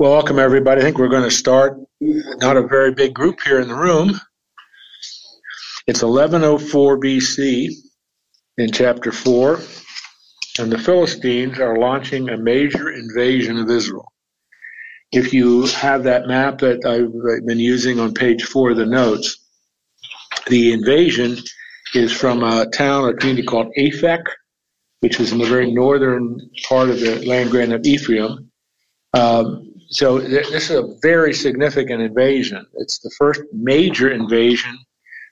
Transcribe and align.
Well, 0.00 0.12
welcome 0.12 0.38
everybody. 0.38 0.80
I 0.80 0.84
think 0.84 0.96
we're 0.96 1.08
going 1.08 1.24
to 1.24 1.30
start. 1.30 1.76
Not 2.00 2.56
a 2.56 2.68
very 2.68 2.94
big 2.94 3.12
group 3.12 3.40
here 3.42 3.60
in 3.60 3.66
the 3.66 3.74
room. 3.74 4.20
It's 5.88 6.04
1104 6.04 7.00
BC 7.00 7.70
in 8.58 8.70
chapter 8.70 9.10
4, 9.10 9.58
and 10.60 10.70
the 10.70 10.78
Philistines 10.78 11.58
are 11.58 11.80
launching 11.80 12.28
a 12.28 12.36
major 12.36 12.92
invasion 12.92 13.58
of 13.58 13.68
Israel. 13.68 14.06
If 15.10 15.34
you 15.34 15.66
have 15.66 16.04
that 16.04 16.28
map 16.28 16.58
that 16.58 16.86
I've 16.86 17.44
been 17.44 17.58
using 17.58 17.98
on 17.98 18.14
page 18.14 18.44
4 18.44 18.70
of 18.70 18.76
the 18.76 18.86
notes, 18.86 19.44
the 20.46 20.74
invasion 20.74 21.38
is 21.92 22.12
from 22.12 22.44
a 22.44 22.66
town 22.70 23.02
or 23.02 23.14
community 23.14 23.44
called 23.48 23.72
Aphek, 23.76 24.22
which 25.00 25.18
is 25.18 25.32
in 25.32 25.38
the 25.38 25.46
very 25.46 25.72
northern 25.72 26.38
part 26.68 26.88
of 26.88 27.00
the 27.00 27.26
land 27.26 27.50
grant 27.50 27.72
of 27.72 27.84
Ephraim. 27.84 28.52
Um, 29.12 29.67
so 29.90 30.18
th- 30.20 30.48
this 30.50 30.70
is 30.70 30.76
a 30.76 30.94
very 31.02 31.32
significant 31.32 32.02
invasion. 32.02 32.66
It's 32.74 32.98
the 32.98 33.10
first 33.18 33.40
major 33.52 34.10
invasion. 34.10 34.78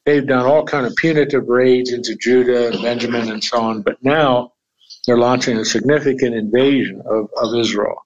They've 0.05 0.27
done 0.27 0.47
all 0.47 0.65
kind 0.65 0.87
of 0.87 0.95
punitive 0.97 1.49
raids 1.49 1.93
into 1.93 2.15
Judah 2.15 2.69
and 2.69 2.83
Benjamin 2.83 3.31
and 3.31 3.43
so 3.43 3.61
on, 3.61 3.83
but 3.83 3.97
now 4.03 4.53
they're 5.07 5.19
launching 5.19 5.59
a 5.59 5.65
significant 5.65 6.35
invasion 6.35 7.03
of, 7.07 7.29
of 7.37 7.55
Israel. 7.59 7.97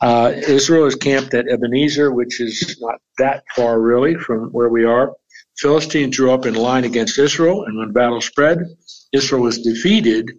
Uh, 0.00 0.32
Israel 0.48 0.86
is 0.86 0.96
camped 0.96 1.32
at 1.32 1.48
Ebenezer, 1.48 2.12
which 2.12 2.40
is 2.40 2.76
not 2.80 3.00
that 3.18 3.44
far 3.54 3.80
really 3.80 4.16
from 4.16 4.50
where 4.50 4.68
we 4.68 4.84
are. 4.84 5.12
Philistines 5.58 6.16
drew 6.16 6.32
up 6.32 6.44
in 6.44 6.54
line 6.54 6.84
against 6.84 7.18
Israel, 7.18 7.64
and 7.64 7.78
when 7.78 7.92
battle 7.92 8.20
spread, 8.20 8.58
Israel 9.12 9.42
was 9.42 9.60
defeated 9.60 10.32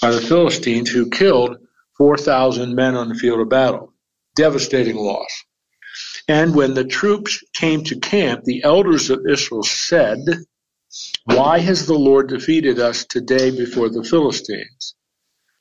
by 0.00 0.10
the 0.10 0.20
Philistines, 0.20 0.88
who 0.88 1.10
killed 1.10 1.58
4,000 1.98 2.74
men 2.74 2.94
on 2.94 3.08
the 3.08 3.14
field 3.14 3.40
of 3.40 3.48
battle. 3.48 3.91
Devastating 4.34 4.96
loss. 4.96 5.44
And 6.28 6.54
when 6.54 6.74
the 6.74 6.84
troops 6.84 7.42
came 7.52 7.84
to 7.84 8.00
camp, 8.00 8.44
the 8.44 8.62
elders 8.64 9.10
of 9.10 9.26
Israel 9.28 9.62
said, 9.62 10.18
Why 11.24 11.58
has 11.58 11.86
the 11.86 11.98
Lord 11.98 12.28
defeated 12.28 12.78
us 12.78 13.04
today 13.04 13.50
before 13.50 13.88
the 13.90 14.04
Philistines? 14.04 14.94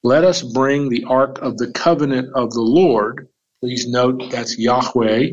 Let 0.03 0.23
us 0.23 0.41
bring 0.41 0.89
the 0.89 1.03
ark 1.05 1.39
of 1.41 1.57
the 1.57 1.71
covenant 1.71 2.29
of 2.35 2.51
the 2.51 2.61
Lord, 2.61 3.27
please 3.59 3.87
note 3.87 4.31
that's 4.31 4.57
Yahweh, 4.57 5.31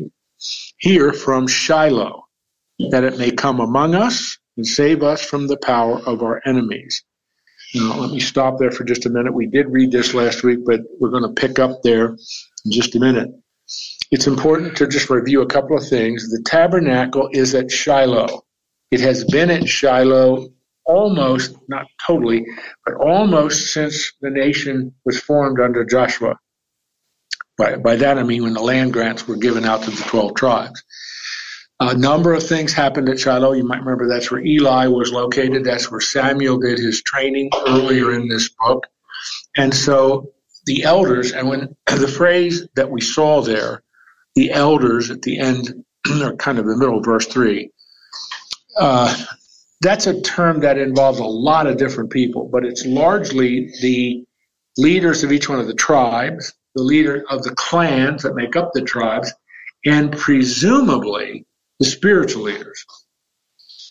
here 0.77 1.13
from 1.13 1.47
Shiloh, 1.47 2.27
that 2.91 3.03
it 3.03 3.17
may 3.17 3.31
come 3.31 3.59
among 3.59 3.95
us 3.95 4.37
and 4.57 4.67
save 4.67 5.01
us 5.01 5.23
from 5.23 5.47
the 5.47 5.57
power 5.57 5.99
of 6.05 6.21
our 6.21 6.41
enemies. 6.45 7.03
Now, 7.73 7.99
let 7.99 8.11
me 8.11 8.19
stop 8.19 8.57
there 8.57 8.71
for 8.71 8.83
just 8.83 9.05
a 9.05 9.09
minute. 9.09 9.33
We 9.33 9.47
did 9.47 9.67
read 9.69 9.91
this 9.91 10.13
last 10.13 10.43
week, 10.43 10.59
but 10.65 10.81
we're 10.99 11.11
going 11.11 11.23
to 11.23 11.41
pick 11.41 11.59
up 11.59 11.81
there 11.83 12.17
in 12.65 12.71
just 12.71 12.95
a 12.95 12.99
minute. 12.99 13.29
It's 14.11 14.27
important 14.27 14.77
to 14.77 14.87
just 14.87 15.09
review 15.09 15.41
a 15.41 15.47
couple 15.47 15.77
of 15.77 15.87
things. 15.87 16.31
The 16.31 16.41
tabernacle 16.43 17.29
is 17.31 17.53
at 17.53 17.69
Shiloh. 17.69 18.43
It 18.91 19.01
has 19.01 19.23
been 19.23 19.51
at 19.51 19.67
Shiloh 19.67 20.49
almost, 20.85 21.55
not 21.67 21.85
totally, 22.05 22.45
but 22.85 22.95
almost 22.95 23.71
since 23.71 24.13
the 24.21 24.31
nation 24.31 24.95
was 25.05 25.19
formed 25.19 25.59
under 25.59 25.85
Joshua. 25.85 26.39
By, 27.57 27.75
by 27.75 27.97
that 27.97 28.17
I 28.17 28.23
mean 28.23 28.43
when 28.43 28.53
the 28.53 28.61
land 28.61 28.93
grants 28.93 29.27
were 29.27 29.35
given 29.35 29.65
out 29.65 29.83
to 29.83 29.91
the 29.91 30.03
12 30.03 30.33
tribes. 30.33 30.83
A 31.81 31.95
number 31.95 32.33
of 32.33 32.43
things 32.43 32.73
happened 32.73 33.07
at 33.07 33.19
Shiloh. 33.19 33.53
You 33.53 33.63
might 33.63 33.79
remember 33.79 34.07
that's 34.07 34.31
where 34.31 34.43
Eli 34.43 34.87
was 34.87 35.13
located. 35.13 35.63
That's 35.63 35.89
where 35.89 36.01
Samuel 36.01 36.57
did 36.57 36.79
his 36.79 37.03
training 37.03 37.51
earlier 37.67 38.13
in 38.13 38.27
this 38.27 38.49
book. 38.49 38.87
And 39.55 39.73
so 39.73 40.31
the 40.65 40.83
elders, 40.83 41.31
and 41.31 41.47
when 41.47 41.75
the 41.85 42.07
phrase 42.07 42.67
that 42.75 42.89
we 42.89 43.01
saw 43.01 43.41
there, 43.41 43.83
the 44.35 44.51
elders 44.51 45.11
at 45.11 45.21
the 45.21 45.39
end, 45.39 45.85
or 46.21 46.35
kind 46.35 46.59
of 46.59 46.65
the 46.65 46.77
middle 46.77 46.99
of 46.99 47.05
verse 47.05 47.27
3, 47.27 47.69
uh, 48.77 49.25
that's 49.81 50.07
a 50.07 50.21
term 50.21 50.61
that 50.61 50.77
involves 50.77 51.19
a 51.19 51.25
lot 51.25 51.67
of 51.67 51.77
different 51.77 52.09
people, 52.09 52.49
but 52.51 52.65
it's 52.65 52.85
largely 52.85 53.71
the 53.81 54.25
leaders 54.77 55.23
of 55.23 55.31
each 55.31 55.49
one 55.49 55.59
of 55.59 55.67
the 55.67 55.73
tribes, 55.73 56.53
the 56.75 56.83
leader 56.83 57.23
of 57.29 57.43
the 57.43 57.53
clans 57.55 58.23
that 58.23 58.35
make 58.35 58.55
up 58.55 58.71
the 58.73 58.81
tribes, 58.81 59.33
and 59.85 60.11
presumably 60.11 61.45
the 61.79 61.85
spiritual 61.85 62.43
leaders. 62.43 62.85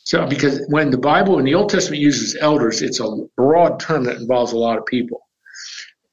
So, 0.04 0.26
because 0.26 0.64
when 0.68 0.90
the 0.90 0.98
Bible 0.98 1.38
in 1.38 1.44
the 1.44 1.54
Old 1.54 1.68
Testament 1.70 2.00
uses 2.00 2.36
elders, 2.40 2.80
it's 2.80 3.00
a 3.00 3.16
broad 3.36 3.80
term 3.80 4.04
that 4.04 4.16
involves 4.16 4.52
a 4.52 4.58
lot 4.58 4.78
of 4.78 4.86
people. 4.86 5.27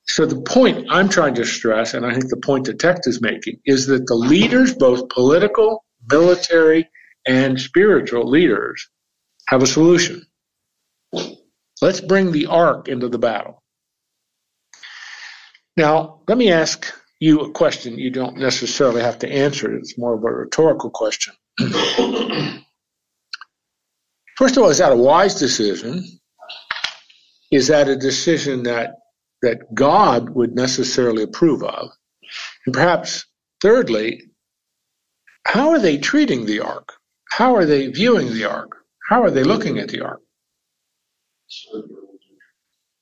So, 0.07 0.25
the 0.25 0.41
point 0.41 0.87
I'm 0.89 1.09
trying 1.09 1.33
to 1.35 1.45
stress, 1.45 1.93
and 1.93 2.05
I 2.05 2.11
think 2.11 2.29
the 2.29 2.37
point 2.37 2.65
the 2.65 2.73
text 2.73 3.07
is 3.07 3.21
making, 3.21 3.59
is 3.65 3.87
that 3.87 4.05
the 4.05 4.15
leaders, 4.15 4.73
both 4.73 5.09
political, 5.09 5.83
military, 6.09 6.89
and 7.25 7.59
spiritual 7.59 8.29
leaders, 8.29 8.87
have 9.47 9.63
a 9.63 9.67
solution. 9.67 10.25
Let's 11.81 12.01
bring 12.01 12.31
the 12.31 12.45
ark 12.47 12.87
into 12.87 13.09
the 13.09 13.17
battle. 13.17 13.63
Now, 15.77 16.21
let 16.27 16.37
me 16.37 16.51
ask 16.51 16.93
you 17.19 17.41
a 17.41 17.51
question. 17.51 17.97
You 17.97 18.11
don't 18.11 18.37
necessarily 18.37 19.01
have 19.01 19.19
to 19.19 19.29
answer 19.29 19.73
it, 19.73 19.79
it's 19.79 19.97
more 19.97 20.13
of 20.13 20.23
a 20.23 20.31
rhetorical 20.31 20.89
question. 20.89 21.33
First 24.37 24.57
of 24.57 24.63
all, 24.63 24.69
is 24.69 24.79
that 24.79 24.91
a 24.91 24.97
wise 24.97 25.35
decision? 25.35 26.03
Is 27.51 27.67
that 27.67 27.87
a 27.87 27.95
decision 27.95 28.63
that 28.63 28.95
that 29.45 29.73
God 29.73 30.29
would 30.31 30.53
necessarily 30.55 31.23
approve 31.23 31.63
of? 31.63 31.89
And 32.65 32.73
perhaps 32.73 33.25
thirdly, 33.61 34.21
how 35.47 35.69
are 35.69 35.79
they 35.79 35.97
treating 35.97 36.45
the 36.45 36.59
ark? 36.61 36.87
How 37.29 37.55
are 37.55 37.65
they 37.65 37.87
viewing 37.87 38.33
the 38.33 38.45
ark? 38.45 38.71
How 39.09 39.21
are 39.23 39.31
they 39.31 39.43
looking 39.43 39.77
at 39.79 39.89
the 39.89 40.01
ark? 40.01 40.21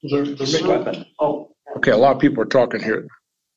They're, 0.04 0.26
they're 0.26 0.68
making, 0.86 1.06
oh, 1.20 1.50
Okay, 1.78 1.92
a 1.92 1.98
lot 1.98 2.16
of 2.16 2.22
people 2.22 2.44
are 2.44 2.46
talking 2.60 2.82
here. 2.82 3.08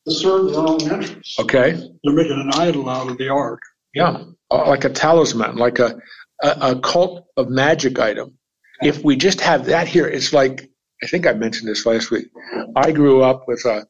to 0.09 0.15
serve 0.15 0.53
their 0.53 0.61
own 0.61 0.81
interests. 0.81 1.39
Okay, 1.41 1.73
They're 2.05 2.15
making 2.15 2.41
an 2.41 2.51
idol 2.55 2.89
out 2.89 3.11
of 3.11 3.19
the 3.19 3.29
ark. 3.29 3.61
yeah, 3.95 4.23
uh, 4.51 4.69
like 4.69 4.85
a 4.85 4.91
talisman, 4.91 5.57
like 5.57 5.79
a, 5.81 5.99
a, 6.43 6.49
a 6.73 6.81
cult 6.81 7.27
of 7.37 7.49
magic 7.51 7.99
item. 7.99 8.39
If 8.83 9.03
we 9.05 9.17
just 9.17 9.41
have 9.41 9.67
that 9.67 9.89
here, 9.89 10.07
it's 10.07 10.33
like 10.33 10.71
I 11.03 11.07
think 11.07 11.27
I 11.27 11.33
mentioned 11.33 11.69
this 11.69 11.87
last 11.87 12.11
week. 12.11 12.29
I 12.75 12.93
grew 12.93 13.23
up 13.23 13.45
with 13.47 13.65
a, 13.65 13.87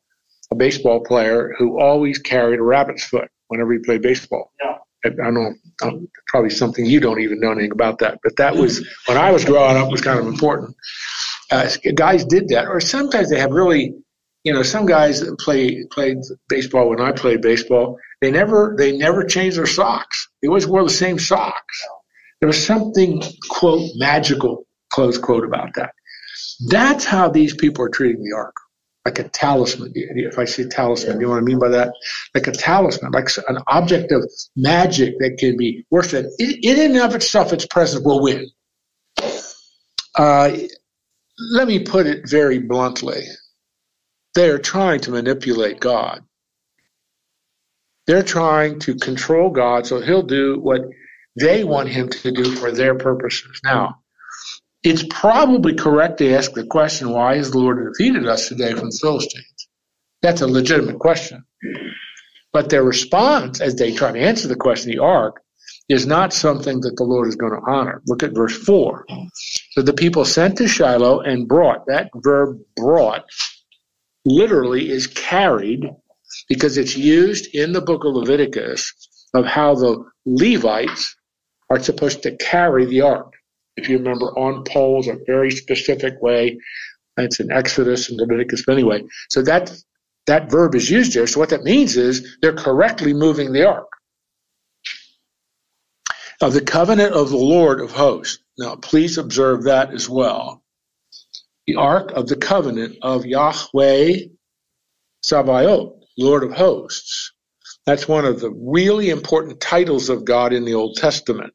a 0.50 0.54
baseball 0.54 1.00
player 1.04 1.54
who 1.58 1.80
always 1.80 2.18
carried 2.18 2.58
a 2.58 2.62
rabbit's 2.62 3.04
foot 3.04 3.28
whenever 3.48 3.72
he 3.72 3.78
played 3.78 4.02
baseball. 4.02 4.52
Yeah. 4.62 4.78
I, 5.04 5.08
I 5.08 5.30
don't 5.30 5.56
know, 5.82 6.06
probably 6.26 6.50
something 6.50 6.84
you 6.84 7.00
don't 7.00 7.20
even 7.20 7.40
know 7.40 7.52
anything 7.52 7.72
about 7.72 7.98
that, 7.98 8.18
but 8.22 8.36
that 8.36 8.56
was 8.56 8.86
when 9.06 9.16
I 9.16 9.30
was 9.30 9.44
growing 9.44 9.76
up 9.76 9.90
was 9.90 10.00
kind 10.00 10.18
of 10.18 10.26
important. 10.26 10.76
Uh, 11.50 11.68
guys 11.94 12.24
did 12.24 12.48
that, 12.48 12.66
or 12.66 12.80
sometimes 12.80 13.30
they 13.30 13.38
have 13.38 13.52
really, 13.52 13.94
you 14.42 14.52
know, 14.52 14.62
some 14.62 14.86
guys 14.86 15.20
that 15.20 15.38
play 15.38 15.84
played 15.92 16.18
baseball 16.48 16.88
when 16.90 17.00
I 17.00 17.12
played 17.12 17.40
baseball. 17.40 17.98
They 18.20 18.30
never 18.30 18.74
they 18.76 18.96
never 18.96 19.22
changed 19.24 19.58
their 19.58 19.66
socks. 19.66 20.28
They 20.42 20.48
always 20.48 20.66
wore 20.66 20.82
the 20.82 20.90
same 20.90 21.18
socks. 21.18 21.86
There 22.40 22.48
was 22.48 22.64
something 22.64 23.22
quote 23.48 23.90
magical 23.94 24.66
close 24.90 25.18
quote 25.18 25.44
about 25.44 25.74
that. 25.76 25.92
That's 26.60 27.04
how 27.04 27.28
these 27.28 27.54
people 27.54 27.84
are 27.84 27.88
treating 27.88 28.24
the 28.24 28.36
ark, 28.36 28.54
like 29.04 29.18
a 29.18 29.28
talisman. 29.28 29.92
If 29.94 30.38
I 30.38 30.44
say 30.44 30.64
talisman, 30.68 31.16
do 31.16 31.20
you 31.20 31.26
know 31.26 31.32
what 31.32 31.38
I 31.38 31.44
mean 31.44 31.58
by 31.58 31.68
that? 31.70 31.92
Like 32.34 32.46
a 32.46 32.52
talisman, 32.52 33.12
like 33.12 33.28
an 33.48 33.58
object 33.66 34.12
of 34.12 34.30
magic 34.56 35.18
that 35.18 35.36
can 35.38 35.56
be 35.56 35.86
worshipped. 35.90 36.28
In, 36.38 36.54
in 36.62 36.80
and 36.80 37.02
of 37.02 37.14
itself, 37.14 37.52
its 37.52 37.66
presence 37.66 38.04
will 38.04 38.22
win. 38.22 38.48
Uh, 40.14 40.56
let 41.38 41.68
me 41.68 41.80
put 41.80 42.06
it 42.06 42.28
very 42.28 42.58
bluntly. 42.58 43.22
They 44.34 44.48
are 44.48 44.58
trying 44.58 45.00
to 45.00 45.10
manipulate 45.10 45.80
God. 45.80 46.22
They're 48.06 48.22
trying 48.22 48.78
to 48.80 48.94
control 48.94 49.50
God 49.50 49.86
so 49.86 50.00
he'll 50.00 50.22
do 50.22 50.58
what 50.60 50.82
they 51.38 51.64
want 51.64 51.88
him 51.88 52.08
to 52.08 52.30
do 52.30 52.54
for 52.54 52.70
their 52.70 52.94
purposes. 52.94 53.60
Now, 53.64 54.02
it's 54.86 55.04
probably 55.10 55.74
correct 55.74 56.18
to 56.18 56.32
ask 56.32 56.52
the 56.52 56.64
question, 56.64 57.10
why 57.10 57.36
has 57.36 57.50
the 57.50 57.58
Lord 57.58 57.92
defeated 57.92 58.28
us 58.28 58.48
today 58.48 58.72
from 58.72 58.90
the 58.90 58.98
Philistines? 59.00 59.68
That's 60.22 60.42
a 60.42 60.46
legitimate 60.46 61.00
question. 61.00 61.44
But 62.52 62.70
their 62.70 62.84
response, 62.84 63.60
as 63.60 63.74
they 63.74 63.92
try 63.92 64.12
to 64.12 64.20
answer 64.20 64.46
the 64.46 64.54
question, 64.54 64.92
the 64.92 64.98
ark, 64.98 65.42
is 65.88 66.06
not 66.06 66.32
something 66.32 66.80
that 66.80 66.96
the 66.96 67.02
Lord 67.02 67.26
is 67.26 67.34
going 67.34 67.52
to 67.52 67.70
honor. 67.70 68.00
Look 68.06 68.22
at 68.22 68.32
verse 68.32 68.56
4. 68.56 69.04
So 69.72 69.82
the 69.82 69.92
people 69.92 70.24
sent 70.24 70.56
to 70.58 70.68
Shiloh 70.68 71.20
and 71.20 71.48
brought, 71.48 71.86
that 71.86 72.10
verb 72.14 72.60
brought 72.76 73.24
literally 74.24 74.88
is 74.88 75.08
carried 75.08 75.90
because 76.48 76.78
it's 76.78 76.96
used 76.96 77.54
in 77.54 77.72
the 77.72 77.80
book 77.80 78.04
of 78.04 78.14
Leviticus 78.14 78.92
of 79.34 79.46
how 79.46 79.74
the 79.74 80.04
Levites 80.24 81.16
are 81.70 81.80
supposed 81.80 82.22
to 82.22 82.36
carry 82.36 82.84
the 82.86 83.00
ark. 83.00 83.32
If 83.76 83.88
you 83.88 83.98
remember, 83.98 84.26
on 84.38 84.64
poles, 84.64 85.08
a 85.08 85.16
very 85.26 85.50
specific 85.50 86.20
way. 86.22 86.58
It's 87.18 87.40
in 87.40 87.50
Exodus 87.50 88.10
and 88.10 88.18
Leviticus. 88.18 88.68
Anyway, 88.68 89.02
so 89.30 89.42
that 89.42 89.74
that 90.26 90.50
verb 90.50 90.74
is 90.74 90.90
used 90.90 91.14
there. 91.14 91.26
So 91.26 91.40
what 91.40 91.50
that 91.50 91.62
means 91.62 91.96
is 91.96 92.36
they're 92.42 92.52
correctly 92.52 93.14
moving 93.14 93.52
the 93.52 93.66
ark 93.66 93.88
of 96.40 96.52
the 96.52 96.60
covenant 96.60 97.14
of 97.14 97.30
the 97.30 97.36
Lord 97.36 97.80
of 97.80 97.92
hosts. 97.92 98.42
Now, 98.58 98.76
please 98.76 99.18
observe 99.18 99.64
that 99.64 99.92
as 99.92 100.08
well. 100.08 100.62
The 101.66 101.76
ark 101.76 102.12
of 102.12 102.28
the 102.28 102.36
covenant 102.36 102.96
of 103.02 103.26
Yahweh 103.26 104.18
Sabaoth, 105.22 105.94
Lord 106.18 106.44
of 106.44 106.52
hosts. 106.52 107.32
That's 107.86 108.08
one 108.08 108.24
of 108.24 108.40
the 108.40 108.50
really 108.50 109.10
important 109.10 109.60
titles 109.60 110.08
of 110.08 110.24
God 110.24 110.52
in 110.52 110.64
the 110.64 110.74
Old 110.74 110.96
Testament. 110.96 111.52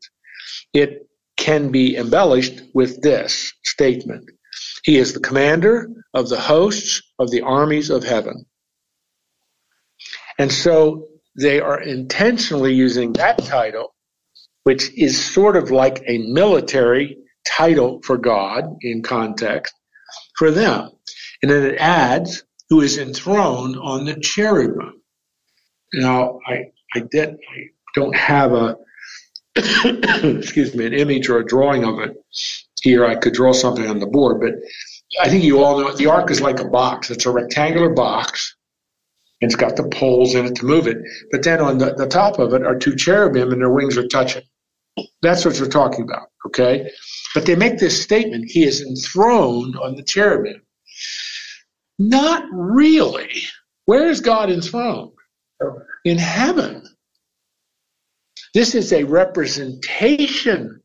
It 0.74 1.08
can 1.42 1.72
be 1.72 1.98
embellished 1.98 2.62
with 2.74 3.02
this 3.02 3.52
statement. 3.64 4.30
He 4.84 4.98
is 4.98 5.14
the 5.14 5.20
commander 5.20 5.90
of 6.14 6.30
the 6.30 6.40
hosts 6.40 7.02
of 7.20 7.32
the 7.32 7.42
armies 7.42 7.90
of 7.90 8.04
heaven. 8.04 8.46
And 10.38 10.52
so 10.52 11.08
they 11.40 11.60
are 11.60 11.82
intentionally 11.82 12.74
using 12.74 13.14
that 13.14 13.38
title 13.40 13.94
which 14.64 14.96
is 14.98 15.34
sort 15.34 15.56
of 15.56 15.72
like 15.72 16.04
a 16.08 16.20
military 16.20 17.18
title 17.46 18.00
for 18.04 18.18
God 18.18 18.66
in 18.82 19.02
context 19.02 19.74
for 20.38 20.52
them. 20.52 20.90
And 21.42 21.52
then 21.52 21.66
it 21.66 21.78
adds, 21.80 22.44
who 22.70 22.82
is 22.82 22.98
enthroned 22.98 23.76
on 23.78 24.06
the 24.06 24.20
cherubim. 24.20 25.02
Now, 25.94 26.40
I, 26.48 26.72
I, 26.96 27.02
did, 27.12 27.30
I 27.32 27.60
don't 27.96 28.16
have 28.16 28.54
a, 28.54 28.78
excuse 29.56 30.76
me, 30.76 30.86
an 30.86 30.94
image 30.94 31.30
or 31.30 31.40
a 31.40 31.46
drawing 31.46 31.84
of 31.84 32.00
it 32.00 32.16
here. 32.82 33.06
I 33.06 33.16
could 33.16 33.34
draw 33.34 33.52
something 33.54 33.88
on 33.88 34.00
the 34.00 34.08
board, 34.08 34.40
but 34.40 34.54
I 35.22 35.30
think 35.30 35.44
you 35.44 35.64
all 35.64 35.80
know 35.80 35.90
it. 35.90 35.98
the 35.98 36.08
ark 36.08 36.32
is 36.32 36.42
like 36.42 36.60
a 36.60 36.68
box. 36.68 37.12
It's 37.12 37.26
a 37.26 37.32
rectangular 37.32 37.90
box 37.90 38.56
and 39.42 39.50
it's 39.50 39.60
got 39.60 39.76
the 39.76 39.88
poles 39.90 40.36
in 40.36 40.46
it 40.46 40.56
to 40.56 40.66
move 40.66 40.88
it. 40.88 40.98
But 41.32 41.44
then 41.44 41.62
on 41.62 41.78
the, 41.80 41.94
the 41.96 42.08
top 42.08 42.40
of 42.40 42.54
it 42.54 42.64
are 42.64 42.78
two 42.78 42.96
cherubim 42.96 43.52
and 43.52 43.62
their 43.62 43.72
wings 43.72 43.98
are 43.98 44.08
touching. 44.08 44.44
That's 45.22 45.44
what 45.46 45.58
you're 45.58 45.68
talking 45.68 46.04
about, 46.04 46.28
okay? 46.48 46.92
But 47.34 47.46
they 47.46 47.56
make 47.56 47.80
this 47.80 48.02
statement, 48.02 48.52
he 48.52 48.64
is 48.64 48.82
enthroned 48.82 49.76
on 49.78 49.96
the 49.96 50.04
cherubim. 50.04 50.62
Not 51.98 52.44
really. 52.52 53.44
Where 53.86 54.10
is 54.10 54.22
God 54.22 54.52
enthroned? 54.52 55.12
In 56.06 56.18
heaven. 56.18 56.84
This 58.54 58.76
is 58.76 58.92
a 58.92 59.04
representation 59.04 60.82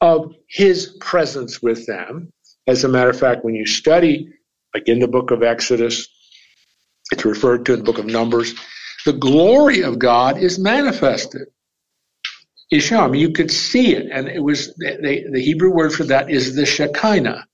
of 0.00 0.32
his 0.48 0.96
presence 1.00 1.60
with 1.60 1.86
them. 1.86 2.30
As 2.66 2.84
a 2.84 2.88
matter 2.88 3.10
of 3.10 3.18
fact, 3.18 3.44
when 3.44 3.54
you 3.54 3.66
study, 3.66 4.28
like 4.74 4.88
in 4.88 5.00
the 5.00 5.08
book 5.08 5.30
of 5.30 5.42
Exodus, 5.42 6.06
it's 7.12 7.24
referred 7.24 7.66
to 7.66 7.72
in 7.72 7.78
the 7.80 7.84
book 7.84 7.98
of 7.98 8.06
Numbers, 8.06 8.54
the 9.04 9.14
glory 9.14 9.82
of 9.82 9.98
God 9.98 10.38
is 10.38 10.58
manifested. 10.58 11.48
Isham, 12.70 13.14
you 13.14 13.32
could 13.32 13.50
see 13.50 13.94
it, 13.94 14.08
and 14.12 14.28
it 14.28 14.42
was 14.42 14.74
the, 14.76 15.24
the 15.32 15.40
Hebrew 15.42 15.70
word 15.70 15.92
for 15.92 16.04
that 16.04 16.30
is 16.30 16.54
the 16.54 16.66
Shekinah. 16.66 17.46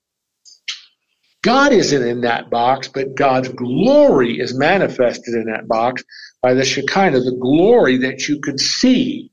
God 1.41 1.71
isn't 1.71 2.07
in 2.07 2.21
that 2.21 2.49
box, 2.49 2.87
but 2.87 3.15
God's 3.15 3.49
glory 3.49 4.39
is 4.39 4.53
manifested 4.57 5.35
in 5.35 5.45
that 5.45 5.67
box 5.67 6.03
by 6.41 6.53
the 6.53 6.65
Shekinah, 6.65 7.21
the 7.21 7.37
glory 7.39 7.97
that 7.99 8.27
you 8.27 8.39
could 8.41 8.59
see, 8.59 9.31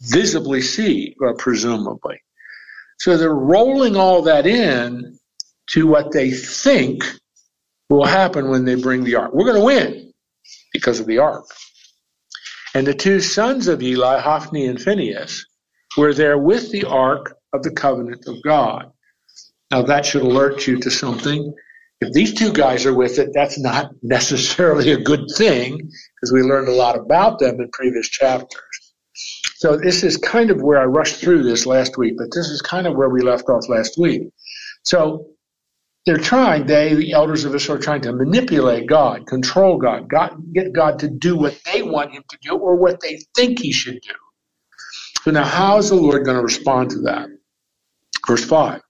visibly 0.00 0.62
see, 0.62 1.14
or 1.20 1.34
presumably. 1.34 2.20
So 2.98 3.16
they're 3.16 3.34
rolling 3.34 3.96
all 3.96 4.22
that 4.22 4.46
in 4.46 5.18
to 5.70 5.86
what 5.86 6.12
they 6.12 6.30
think 6.30 7.04
will 7.88 8.04
happen 8.04 8.48
when 8.48 8.64
they 8.64 8.74
bring 8.74 9.04
the 9.04 9.16
ark. 9.16 9.32
We're 9.32 9.46
going 9.46 9.58
to 9.58 9.64
win 9.64 10.12
because 10.72 11.00
of 11.00 11.06
the 11.06 11.18
ark. 11.18 11.44
And 12.74 12.86
the 12.86 12.94
two 12.94 13.20
sons 13.20 13.66
of 13.68 13.82
Eli, 13.82 14.20
Hophni 14.20 14.66
and 14.66 14.80
Phinehas, 14.80 15.44
were 15.96 16.14
there 16.14 16.38
with 16.38 16.70
the 16.70 16.84
ark 16.84 17.34
of 17.52 17.62
the 17.62 17.72
covenant 17.72 18.26
of 18.28 18.42
God. 18.42 18.92
Now 19.70 19.82
that 19.82 20.06
should 20.06 20.22
alert 20.22 20.66
you 20.66 20.78
to 20.78 20.90
something. 20.90 21.52
If 22.00 22.12
these 22.12 22.32
two 22.32 22.52
guys 22.52 22.86
are 22.86 22.94
with 22.94 23.18
it, 23.18 23.30
that's 23.34 23.58
not 23.58 23.90
necessarily 24.02 24.92
a 24.92 25.00
good 25.00 25.28
thing 25.36 25.76
because 25.76 26.32
we 26.32 26.42
learned 26.42 26.68
a 26.68 26.72
lot 26.72 26.96
about 26.96 27.38
them 27.38 27.60
in 27.60 27.70
previous 27.72 28.08
chapters. 28.08 28.60
So 29.60 29.76
this 29.76 30.02
is 30.02 30.16
kind 30.16 30.50
of 30.50 30.62
where 30.62 30.80
I 30.80 30.86
rushed 30.86 31.16
through 31.16 31.42
this 31.42 31.66
last 31.66 31.98
week, 31.98 32.14
but 32.16 32.28
this 32.34 32.46
is 32.46 32.62
kind 32.62 32.86
of 32.86 32.96
where 32.96 33.10
we 33.10 33.20
left 33.20 33.46
off 33.50 33.68
last 33.68 33.98
week. 33.98 34.22
So 34.86 35.26
they're 36.06 36.16
trying, 36.16 36.64
they, 36.64 36.94
the 36.94 37.12
elders 37.12 37.44
of 37.44 37.54
Israel, 37.54 37.76
are 37.76 37.82
trying 37.82 38.00
to 38.02 38.12
manipulate 38.14 38.86
God, 38.86 39.26
control 39.26 39.76
God, 39.76 40.08
God, 40.08 40.34
get 40.54 40.72
God 40.72 40.98
to 41.00 41.08
do 41.08 41.36
what 41.36 41.60
they 41.66 41.82
want 41.82 42.12
him 42.12 42.24
to 42.30 42.38
do 42.40 42.56
or 42.56 42.74
what 42.74 43.02
they 43.02 43.20
think 43.36 43.58
he 43.58 43.70
should 43.70 44.00
do. 44.00 44.14
So 45.24 45.30
now, 45.30 45.44
how 45.44 45.76
is 45.76 45.90
the 45.90 45.94
Lord 45.94 46.24
going 46.24 46.38
to 46.38 46.42
respond 46.42 46.88
to 46.92 47.00
that? 47.02 47.28
Verse 48.26 48.42
5. 48.42 48.80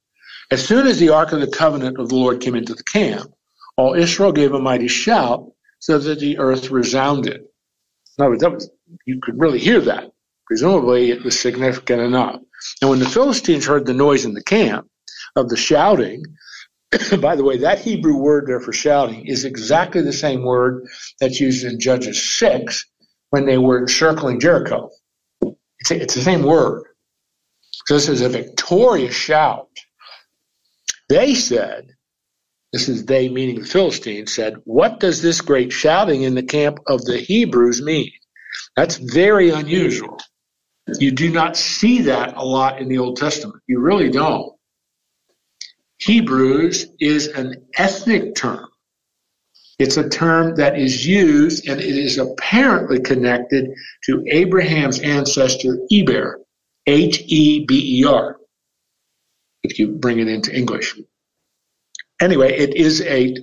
As 0.53 0.65
soon 0.65 0.87
as 0.87 1.01
the 1.01 1.09
ark 1.09 1.33
of 1.33 1.41
the 1.41 1.49
covenant 1.49 1.99
of 1.99 2.11
the 2.11 2.15
Lord 2.15 2.41
came 2.41 2.55
into 2.55 2.77
the 2.77 2.85
camp, 2.85 3.29
all 3.77 3.95
Israel 3.95 4.31
gave 4.31 4.55
a 4.55 4.61
mighty 4.61 4.87
shout 4.87 5.51
so 5.81 5.99
that 5.99 6.21
the 6.21 6.39
earth 6.39 6.71
resounded. 6.71 7.41
In 8.19 8.25
other 8.25 8.31
words, 8.31 8.71
you 9.05 9.19
could 9.21 9.37
really 9.37 9.59
hear 9.59 9.81
that. 9.81 10.13
Presumably, 10.51 11.13
it 11.13 11.23
was 11.23 11.39
significant 11.39 12.03
enough. 12.03 12.41
And 12.81 12.91
when 12.91 12.99
the 12.99 13.09
Philistines 13.09 13.65
heard 13.65 13.87
the 13.87 13.95
noise 13.95 14.25
in 14.25 14.35
the 14.35 14.43
camp 14.43 14.89
of 15.37 15.49
the 15.49 15.57
shouting, 15.57 16.25
by 17.21 17.37
the 17.37 17.45
way, 17.45 17.59
that 17.59 17.79
Hebrew 17.79 18.17
word 18.17 18.49
there 18.49 18.59
for 18.59 18.73
shouting 18.73 19.29
is 19.29 19.45
exactly 19.45 20.03
the 20.03 20.13
same 20.13 20.43
word 20.43 20.89
that's 21.21 21.39
used 21.39 21.65
in 21.65 21.79
Judges 21.79 22.29
6 22.31 22.85
when 23.31 23.47
they 23.47 23.59
were 23.59 23.79
encircling 23.79 24.41
Jericho. 24.41 24.91
It's, 25.79 25.93
a, 25.93 26.03
it's 26.03 26.15
the 26.17 26.21
same 26.21 26.43
word. 26.43 26.83
So 27.87 27.95
this 27.95 28.09
is 28.09 28.21
a 28.21 28.29
victorious 28.29 29.15
shout. 29.15 29.69
They 31.09 31.37
said, 31.37 31.91
this 32.73 32.89
is 32.89 33.05
they 33.05 33.29
meaning 33.29 33.61
the 33.61 33.67
Philistines, 33.67 34.35
said, 34.35 34.55
What 34.65 34.99
does 34.99 35.23
this 35.23 35.43
great 35.43 35.71
shouting 35.71 36.23
in 36.23 36.35
the 36.35 36.43
camp 36.43 36.81
of 36.89 37.05
the 37.05 37.19
Hebrews 37.19 37.81
mean? 37.81 38.11
That's 38.75 38.97
very 38.97 39.51
unusual. 39.51 40.19
You 40.99 41.13
do 41.13 41.31
not 41.31 41.57
see 41.57 42.03
that 42.03 42.37
a 42.37 42.45
lot 42.45 42.81
in 42.81 42.89
the 42.89 42.99
Old 42.99 43.17
Testament. 43.17 43.63
You 43.67 43.81
really 43.81 44.11
don't. 44.11 44.53
Hebrews 45.99 46.87
is 46.99 47.29
an 47.29 47.67
ethnic 47.77 48.35
term. 48.35 48.67
It's 49.79 49.97
a 49.97 50.09
term 50.09 50.57
that 50.57 50.79
is 50.79 51.07
used 51.07 51.69
and 51.69 51.81
it 51.81 51.97
is 51.97 52.19
apparently 52.19 53.01
connected 53.01 53.71
to 54.05 54.25
Abraham's 54.29 55.01
ancestor 55.01 55.79
Eber, 55.91 56.41
H 56.87 57.23
E 57.27 57.65
B 57.67 58.01
E 58.01 58.05
R, 58.05 58.37
if 59.63 59.79
you 59.79 59.89
bring 59.89 60.19
it 60.19 60.29
into 60.29 60.55
English. 60.55 60.99
Anyway, 62.21 62.53
it 62.59 62.75
is 62.77 63.01
a 63.03 63.35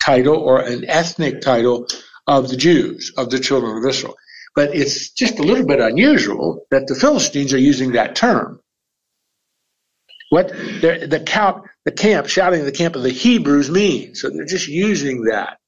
title 0.00 0.36
or 0.36 0.60
an 0.60 0.84
ethnic 0.88 1.40
title 1.40 1.86
of 2.26 2.48
the 2.48 2.56
Jews, 2.56 3.12
of 3.16 3.30
the 3.30 3.38
children 3.38 3.76
of 3.76 3.84
Israel. 3.84 4.14
But 4.54 4.74
it's 4.74 5.10
just 5.10 5.38
a 5.38 5.42
little 5.42 5.66
bit 5.66 5.80
unusual 5.80 6.66
that 6.70 6.86
the 6.86 6.94
Philistines 6.94 7.54
are 7.54 7.58
using 7.58 7.92
that 7.92 8.14
term. 8.14 8.60
What 10.30 10.48
the 10.48 11.22
camp, 11.26 11.64
the 11.84 11.92
camp, 11.92 12.26
shouting 12.26 12.64
the 12.64 12.72
camp 12.72 12.96
of 12.96 13.02
the 13.02 13.10
Hebrews 13.10 13.70
means. 13.70 14.20
So 14.20 14.30
they're 14.30 14.44
just 14.44 14.68
using 14.68 15.24
that. 15.24 15.58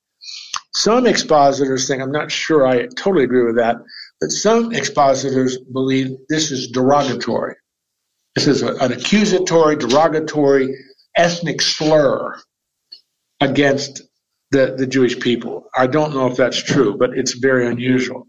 Some 0.75 1.07
expositors 1.07 1.87
think, 1.87 2.03
I'm 2.03 2.13
not 2.13 2.33
sure 2.33 2.67
I 2.67 2.87
totally 2.97 3.25
agree 3.25 3.45
with 3.45 3.57
that, 3.57 3.77
but 4.21 4.31
some 4.31 4.73
expositors 4.73 5.59
believe 5.59 6.17
this 6.29 6.51
is 6.51 6.69
derogatory. 6.69 7.57
This 8.35 8.49
is 8.49 8.63
an 8.63 8.93
accusatory, 8.93 9.77
derogatory, 9.77 10.75
ethnic 11.17 11.61
slur 11.61 12.35
against 13.41 14.03
the, 14.51 14.75
the 14.77 14.87
Jewish 14.87 15.21
people. 15.21 15.69
I 15.77 15.87
don't 15.87 16.15
know 16.15 16.27
if 16.27 16.37
that's 16.37 16.61
true, 16.61 16.97
but 16.97 17.11
it's 17.17 17.35
very 17.35 17.69
unusual. 17.69 18.27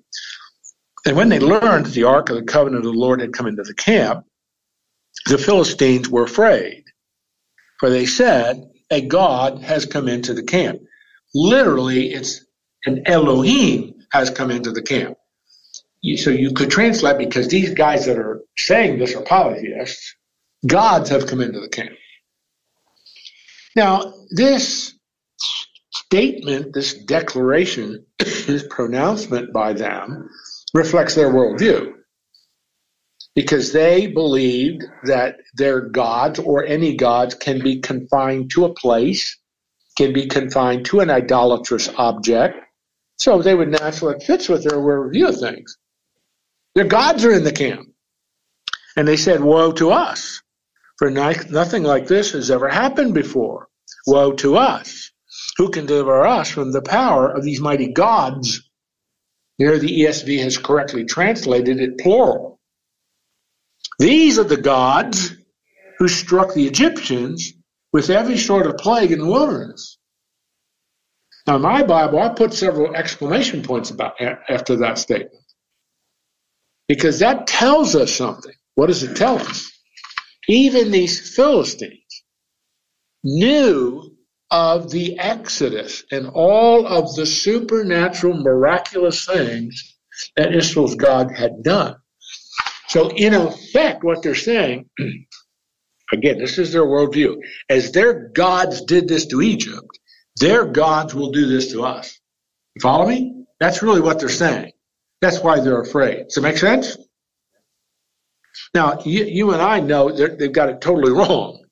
And 1.05 1.15
when 1.15 1.29
they 1.29 1.39
learned 1.39 1.85
that 1.85 1.93
the 1.93 2.05
Ark 2.05 2.29
of 2.29 2.37
the 2.37 2.43
Covenant 2.43 2.85
of 2.85 2.91
the 2.91 2.99
Lord 2.99 3.21
had 3.21 3.33
come 3.33 3.47
into 3.47 3.63
the 3.63 3.75
camp, 3.75 4.25
the 5.27 5.37
Philistines 5.37 6.09
were 6.09 6.23
afraid, 6.23 6.83
for 7.79 7.89
they 7.89 8.05
said, 8.05 8.69
A 8.89 9.01
God 9.01 9.61
has 9.61 9.85
come 9.85 10.07
into 10.07 10.33
the 10.33 10.43
camp. 10.43 10.81
Literally, 11.33 12.13
it's 12.13 12.45
an 12.85 13.03
Elohim 13.05 13.93
has 14.11 14.29
come 14.29 14.49
into 14.49 14.71
the 14.71 14.81
camp. 14.81 15.17
So 16.17 16.29
you 16.29 16.51
could 16.53 16.69
translate 16.69 17.17
because 17.17 17.47
these 17.47 17.73
guys 17.73 18.05
that 18.05 18.17
are 18.17 18.41
saying 18.57 18.99
this 18.99 19.15
are 19.15 19.23
polytheists, 19.23 20.15
gods 20.65 21.09
have 21.09 21.27
come 21.27 21.41
into 21.41 21.59
the 21.59 21.69
camp. 21.69 21.93
Now, 23.75 24.13
this 24.29 24.93
statement, 25.91 26.73
this 26.73 26.93
declaration, 26.93 28.05
this 28.19 28.65
pronouncement 28.69 29.51
by 29.51 29.73
them 29.73 30.29
reflects 30.75 31.15
their 31.15 31.31
worldview 31.31 31.93
because 33.33 33.71
they 33.71 34.07
believed 34.07 34.83
that 35.03 35.37
their 35.55 35.81
gods 35.81 36.37
or 36.39 36.65
any 36.65 36.95
gods 36.95 37.33
can 37.35 37.61
be 37.61 37.79
confined 37.79 38.49
to 38.51 38.65
a 38.65 38.73
place, 38.73 39.37
can 39.97 40.13
be 40.13 40.27
confined 40.27 40.85
to 40.85 40.99
an 40.99 41.09
idolatrous 41.09 41.89
object, 41.97 42.57
So 43.17 43.41
they 43.41 43.55
would 43.55 43.69
naturally, 43.69 44.15
it 44.15 44.23
fits 44.23 44.49
with 44.49 44.63
their 44.63 44.79
worldview 44.79 45.29
of 45.29 45.39
things. 45.39 45.77
Their 46.75 46.85
gods 46.85 47.23
are 47.23 47.31
in 47.31 47.45
the 47.45 47.53
camp. 47.53 47.87
And 48.97 49.07
they 49.07 49.15
said, 49.15 49.41
Woe 49.41 49.71
to 49.73 49.91
us, 49.91 50.41
for 50.97 51.09
nothing 51.09 51.83
like 51.83 52.07
this 52.07 52.31
has 52.33 52.51
ever 52.51 52.67
happened 52.67 53.13
before. 53.13 53.67
Woe 54.07 54.33
to 54.33 54.57
us. 54.57 55.11
Who 55.57 55.69
can 55.69 55.85
deliver 55.85 56.25
us 56.25 56.49
from 56.49 56.73
the 56.73 56.81
power 56.81 57.29
of 57.29 57.43
these 57.43 57.61
mighty 57.61 57.93
gods? 57.93 58.61
Here 59.57 59.77
the 59.79 60.01
ESV 60.01 60.43
has 60.43 60.57
correctly 60.57 61.05
translated 61.05 61.79
it 61.79 61.97
plural. 61.97 62.59
These 63.99 64.37
are 64.37 64.43
the 64.43 64.57
gods 64.57 65.35
who 65.97 66.07
struck 66.07 66.53
the 66.53 66.67
Egyptians 66.67 67.53
with 67.93 68.09
every 68.09 68.37
sort 68.37 68.67
of 68.67 68.77
plague 68.77 69.11
in 69.11 69.19
the 69.19 69.25
wilderness. 69.25 69.97
Now, 71.47 71.55
in 71.55 71.61
my 71.61 71.83
Bible, 71.83 72.19
I 72.19 72.29
put 72.29 72.53
several 72.53 72.95
exclamation 72.95 73.61
points 73.63 73.91
about 73.91 74.19
after 74.49 74.75
that 74.77 74.97
statement 74.97 75.45
because 76.87 77.19
that 77.19 77.47
tells 77.47 77.95
us 77.95 78.13
something. 78.13 78.53
What 78.75 78.87
does 78.87 79.03
it 79.03 79.15
tell 79.15 79.39
us? 79.39 79.71
Even 80.47 80.91
these 80.91 81.33
Philistines 81.35 82.23
knew 83.23 84.14
of 84.55 84.89
the 84.89 85.19
Exodus 85.19 86.05
and 86.13 86.27
all 86.27 86.87
of 86.87 87.13
the 87.15 87.25
supernatural, 87.25 88.37
miraculous 88.37 89.25
things 89.25 89.97
that 90.37 90.55
Israel's 90.55 90.95
God 90.95 91.29
had 91.35 91.61
done. 91.61 91.97
So, 92.87 93.09
in 93.09 93.33
effect, 93.33 94.05
what 94.05 94.23
they're 94.23 94.33
saying, 94.33 94.89
again, 96.13 96.37
this 96.37 96.57
is 96.57 96.71
their 96.71 96.85
worldview, 96.85 97.35
as 97.69 97.91
their 97.91 98.29
gods 98.29 98.83
did 98.83 99.09
this 99.09 99.25
to 99.27 99.41
Egypt, 99.41 99.99
their 100.39 100.63
gods 100.63 101.13
will 101.13 101.31
do 101.31 101.47
this 101.47 101.73
to 101.73 101.83
us. 101.83 102.17
You 102.75 102.81
follow 102.81 103.09
me? 103.09 103.43
That's 103.59 103.83
really 103.83 104.01
what 104.01 104.19
they're 104.19 104.29
saying. 104.29 104.71
That's 105.19 105.41
why 105.41 105.59
they're 105.59 105.81
afraid. 105.81 106.27
Does 106.27 106.37
it 106.37 106.41
make 106.41 106.57
sense? 106.57 106.97
Now, 108.73 109.01
you, 109.03 109.25
you 109.25 109.51
and 109.51 109.61
I 109.61 109.81
know 109.81 110.11
they've 110.11 110.51
got 110.51 110.69
it 110.69 110.79
totally 110.79 111.11
wrong. 111.19 111.64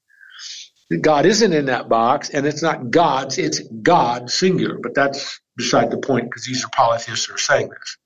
God 1.02 1.26
isn't 1.26 1.54
in 1.54 1.66
that 1.66 1.90
box, 1.90 2.30
and 2.30 2.46
it's 2.46 2.62
not 2.62 2.92
God's, 2.92 3.38
it's 3.38 3.60
God 3.60 4.30
singular. 4.30 4.78
But 4.82 4.94
that's 4.94 5.40
beside 5.56 5.92
the 5.92 5.98
point 5.98 6.26
because 6.26 6.46
these 6.46 6.64
are 6.64 6.70
polytheists 6.70 7.26
who 7.26 7.36
are 7.36 7.40
saying 7.40 7.70
this. 7.70 7.98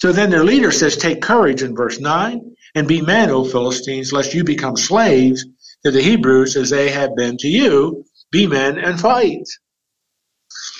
So 0.00 0.12
then 0.12 0.30
their 0.30 0.44
leader 0.44 0.72
says, 0.72 0.96
Take 0.96 1.22
courage 1.22 1.62
in 1.62 1.76
verse 1.76 2.00
9 2.00 2.56
and 2.74 2.88
be 2.88 3.00
men, 3.02 3.30
O 3.30 3.44
Philistines, 3.44 4.12
lest 4.12 4.34
you 4.34 4.44
become 4.44 4.76
slaves 4.76 5.44
to 5.84 5.90
the 5.90 6.02
Hebrews 6.02 6.56
as 6.56 6.70
they 6.70 6.90
have 6.90 7.14
been 7.16 7.36
to 7.38 7.48
you. 7.48 8.04
Be 8.30 8.46
men 8.46 8.78
and 8.78 8.98
fight. 8.98 9.48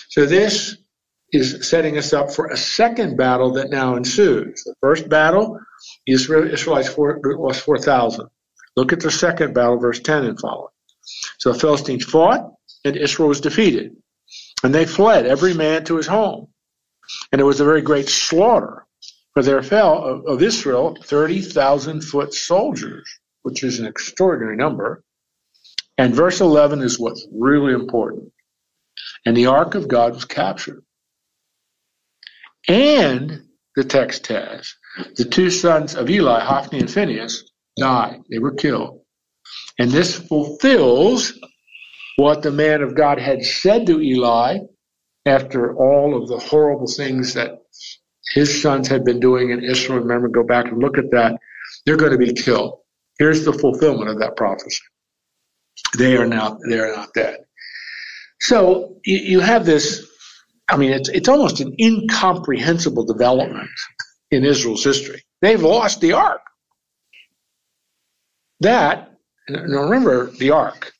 So 0.09 0.26
this 0.26 0.76
is 1.33 1.69
setting 1.69 1.97
us 1.97 2.12
up 2.12 2.33
for 2.33 2.49
a 2.49 2.57
second 2.57 3.17
battle 3.17 3.52
that 3.55 3.71
now 3.71 3.97
ensues. 3.97 4.64
The 4.64 4.75
first 4.81 5.09
battle, 5.09 5.59
Israel, 6.07 6.52
Israelites 6.52 6.97
lost 6.97 7.62
4,000. 7.62 8.29
Look 8.76 8.93
at 8.93 9.00
the 9.00 9.11
second 9.11 9.55
battle, 9.55 9.79
verse 9.79 10.00
10 10.00 10.25
and 10.25 10.41
following. 10.41 10.72
So 11.39 11.53
the 11.53 11.59
Philistines 11.59 12.05
fought, 12.05 12.53
and 12.85 12.97
Israel 12.97 13.29
was 13.29 13.41
defeated. 13.41 13.97
And 14.63 14.75
they 14.75 14.87
fled, 14.87 15.27
every 15.27 15.55
man 15.55 15.85
to 15.85 15.97
his 15.97 16.07
home. 16.07 16.49
And 17.31 17.41
it 17.41 17.45
was 17.45 17.61
a 17.61 17.65
very 17.65 17.83
great 17.83 18.09
slaughter, 18.09 18.87
for 19.35 19.43
there 19.43 19.63
fell 19.63 20.03
of, 20.05 20.27
of 20.27 20.43
Israel 20.43 20.97
30,000 21.03 22.03
foot 22.03 22.33
soldiers, 22.33 23.09
which 23.43 23.65
is 23.65 23.81
an 23.81 23.87
extraordinary 23.87 24.57
number. 24.57 25.03
And 25.99 26.15
verse 26.15 26.41
11 26.41 26.81
is 26.81 26.99
what's 26.99 27.27
really 27.33 27.73
important. 27.73 28.33
And 29.27 29.37
the 29.37 29.47
ark 29.47 29.75
of 29.75 29.89
God 29.89 30.15
was 30.15 30.25
captured. 30.25 30.85
And 32.69 33.43
the 33.75 33.85
text 33.85 34.27
has 34.29 34.75
the 35.17 35.25
two 35.25 35.51
sons 35.51 35.95
of 35.95 36.09
Eli, 36.09 36.41
Hophni 36.41 36.81
and 36.81 36.91
Phinehas, 36.91 37.51
died. 37.77 38.21
They 38.31 38.39
were 38.39 38.55
killed. 38.55 39.02
And 39.79 39.91
this 39.91 40.17
fulfills 40.17 41.33
what 42.17 42.43
the 42.43 42.50
man 42.50 42.83
of 42.83 42.95
God 42.95 43.19
had 43.19 43.45
said 43.45 43.87
to 43.87 44.00
Eli 44.00 44.59
after 45.26 45.75
all 45.76 46.21
of 46.21 46.29
the 46.29 46.38
horrible 46.38 46.87
things 46.87 47.35
that 47.35 47.62
his 48.35 48.62
sons 48.62 48.88
had 48.88 49.05
been 49.05 49.21
doing 49.21 49.50
in 49.50 49.64
Israel. 49.64 50.00
Remember, 50.00 50.29
go 50.29 50.43
back 50.43 50.67
and 50.67 50.79
look 50.79 50.99
at 50.99 51.11
that. 51.11 51.38
They're 51.85 51.97
going 51.97 52.12
to 52.12 52.19
be 52.19 52.33
killed. 52.33 52.79
Here's 53.19 53.45
the 53.45 53.52
fulfillment 53.52 54.11
of 54.11 54.19
that 54.21 54.37
prophecy. 54.37 54.83
They 55.97 56.17
are 56.17 56.26
now 56.26 56.59
they 56.69 56.79
are 56.79 56.95
not 56.95 57.12
dead. 57.14 57.38
So 58.41 58.97
you, 59.05 59.19
you 59.19 59.41
have 59.41 59.64
this. 59.67 60.07
I 60.69 60.76
mean, 60.76 60.93
it's 60.93 61.09
it's 61.09 61.29
almost 61.29 61.61
an 61.61 61.75
incomprehensible 61.79 63.05
development 63.05 63.69
in 64.31 64.45
Israel's 64.45 64.85
history. 64.85 65.23
They've 65.41 65.62
lost 65.62 66.00
the 66.00 66.12
ark. 66.12 66.41
That 68.61 69.12
now 69.49 69.83
remember 69.83 70.31
the 70.39 70.51
ark. 70.51 70.93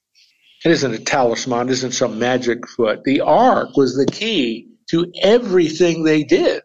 It 0.65 0.71
isn't 0.71 0.95
a 0.95 0.99
talisman, 0.99 1.69
it 1.69 1.73
isn't 1.73 1.93
some 1.93 2.19
magic 2.19 2.69
foot. 2.69 3.03
The 3.05 3.21
ark 3.21 3.77
was 3.77 3.97
the 3.97 4.07
key 4.07 4.69
to 4.91 5.11
everything 5.21 6.05
they 6.05 6.23
did. 6.23 6.63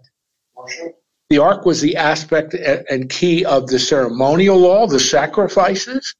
The 1.29 1.39
ark 1.39 1.65
was 1.65 1.81
the 1.81 1.97
aspect 1.97 2.53
and 2.53 3.09
key 3.09 3.43
of 3.43 3.67
the 3.67 3.79
ceremonial 3.79 4.57
law, 4.57 4.87
the 4.87 4.99
sacrifices, 4.99 6.15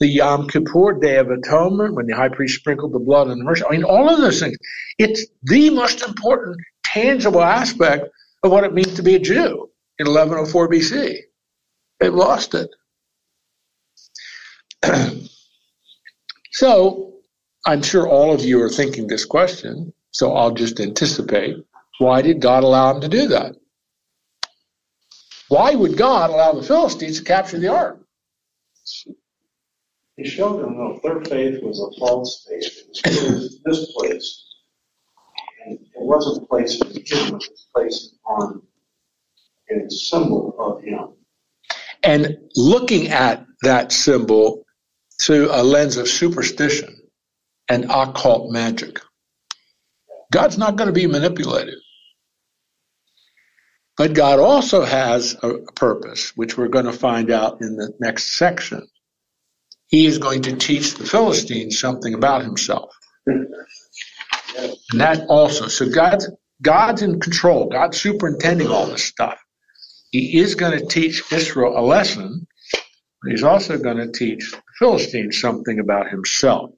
the 0.00 0.06
Yom 0.06 0.48
Kippur 0.48 0.94
Day 1.00 1.16
of 1.16 1.30
Atonement, 1.30 1.94
when 1.94 2.06
the 2.06 2.16
high 2.16 2.28
priest 2.28 2.56
sprinkled 2.56 2.92
the 2.92 2.98
blood 2.98 3.28
on 3.28 3.38
the 3.38 3.44
mercy. 3.44 3.64
I 3.64 3.72
mean, 3.72 3.84
all 3.84 4.08
of 4.08 4.18
those 4.18 4.40
things. 4.40 4.56
It's 4.98 5.26
the 5.44 5.70
most 5.70 6.02
important, 6.02 6.56
tangible 6.84 7.42
aspect 7.42 8.08
of 8.42 8.50
what 8.50 8.64
it 8.64 8.74
means 8.74 8.94
to 8.94 9.02
be 9.02 9.14
a 9.14 9.18
Jew 9.18 9.70
in 9.98 10.06
1104 10.06 10.68
BC. 10.68 11.16
They've 12.00 12.12
lost 12.12 12.54
it. 12.54 12.68
so 16.52 17.14
I'm 17.66 17.82
sure 17.82 18.08
all 18.08 18.32
of 18.32 18.44
you 18.44 18.62
are 18.62 18.70
thinking 18.70 19.06
this 19.06 19.24
question, 19.24 19.92
so 20.12 20.34
I'll 20.34 20.52
just 20.52 20.80
anticipate. 20.80 21.56
Why 21.98 22.22
did 22.22 22.40
God 22.40 22.64
allow 22.64 22.94
him 22.94 23.02
to 23.02 23.08
do 23.08 23.28
that? 23.28 23.56
Why 25.48 25.74
would 25.74 25.96
God 25.96 26.30
allow 26.30 26.52
the 26.52 26.62
Philistines 26.62 27.18
to 27.18 27.24
capture 27.24 27.58
the 27.58 27.68
ark? 27.68 28.00
He 30.16 30.28
showed 30.28 30.62
them 30.62 30.76
that 30.76 31.00
their 31.02 31.24
faith 31.24 31.62
was 31.62 31.80
a 31.80 31.98
false 31.98 32.46
faith. 32.48 32.78
It 33.04 33.32
was 33.32 33.60
misplaced. 33.64 34.44
And 35.66 35.78
it 35.78 35.90
wasn't 35.94 36.48
placed 36.48 36.84
in 36.84 36.92
him, 36.92 37.34
it 37.34 37.48
was 37.50 37.66
placed 37.74 38.14
on 38.24 38.62
a 39.70 39.90
symbol 39.90 40.54
of 40.58 40.82
him. 40.82 41.14
And 42.02 42.38
looking 42.56 43.08
at 43.08 43.44
that 43.62 43.92
symbol 43.92 44.64
through 45.20 45.50
a 45.50 45.62
lens 45.62 45.96
of 45.96 46.08
superstition 46.08 46.96
and 47.68 47.84
occult 47.90 48.50
magic. 48.50 49.00
God's 50.32 50.58
not 50.58 50.76
going 50.76 50.86
to 50.86 50.92
be 50.92 51.06
manipulated. 51.06 51.74
But 53.96 54.14
God 54.14 54.38
also 54.38 54.82
has 54.82 55.36
a 55.42 55.58
purpose, 55.74 56.34
which 56.36 56.56
we're 56.56 56.68
going 56.68 56.86
to 56.86 56.92
find 56.92 57.30
out 57.30 57.60
in 57.60 57.76
the 57.76 57.92
next 58.00 58.32
section. 58.32 58.88
He 59.88 60.06
is 60.06 60.18
going 60.18 60.42
to 60.42 60.56
teach 60.56 60.94
the 60.94 61.04
Philistines 61.04 61.78
something 61.78 62.14
about 62.14 62.42
himself. 62.42 62.94
And 63.26 65.00
that 65.00 65.26
also, 65.28 65.66
so 65.68 65.88
God's, 65.90 66.30
God's 66.62 67.02
in 67.02 67.20
control. 67.20 67.68
God's 67.68 68.00
superintending 68.00 68.68
all 68.68 68.86
this 68.86 69.04
stuff. 69.04 69.38
He 70.10 70.40
is 70.40 70.54
going 70.54 70.78
to 70.78 70.86
teach 70.86 71.30
Israel 71.32 71.78
a 71.78 71.84
lesson, 71.84 72.46
but 73.22 73.30
he's 73.30 73.44
also 73.44 73.78
going 73.78 73.98
to 73.98 74.10
teach 74.10 74.54
the 74.80 74.86
Philistines 74.86 75.40
something 75.40 75.78
about 75.78 76.10
himself. 76.10 76.70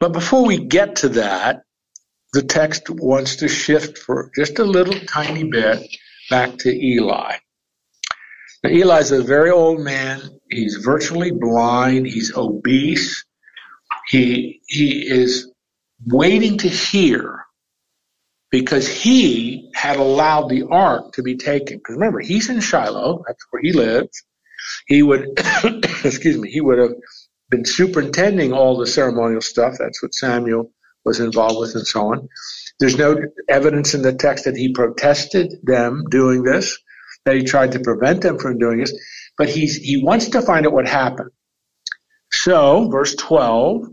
But 0.00 0.12
before 0.12 0.46
we 0.46 0.64
get 0.64 0.96
to 0.96 1.08
that, 1.10 1.62
the 2.32 2.42
text 2.42 2.90
wants 2.90 3.36
to 3.36 3.48
shift 3.48 3.98
for 3.98 4.30
just 4.36 4.58
a 4.58 4.64
little 4.64 4.98
tiny 5.06 5.44
bit 5.44 5.82
back 6.30 6.58
to 6.58 6.70
Eli. 6.70 7.36
Now, 8.62 8.70
Eli's 8.70 9.12
a 9.12 9.22
very 9.22 9.50
old 9.50 9.80
man. 9.80 10.20
He's 10.50 10.76
virtually 10.76 11.30
blind. 11.30 12.06
He's 12.06 12.36
obese. 12.36 13.24
He, 14.08 14.60
he 14.66 15.08
is 15.08 15.50
waiting 16.06 16.58
to 16.58 16.68
hear 16.68 17.44
because 18.50 18.88
he 18.88 19.70
had 19.74 19.96
allowed 19.96 20.48
the 20.48 20.64
ark 20.64 21.12
to 21.14 21.22
be 21.22 21.36
taken. 21.36 21.78
Because 21.78 21.94
remember, 21.94 22.20
he's 22.20 22.50
in 22.50 22.60
Shiloh. 22.60 23.22
That's 23.26 23.44
where 23.50 23.62
he 23.62 23.72
lives. 23.72 24.24
He 24.86 25.02
would, 25.02 25.28
excuse 26.04 26.38
me, 26.38 26.50
he 26.50 26.60
would 26.60 26.78
have 26.78 26.94
been 27.50 27.64
superintending 27.64 28.52
all 28.52 28.76
the 28.76 28.86
ceremonial 28.86 29.40
stuff. 29.40 29.76
That's 29.78 30.02
what 30.02 30.14
Samuel 30.14 30.70
was 31.04 31.20
involved 31.20 31.58
with 31.58 31.74
and 31.74 31.86
so 31.86 32.12
on. 32.12 32.28
There's 32.80 32.98
no 32.98 33.16
evidence 33.48 33.94
in 33.94 34.02
the 34.02 34.12
text 34.12 34.44
that 34.44 34.56
he 34.56 34.72
protested 34.72 35.54
them 35.62 36.04
doing 36.10 36.42
this, 36.42 36.78
that 37.24 37.36
he 37.36 37.42
tried 37.42 37.72
to 37.72 37.80
prevent 37.80 38.22
them 38.22 38.38
from 38.38 38.58
doing 38.58 38.78
this, 38.78 38.92
but 39.36 39.48
he's, 39.48 39.76
he 39.76 40.02
wants 40.02 40.28
to 40.28 40.42
find 40.42 40.66
out 40.66 40.72
what 40.72 40.86
happened. 40.86 41.30
So, 42.30 42.88
verse 42.90 43.14
12, 43.16 43.88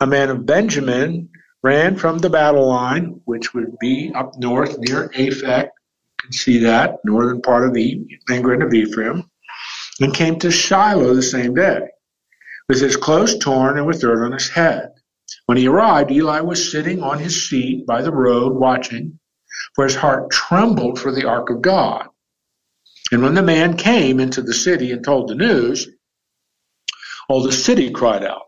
a 0.00 0.06
man 0.06 0.30
of 0.30 0.46
Benjamin 0.46 1.30
ran 1.62 1.96
from 1.96 2.18
the 2.18 2.30
battle 2.30 2.68
line, 2.68 3.20
which 3.24 3.54
would 3.54 3.78
be 3.78 4.12
up 4.14 4.32
north 4.38 4.78
near 4.78 5.08
Aphek. 5.08 5.64
You 5.64 6.22
can 6.22 6.32
see 6.32 6.58
that, 6.58 6.98
northern 7.04 7.40
part 7.40 7.66
of 7.66 7.74
the 7.74 8.06
land 8.28 8.62
of 8.62 8.72
Ephraim, 8.72 9.28
and 10.00 10.14
came 10.14 10.38
to 10.38 10.50
Shiloh 10.50 11.14
the 11.14 11.22
same 11.22 11.54
day, 11.54 11.80
with 12.68 12.80
his 12.80 12.96
clothes 12.96 13.38
torn 13.38 13.78
and 13.78 13.86
with 13.86 14.00
dirt 14.00 14.24
on 14.24 14.32
his 14.32 14.48
head. 14.48 14.92
When 15.46 15.58
he 15.58 15.66
arrived, 15.66 16.10
Eli 16.10 16.40
was 16.40 16.70
sitting 16.70 17.02
on 17.02 17.18
his 17.18 17.48
seat 17.48 17.86
by 17.86 18.02
the 18.02 18.12
road 18.12 18.54
watching, 18.54 19.18
for 19.74 19.84
his 19.84 19.96
heart 19.96 20.30
trembled 20.30 20.98
for 20.98 21.12
the 21.12 21.26
ark 21.26 21.50
of 21.50 21.62
God. 21.62 22.08
And 23.10 23.22
when 23.22 23.34
the 23.34 23.42
man 23.42 23.76
came 23.76 24.20
into 24.20 24.42
the 24.42 24.54
city 24.54 24.92
and 24.92 25.02
told 25.02 25.28
the 25.28 25.34
news, 25.34 25.88
all 27.28 27.42
the 27.42 27.52
city 27.52 27.90
cried 27.90 28.24
out. 28.24 28.42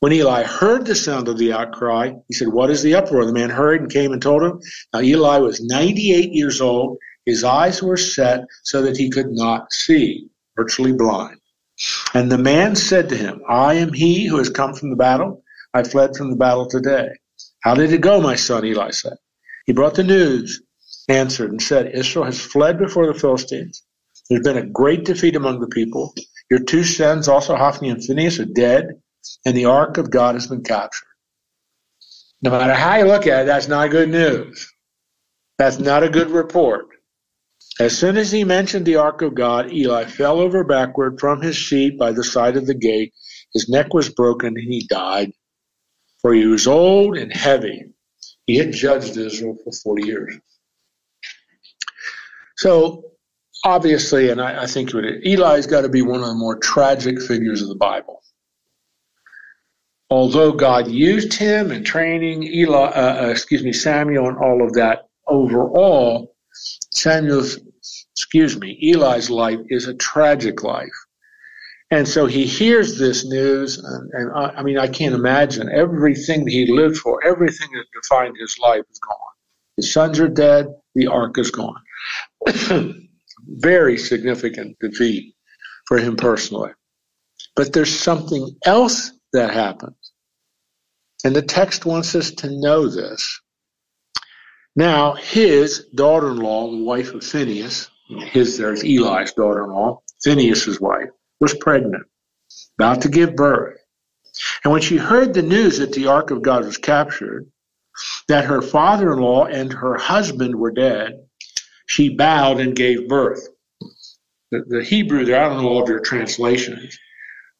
When 0.00 0.12
Eli 0.12 0.42
heard 0.42 0.84
the 0.84 0.94
sound 0.94 1.28
of 1.28 1.38
the 1.38 1.52
outcry, 1.52 2.12
he 2.28 2.34
said, 2.34 2.48
What 2.48 2.70
is 2.70 2.82
the 2.82 2.94
uproar? 2.94 3.24
The 3.24 3.32
man 3.32 3.50
hurried 3.50 3.82
and 3.82 3.90
came 3.90 4.12
and 4.12 4.20
told 4.20 4.42
him. 4.42 4.60
Now 4.92 5.00
Eli 5.00 5.38
was 5.38 5.64
98 5.64 6.32
years 6.32 6.60
old. 6.60 6.98
His 7.24 7.42
eyes 7.42 7.82
were 7.82 7.96
set 7.96 8.44
so 8.64 8.82
that 8.82 8.96
he 8.96 9.08
could 9.08 9.30
not 9.30 9.72
see, 9.72 10.28
virtually 10.56 10.92
blind. 10.92 11.38
And 12.14 12.30
the 12.30 12.38
man 12.38 12.76
said 12.76 13.08
to 13.08 13.16
him, 13.16 13.42
I 13.48 13.74
am 13.74 13.92
he 13.92 14.26
who 14.26 14.38
has 14.38 14.48
come 14.48 14.74
from 14.74 14.90
the 14.90 14.96
battle. 14.96 15.42
I 15.72 15.82
fled 15.82 16.16
from 16.16 16.30
the 16.30 16.36
battle 16.36 16.66
today. 16.66 17.08
How 17.62 17.74
did 17.74 17.92
it 17.92 18.00
go, 18.00 18.20
my 18.20 18.36
son? 18.36 18.64
Eli 18.64 18.90
said. 18.90 19.16
He 19.66 19.72
brought 19.72 19.94
the 19.94 20.04
news, 20.04 20.62
answered, 21.08 21.50
and 21.50 21.60
said, 21.60 21.90
Israel 21.94 22.26
has 22.26 22.40
fled 22.40 22.78
before 22.78 23.06
the 23.06 23.18
Philistines. 23.18 23.82
There's 24.28 24.44
been 24.44 24.58
a 24.58 24.66
great 24.66 25.04
defeat 25.04 25.36
among 25.36 25.60
the 25.60 25.66
people. 25.66 26.14
Your 26.50 26.60
two 26.60 26.84
sons, 26.84 27.26
also 27.26 27.56
Hophni 27.56 27.88
and 27.88 28.04
Phinehas, 28.04 28.38
are 28.38 28.44
dead 28.44 29.00
and 29.44 29.56
the 29.56 29.66
ark 29.66 29.98
of 29.98 30.10
God 30.10 30.34
has 30.34 30.46
been 30.46 30.62
captured. 30.62 31.06
No 32.42 32.50
matter 32.50 32.74
how 32.74 32.96
you 32.96 33.06
look 33.06 33.26
at 33.26 33.42
it, 33.42 33.46
that's 33.46 33.68
not 33.68 33.90
good 33.90 34.10
news. 34.10 34.70
That's 35.58 35.78
not 35.78 36.02
a 36.02 36.10
good 36.10 36.30
report. 36.30 36.86
As 37.80 37.96
soon 37.98 38.16
as 38.16 38.30
he 38.30 38.44
mentioned 38.44 38.86
the 38.86 38.96
ark 38.96 39.22
of 39.22 39.34
God, 39.34 39.72
Eli 39.72 40.04
fell 40.04 40.38
over 40.38 40.62
backward 40.62 41.18
from 41.18 41.42
his 41.42 41.68
seat 41.68 41.98
by 41.98 42.12
the 42.12 42.22
side 42.22 42.56
of 42.56 42.66
the 42.66 42.74
gate. 42.74 43.12
His 43.52 43.68
neck 43.68 43.92
was 43.92 44.08
broken 44.08 44.56
and 44.56 44.72
he 44.72 44.86
died. 44.88 45.32
For 46.22 46.32
he 46.32 46.46
was 46.46 46.66
old 46.66 47.16
and 47.18 47.32
heavy. 47.32 47.86
He 48.46 48.56
had 48.56 48.72
judged 48.72 49.16
Israel 49.16 49.56
for 49.64 49.72
40 49.72 50.06
years. 50.06 50.38
So, 52.56 53.04
obviously, 53.64 54.30
and 54.30 54.40
I, 54.40 54.62
I 54.62 54.66
think 54.66 54.94
Eli's 54.94 55.66
got 55.66 55.82
to 55.82 55.88
be 55.88 56.02
one 56.02 56.20
of 56.20 56.28
the 56.28 56.34
more 56.34 56.58
tragic 56.58 57.20
figures 57.20 57.60
of 57.60 57.68
the 57.68 57.74
Bible 57.74 58.22
although 60.10 60.52
God 60.52 60.88
used 60.88 61.34
him 61.34 61.72
in 61.72 61.82
training 61.82 62.44
Eli, 62.44 62.76
uh, 62.76 63.24
uh, 63.24 63.28
excuse 63.30 63.64
me, 63.64 63.72
Samuel 63.72 64.28
and 64.28 64.38
all 64.38 64.64
of 64.64 64.74
that, 64.74 65.08
overall, 65.26 66.33
Samuel's, 66.92 67.58
excuse 68.12 68.58
me, 68.58 68.78
Eli's 68.82 69.30
life 69.30 69.60
is 69.68 69.86
a 69.86 69.94
tragic 69.94 70.62
life. 70.62 70.88
And 71.90 72.08
so 72.08 72.26
he 72.26 72.46
hears 72.46 72.98
this 72.98 73.24
news, 73.24 73.78
and, 73.78 74.10
and 74.12 74.32
I, 74.32 74.46
I, 74.56 74.62
mean, 74.62 74.78
I 74.78 74.88
can't 74.88 75.14
imagine 75.14 75.70
everything 75.70 76.44
that 76.44 76.50
he 76.50 76.66
lived 76.66 76.96
for, 76.96 77.24
everything 77.24 77.68
that 77.72 77.84
defined 77.94 78.36
his 78.40 78.58
life 78.58 78.82
is 78.90 78.98
gone. 78.98 79.18
His 79.76 79.92
sons 79.92 80.18
are 80.18 80.28
dead, 80.28 80.66
the 80.94 81.08
ark 81.08 81.38
is 81.38 81.50
gone. 81.50 81.80
Very 83.46 83.98
significant 83.98 84.76
defeat 84.80 85.34
for 85.86 85.98
him 85.98 86.16
personally. 86.16 86.70
But 87.54 87.72
there's 87.72 87.96
something 87.96 88.56
else 88.64 89.12
that 89.32 89.52
happens. 89.52 89.96
And 91.24 91.34
the 91.34 91.42
text 91.42 91.86
wants 91.86 92.14
us 92.14 92.30
to 92.32 92.50
know 92.50 92.88
this. 92.88 93.40
Now, 94.76 95.14
his 95.14 95.86
daughter 95.94 96.30
in 96.30 96.38
law, 96.38 96.70
the 96.70 96.82
wife 96.82 97.14
of 97.14 97.24
Phinehas, 97.24 97.90
his 98.08 98.58
there's 98.58 98.82
Eli's 98.82 99.32
daughter 99.32 99.64
in 99.64 99.70
law, 99.70 100.02
Phinehas's 100.24 100.80
wife, 100.80 101.10
was 101.40 101.54
pregnant, 101.54 102.06
about 102.78 103.02
to 103.02 103.08
give 103.08 103.36
birth. 103.36 103.78
And 104.64 104.72
when 104.72 104.82
she 104.82 104.96
heard 104.96 105.32
the 105.32 105.42
news 105.42 105.78
that 105.78 105.92
the 105.92 106.08
ark 106.08 106.32
of 106.32 106.42
God 106.42 106.64
was 106.64 106.76
captured, 106.76 107.46
that 108.26 108.46
her 108.46 108.60
father 108.60 109.12
in 109.12 109.20
law 109.20 109.44
and 109.44 109.72
her 109.72 109.96
husband 109.96 110.56
were 110.56 110.72
dead, 110.72 111.20
she 111.86 112.08
bowed 112.08 112.58
and 112.58 112.74
gave 112.74 113.08
birth. 113.08 113.46
The, 114.50 114.64
the 114.66 114.82
Hebrew 114.82 115.24
there, 115.24 115.44
I 115.44 115.48
don't 115.48 115.62
know 115.62 115.68
all 115.68 115.82
of 115.82 115.88
your 115.88 116.00
translations, 116.00 116.98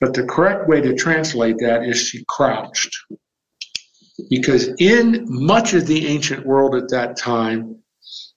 but 0.00 0.14
the 0.14 0.24
correct 0.24 0.68
way 0.68 0.80
to 0.80 0.94
translate 0.94 1.58
that 1.58 1.84
is 1.84 1.98
she 1.98 2.24
crouched. 2.28 2.96
Because 4.30 4.68
in 4.78 5.24
much 5.28 5.74
of 5.74 5.86
the 5.86 6.06
ancient 6.06 6.46
world 6.46 6.74
at 6.74 6.88
that 6.90 7.16
time, 7.16 7.76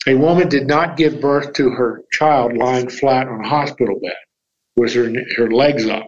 a 0.08 0.16
woman 0.16 0.50
did 0.50 0.68
not 0.68 0.98
give 0.98 1.22
birth 1.22 1.54
to 1.54 1.70
her 1.70 2.04
child 2.12 2.58
lying 2.58 2.90
flat 2.90 3.28
on 3.28 3.44
a 3.44 3.48
hospital 3.48 4.00
bed 4.00 4.14
with 4.76 4.94
her, 4.94 5.12
her 5.36 5.52
legs 5.52 5.88
up. 5.88 6.08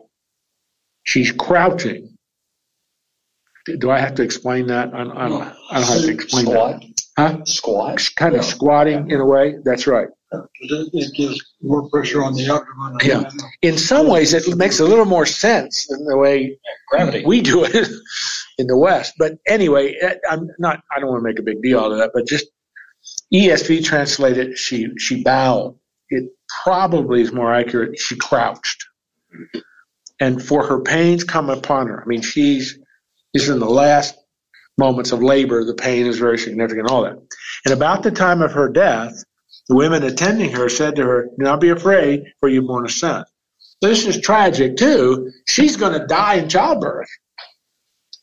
She's 1.03 1.31
crouching. 1.31 2.17
Do 3.79 3.91
I 3.91 3.99
have 3.99 4.15
to 4.15 4.23
explain 4.23 4.67
that? 4.67 4.93
I, 4.93 5.01
I, 5.01 5.03
don't, 5.03 5.43
I 5.71 5.79
don't 5.79 5.83
have 5.83 6.01
to 6.01 6.11
explain 6.11 6.45
Squat. 6.45 6.81
that. 6.81 7.01
Huh? 7.17 7.45
Squat. 7.45 8.09
Kind 8.15 8.35
of 8.35 8.45
squatting 8.45 9.11
in 9.11 9.19
a 9.19 9.25
way. 9.25 9.55
That's 9.63 9.85
right. 9.85 10.07
It 10.61 11.13
gives 11.15 11.43
more 11.61 11.89
pressure 11.89 12.23
on 12.23 12.33
the 12.33 12.43
abdomen. 12.43 12.99
Yeah. 13.03 13.29
In 13.61 13.77
some 13.77 14.07
ways, 14.07 14.33
it 14.33 14.55
makes 14.55 14.79
a 14.79 14.85
little 14.85 15.05
more 15.05 15.25
sense 15.25 15.87
than 15.87 16.05
the 16.05 16.17
way 16.17 16.57
Gravity. 16.89 17.25
we 17.25 17.41
do 17.41 17.63
it 17.63 17.87
in 18.59 18.67
the 18.67 18.77
West. 18.77 19.15
But 19.17 19.39
anyway, 19.47 19.95
eh, 19.99 20.15
I'm 20.29 20.49
not. 20.59 20.81
I 20.95 20.99
don't 20.99 21.09
want 21.09 21.21
to 21.21 21.27
make 21.27 21.39
a 21.39 21.43
big 21.43 21.63
deal 21.63 21.79
out 21.79 21.91
of 21.91 21.97
that. 21.97 22.11
But 22.13 22.27
just 22.27 22.45
ESV 23.33 23.83
translated, 23.83 24.57
she 24.57 24.89
she 24.97 25.23
bowed. 25.23 25.75
It 26.09 26.29
probably 26.63 27.21
is 27.21 27.31
more 27.31 27.53
accurate. 27.53 27.97
She 27.97 28.15
crouched, 28.17 28.85
and 30.19 30.43
for 30.43 30.67
her 30.67 30.81
pains 30.81 31.23
come 31.23 31.49
upon 31.49 31.87
her. 31.87 32.03
I 32.03 32.05
mean, 32.05 32.21
she's 32.21 32.77
is 33.33 33.49
in 33.49 33.59
the 33.59 33.69
last 33.69 34.15
moments 34.77 35.11
of 35.11 35.23
labor. 35.23 35.63
The 35.63 35.75
pain 35.75 36.05
is 36.05 36.19
very 36.19 36.37
significant. 36.37 36.91
All 36.91 37.03
that, 37.03 37.17
and 37.65 37.73
about 37.73 38.03
the 38.03 38.11
time 38.11 38.41
of 38.41 38.51
her 38.51 38.69
death, 38.69 39.23
the 39.69 39.75
women 39.75 40.03
attending 40.03 40.51
her 40.51 40.67
said 40.67 40.97
to 40.97 41.03
her, 41.03 41.29
"Do 41.37 41.43
not 41.43 41.61
be 41.61 41.69
afraid, 41.69 42.23
for 42.41 42.49
you've 42.49 42.67
born 42.67 42.85
a 42.85 42.89
son." 42.89 43.23
This 43.81 44.05
is 44.05 44.19
tragic 44.19 44.75
too. 44.75 45.31
She's 45.47 45.77
going 45.77 45.93
to 45.97 46.05
die 46.05 46.35
in 46.35 46.49
childbirth. 46.49 47.07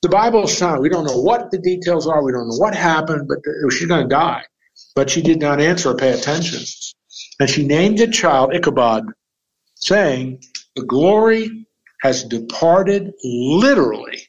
The 0.07 0.13
Bible 0.13 0.45
is 0.45 0.57
silent. 0.57 0.83
We 0.83 0.89
don't 0.89 1.05
know 1.05 1.21
what 1.21 1.51
the 1.51 1.59
details 1.59 2.07
are. 2.07 2.23
We 2.23 2.31
don't 2.31 2.49
know 2.49 2.59
what 2.59 2.77
happened, 2.77 3.27
but 3.27 3.41
she's 3.73 3.89
going 3.89 4.05
to 4.05 4.09
die. 4.09 4.45
But 4.95 5.11
she 5.11 5.21
did 5.21 5.41
not 5.41 5.61
answer 5.61 5.91
or 5.91 5.97
pay 5.97 6.13
attention. 6.13 6.65
And 7.41 7.51
she 7.51 7.67
named 7.67 7.99
the 7.99 8.07
child 8.07 8.55
Ichabod, 8.55 9.03
saying, 9.75 10.45
The 10.77 10.85
glory 10.85 11.67
has 12.03 12.23
departed 12.23 13.15
literally. 13.25 14.23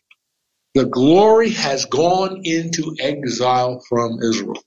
The 0.73 0.87
glory 0.87 1.51
has 1.51 1.85
gone 1.85 2.41
into 2.43 2.95
exile 2.99 3.79
from 3.87 4.17
Israel. 4.23 4.57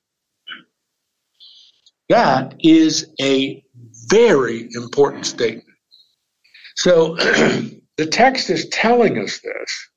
That 2.08 2.54
is 2.60 3.08
a 3.20 3.64
very 4.06 4.68
important 4.74 5.26
statement. 5.26 5.66
So 6.76 7.16
the 7.96 8.06
text 8.06 8.48
is 8.48 8.68
telling 8.68 9.18
us 9.18 9.40
this 9.40 9.89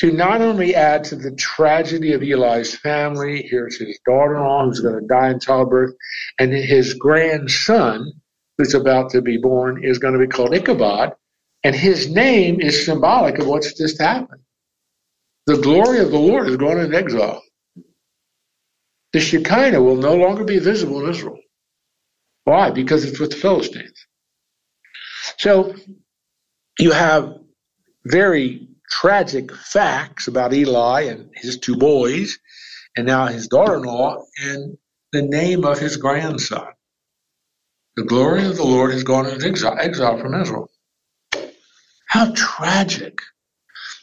to 0.00 0.10
not 0.10 0.40
only 0.40 0.74
add 0.74 1.04
to 1.04 1.14
the 1.14 1.30
tragedy 1.32 2.14
of 2.14 2.22
Eli's 2.22 2.74
family, 2.74 3.42
here's 3.42 3.78
his 3.78 4.00
daughter 4.06 4.36
in 4.36 4.42
law 4.42 4.64
who's 4.64 4.80
going 4.80 4.98
to 4.98 5.06
die 5.06 5.28
in 5.28 5.38
childbirth, 5.38 5.92
and 6.38 6.54
his 6.54 6.94
grandson 6.94 8.10
who's 8.56 8.72
about 8.72 9.10
to 9.10 9.20
be 9.20 9.36
born 9.36 9.84
is 9.84 9.98
going 9.98 10.14
to 10.14 10.18
be 10.18 10.26
called 10.26 10.54
Ichabod, 10.54 11.12
and 11.64 11.76
his 11.76 12.08
name 12.08 12.62
is 12.62 12.86
symbolic 12.86 13.38
of 13.38 13.46
what's 13.46 13.74
just 13.74 14.00
happened. 14.00 14.40
The 15.44 15.58
glory 15.58 15.98
of 15.98 16.10
the 16.10 16.18
Lord 16.18 16.48
is 16.48 16.56
going 16.56 16.78
into 16.78 16.96
exile. 16.96 17.42
The 19.12 19.20
Shekinah 19.20 19.82
will 19.82 19.96
no 19.96 20.14
longer 20.16 20.44
be 20.44 20.60
visible 20.60 21.04
in 21.04 21.10
Israel. 21.10 21.40
Why? 22.44 22.70
Because 22.70 23.04
it's 23.04 23.20
with 23.20 23.32
the 23.32 23.36
Philistines. 23.36 24.06
So 25.36 25.74
you 26.78 26.92
have 26.92 27.34
very 28.06 28.69
tragic 28.90 29.54
facts 29.54 30.28
about 30.28 30.52
Eli 30.52 31.02
and 31.02 31.30
his 31.34 31.58
two 31.58 31.76
boys, 31.76 32.38
and 32.96 33.06
now 33.06 33.26
his 33.26 33.48
daughter 33.48 33.76
in 33.76 33.82
law, 33.82 34.22
and 34.42 34.76
the 35.12 35.22
name 35.22 35.64
of 35.64 35.78
his 35.78 35.96
grandson. 35.96 36.68
The 37.96 38.04
glory 38.04 38.44
of 38.46 38.56
the 38.56 38.64
Lord 38.64 38.92
has 38.92 39.02
gone 39.02 39.26
into 39.26 39.46
exile, 39.46 39.76
exile 39.78 40.18
from 40.18 40.40
Israel. 40.40 40.70
How 42.06 42.32
tragic. 42.34 43.20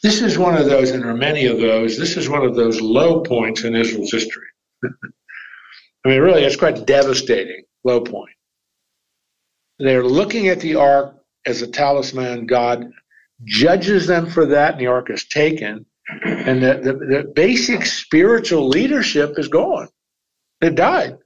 This 0.03 0.21
is 0.21 0.37
one 0.37 0.57
of 0.57 0.65
those, 0.65 0.91
and 0.91 1.03
there 1.03 1.09
are 1.09 1.17
many 1.17 1.45
of 1.45 1.59
those, 1.59 1.97
this 1.97 2.17
is 2.17 2.29
one 2.29 2.43
of 2.43 2.55
those 2.55 2.79
low 2.81 3.21
points 3.21 3.63
in 3.63 3.75
Israel's 3.75 4.11
history. 4.11 4.47
I 4.83 6.09
mean, 6.09 6.21
really, 6.21 6.43
it's 6.43 6.55
quite 6.55 6.85
devastating 6.85 7.63
low 7.83 8.01
point. 8.01 8.35
They're 9.79 10.05
looking 10.05 10.47
at 10.47 10.59
the 10.59 10.75
ark 10.75 11.15
as 11.45 11.61
a 11.61 11.67
talisman. 11.67 12.45
God 12.45 12.91
judges 13.43 14.07
them 14.07 14.29
for 14.29 14.45
that, 14.47 14.73
and 14.73 14.81
the 14.81 14.87
ark 14.87 15.09
is 15.09 15.25
taken. 15.25 15.85
And 16.23 16.63
the, 16.63 16.79
the, 16.81 16.93
the 16.93 17.31
basic 17.35 17.85
spiritual 17.85 18.67
leadership 18.69 19.37
is 19.37 19.47
gone. 19.47 19.89
It 20.61 20.75
died. 20.75 21.17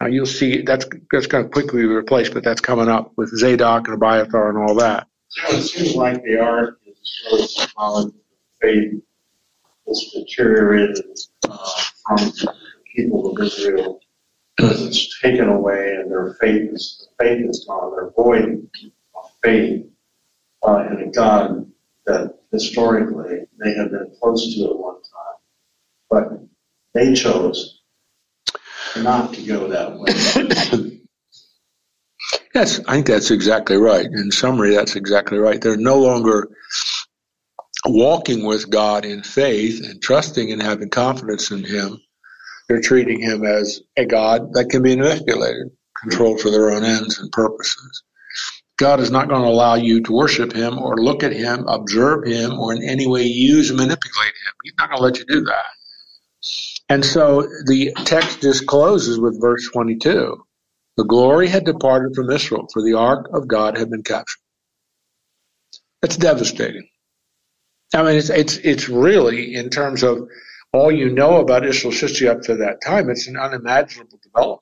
Now 0.00 0.06
you'll 0.06 0.24
see 0.24 0.62
that's 0.62 0.86
that's 1.12 1.26
going 1.26 1.44
to 1.44 1.50
quickly 1.50 1.82
be 1.82 1.86
replaced, 1.86 2.32
but 2.32 2.42
that's 2.42 2.62
coming 2.62 2.88
up 2.88 3.12
with 3.16 3.28
Zadok 3.36 3.86
and 3.86 3.96
Abiathar 3.96 4.48
and 4.48 4.58
all 4.58 4.74
that. 4.76 5.06
So 5.28 5.56
it 5.56 5.62
seems 5.62 5.94
like 5.94 6.22
the 6.24 6.40
ark 6.40 6.80
is 6.86 7.22
really 7.30 7.46
symbolic 7.46 8.14
faith 8.62 8.94
that's 9.86 10.10
deteriorated 10.12 11.18
uh, 11.48 11.82
from 12.06 12.16
the 12.16 12.54
people 12.94 13.30
of 13.30 13.46
Israel 13.46 14.00
it's 14.62 15.20
taken 15.20 15.48
away 15.48 15.96
and 15.96 16.10
their 16.10 16.34
faith 16.40 16.70
is 16.72 17.08
faith 17.18 17.48
is 17.48 17.64
gone. 17.66 17.92
They're 17.92 18.10
void 18.10 18.68
of 19.14 19.30
faith 19.42 19.86
uh, 20.66 20.86
in 20.90 21.08
a 21.08 21.10
God 21.10 21.70
that 22.06 22.38
historically 22.52 23.46
they 23.62 23.74
have 23.74 23.90
been 23.90 24.12
close 24.20 24.54
to 24.54 24.64
at 24.64 24.78
one 24.78 24.94
time, 24.96 25.38
but 26.10 26.28
they 26.94 27.14
chose 27.14 27.80
not 28.96 29.32
to 29.34 29.42
go 29.42 29.68
that 29.68 29.98
way. 29.98 30.96
Yes, 32.54 32.80
I 32.88 32.94
think 32.94 33.06
that's 33.06 33.30
exactly 33.30 33.76
right. 33.76 34.06
In 34.06 34.32
summary, 34.32 34.74
that's 34.74 34.96
exactly 34.96 35.38
right. 35.38 35.60
They're 35.60 35.76
no 35.76 36.00
longer 36.00 36.48
walking 37.86 38.44
with 38.44 38.70
God 38.70 39.04
in 39.04 39.22
faith 39.22 39.80
and 39.84 40.02
trusting 40.02 40.50
and 40.50 40.60
having 40.60 40.90
confidence 40.90 41.52
in 41.52 41.62
Him. 41.64 42.00
They're 42.68 42.80
treating 42.80 43.20
Him 43.20 43.44
as 43.44 43.80
a 43.96 44.04
God 44.04 44.52
that 44.54 44.68
can 44.68 44.82
be 44.82 44.96
manipulated, 44.96 45.70
controlled 46.00 46.40
for 46.40 46.50
their 46.50 46.70
own 46.70 46.84
ends 46.84 47.20
and 47.20 47.30
purposes. 47.30 48.02
God 48.80 49.00
is 49.00 49.10
not 49.10 49.28
going 49.28 49.42
to 49.42 49.48
allow 49.48 49.74
you 49.74 50.00
to 50.00 50.12
worship 50.12 50.54
Him 50.54 50.78
or 50.78 50.96
look 50.96 51.22
at 51.22 51.32
Him, 51.32 51.68
observe 51.68 52.26
Him, 52.26 52.58
or 52.58 52.72
in 52.72 52.82
any 52.82 53.06
way 53.06 53.24
use 53.24 53.68
and 53.68 53.78
manipulate 53.78 54.28
Him. 54.28 54.52
He's 54.64 54.72
not 54.78 54.88
going 54.88 54.96
to 54.96 55.04
let 55.04 55.18
you 55.18 55.26
do 55.26 55.42
that. 55.42 55.66
And 56.88 57.04
so 57.04 57.42
the 57.66 57.92
text 58.06 58.40
just 58.40 58.66
closes 58.66 59.20
with 59.20 59.38
verse 59.38 59.68
22. 59.70 60.42
The 60.96 61.04
glory 61.04 61.48
had 61.48 61.66
departed 61.66 62.14
from 62.14 62.30
Israel, 62.30 62.68
for 62.72 62.82
the 62.82 62.94
ark 62.94 63.28
of 63.34 63.46
God 63.46 63.76
had 63.76 63.90
been 63.90 64.02
captured. 64.02 64.40
That's 66.00 66.16
devastating. 66.16 66.88
I 67.94 68.02
mean, 68.02 68.16
it's 68.16 68.30
it's 68.30 68.56
it's 68.58 68.88
really 68.88 69.56
in 69.56 69.68
terms 69.68 70.02
of 70.02 70.26
all 70.72 70.90
you 70.90 71.10
know 71.10 71.36
about 71.36 71.66
Israel's 71.66 72.00
history 72.00 72.28
up 72.28 72.40
to 72.42 72.56
that 72.56 72.80
time, 72.80 73.10
it's 73.10 73.26
an 73.26 73.36
unimaginable 73.36 74.18
development. 74.22 74.60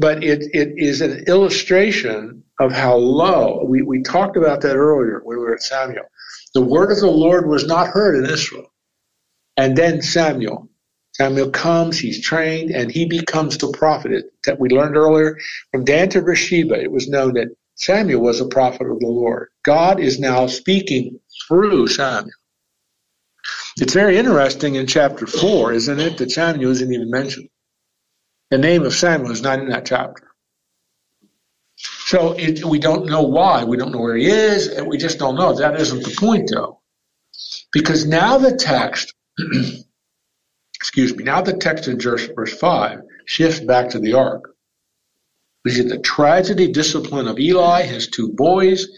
But 0.00 0.24
it, 0.24 0.44
it 0.54 0.72
is 0.78 1.02
an 1.02 1.24
illustration 1.26 2.42
of 2.58 2.72
how 2.72 2.96
low 2.96 3.64
we, 3.66 3.82
we 3.82 4.02
talked 4.02 4.38
about 4.38 4.62
that 4.62 4.76
earlier 4.76 5.20
when 5.22 5.36
we 5.38 5.44
were 5.44 5.52
at 5.52 5.62
Samuel. 5.62 6.06
The 6.54 6.62
word 6.62 6.90
of 6.90 7.00
the 7.00 7.06
Lord 7.06 7.46
was 7.46 7.66
not 7.66 7.88
heard 7.88 8.16
in 8.16 8.30
Israel. 8.30 8.72
And 9.58 9.76
then 9.76 10.00
Samuel. 10.00 10.70
Samuel 11.12 11.50
comes, 11.50 11.98
he's 11.98 12.22
trained, 12.22 12.70
and 12.70 12.90
he 12.90 13.04
becomes 13.04 13.58
the 13.58 13.72
prophet. 13.72 14.24
That 14.46 14.58
we 14.58 14.70
learned 14.70 14.96
earlier 14.96 15.38
from 15.70 15.84
Dan 15.84 16.08
to 16.10 16.22
Beersheba, 16.22 16.80
it 16.80 16.90
was 16.90 17.08
known 17.08 17.34
that 17.34 17.54
Samuel 17.74 18.22
was 18.22 18.40
a 18.40 18.48
prophet 18.48 18.86
of 18.86 19.00
the 19.00 19.06
Lord. 19.06 19.48
God 19.64 20.00
is 20.00 20.18
now 20.18 20.46
speaking 20.46 21.20
through 21.46 21.88
Samuel. 21.88 22.32
It's 23.78 23.92
very 23.92 24.16
interesting 24.16 24.76
in 24.76 24.86
chapter 24.86 25.26
4, 25.26 25.72
isn't 25.72 26.00
it, 26.00 26.16
that 26.18 26.30
Samuel 26.30 26.70
isn't 26.70 26.92
even 26.92 27.10
mentioned. 27.10 27.50
The 28.50 28.58
name 28.58 28.84
of 28.84 28.94
Samuel 28.94 29.30
is 29.30 29.42
not 29.42 29.60
in 29.60 29.68
that 29.68 29.86
chapter. 29.86 30.28
So 31.76 32.32
it, 32.32 32.64
we 32.64 32.78
don't 32.78 33.06
know 33.06 33.22
why. 33.22 33.64
We 33.64 33.76
don't 33.76 33.92
know 33.92 34.00
where 34.00 34.16
he 34.16 34.26
is, 34.26 34.66
and 34.68 34.86
we 34.86 34.98
just 34.98 35.18
don't 35.18 35.36
know. 35.36 35.54
That 35.54 35.80
isn't 35.80 36.02
the 36.02 36.16
point, 36.18 36.50
though. 36.52 36.80
Because 37.72 38.06
now 38.06 38.38
the 38.38 38.56
text 38.56 39.14
excuse 40.80 41.14
me, 41.14 41.24
now 41.24 41.42
the 41.42 41.52
text 41.52 41.88
in 41.88 42.00
verse, 42.00 42.26
verse 42.34 42.56
5 42.58 43.02
shifts 43.26 43.60
back 43.60 43.90
to 43.90 43.98
the 43.98 44.14
ark. 44.14 44.54
We 45.64 45.72
see 45.72 45.82
the 45.82 45.98
tragedy 45.98 46.72
discipline 46.72 47.28
of 47.28 47.38
Eli, 47.38 47.82
his 47.82 48.08
two 48.08 48.32
boys, 48.32 48.88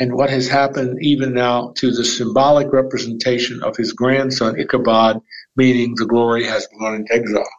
and 0.00 0.14
what 0.14 0.30
has 0.30 0.48
happened 0.48 0.98
even 1.02 1.34
now 1.34 1.74
to 1.76 1.90
the 1.90 2.04
symbolic 2.04 2.72
representation 2.72 3.62
of 3.62 3.76
his 3.76 3.92
grandson 3.92 4.58
Ichabod, 4.58 5.20
meaning 5.54 5.94
the 5.96 6.06
glory 6.06 6.44
has 6.46 6.66
gone 6.80 6.94
into 6.94 7.12
exile. 7.12 7.57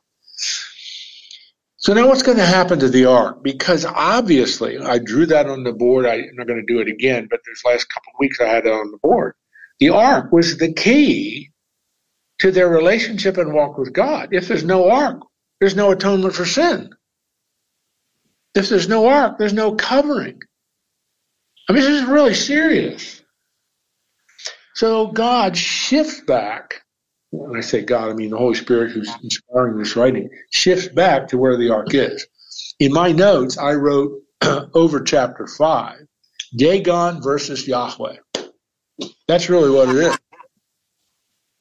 So 1.82 1.94
now 1.94 2.08
what's 2.08 2.24
going 2.24 2.38
to 2.38 2.46
happen 2.46 2.80
to 2.80 2.90
the 2.90 3.06
ark? 3.06 3.42
Because 3.42 3.86
obviously, 3.86 4.78
I 4.78 5.00
drew 5.00 5.26
that 5.28 5.48
on 5.48 5.64
the 5.64 5.72
board. 5.72 6.06
I, 6.06 6.16
am 6.16 6.36
not 6.36 6.46
going 6.46 6.60
to 6.66 6.74
do 6.74 6.82
it 6.82 6.90
again, 6.90 7.28
but 7.32 7.40
this 7.46 7.64
last 7.64 7.86
couple 7.86 8.12
of 8.14 8.20
weeks 8.20 8.42
I 8.42 8.48
had 8.48 8.66
it 8.66 8.74
on 8.74 8.92
the 8.92 8.98
board. 8.98 9.34
The 9.80 9.90
ark 9.90 10.34
was 10.34 10.58
the 10.58 10.74
key 10.74 11.52
to 12.40 12.52
their 12.52 12.68
relationship 12.68 13.38
and 13.38 13.54
walk 13.54 13.78
with 13.78 13.94
God. 13.94 14.30
If 14.34 14.50
there's 14.50 14.66
no 14.66 14.92
ark, 14.92 15.22
there's 15.62 15.76
no 15.76 15.92
atonement 15.92 16.36
for 16.36 16.46
sin. 16.46 16.90
If 18.56 18.68
there's 18.68 18.90
no 18.90 19.08
ark, 19.08 19.38
there's 19.38 19.54
no 19.54 19.76
covering. 19.76 20.42
I 21.70 21.74
mean, 21.74 21.84
this 21.84 22.02
is 22.02 22.10
really 22.10 22.34
serious. 22.34 23.22
So 24.76 25.08
God 25.08 25.56
shifts 25.56 26.20
back. 26.22 26.82
When 27.32 27.58
I 27.58 27.62
say 27.62 27.82
God, 27.82 28.10
I 28.10 28.14
mean 28.14 28.32
the 28.32 28.38
Holy 28.38 28.56
Spirit 28.56 28.92
who's 28.92 29.12
inspiring 29.24 29.78
this 29.78 29.96
writing, 29.96 30.30
shifts 30.52 30.88
back 30.88 31.28
to 31.30 31.38
where 31.38 31.58
the 31.58 31.70
ark 31.70 31.94
is. 31.94 32.26
In 32.80 32.92
my 32.92 33.12
notes, 33.12 33.58
I 33.58 33.74
wrote 33.74 34.22
over 34.74 35.02
chapter 35.02 35.46
5, 35.46 35.98
Dagon 36.56 37.22
versus 37.22 37.68
Yahweh. 37.68 38.18
That's 39.28 39.50
really 39.50 39.70
what 39.70 39.90
it 39.90 39.96
is. 39.96 40.18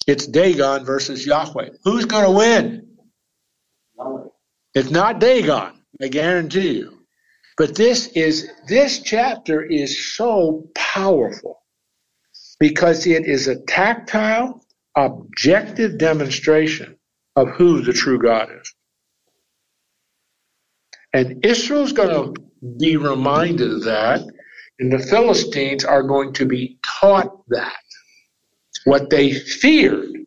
It's 0.06 0.26
Dagon 0.26 0.86
versus 0.86 1.26
Yahweh. 1.26 1.68
Who's 1.84 2.06
going 2.06 2.24
to 2.24 2.30
win? 2.30 2.88
It's 4.74 4.90
not 4.90 5.18
Dagon, 5.18 5.82
I 6.00 6.08
guarantee 6.08 6.78
you. 6.78 6.98
But 7.58 7.74
this 7.74 8.06
is 8.08 8.48
this 8.68 9.00
chapter 9.00 9.60
is 9.60 10.14
so 10.16 10.70
powerful 10.74 11.60
because 12.60 13.06
it 13.06 13.26
is 13.26 13.48
a 13.48 13.60
tactile, 13.62 14.64
objective 15.04 15.98
demonstration 15.98 16.96
of 17.36 17.48
who 17.50 17.82
the 17.82 17.92
true 17.92 18.18
God 18.18 18.50
is. 18.60 18.74
And 21.12 21.44
Israel's 21.44 21.92
going 21.92 22.34
to 22.34 22.40
be 22.78 22.96
reminded 22.96 23.70
of 23.70 23.84
that, 23.84 24.20
and 24.78 24.92
the 24.92 24.98
Philistines 24.98 25.84
are 25.84 26.02
going 26.02 26.32
to 26.34 26.46
be 26.46 26.78
taught 26.82 27.32
that 27.48 27.76
what 28.84 29.10
they 29.10 29.32
feared 29.32 30.18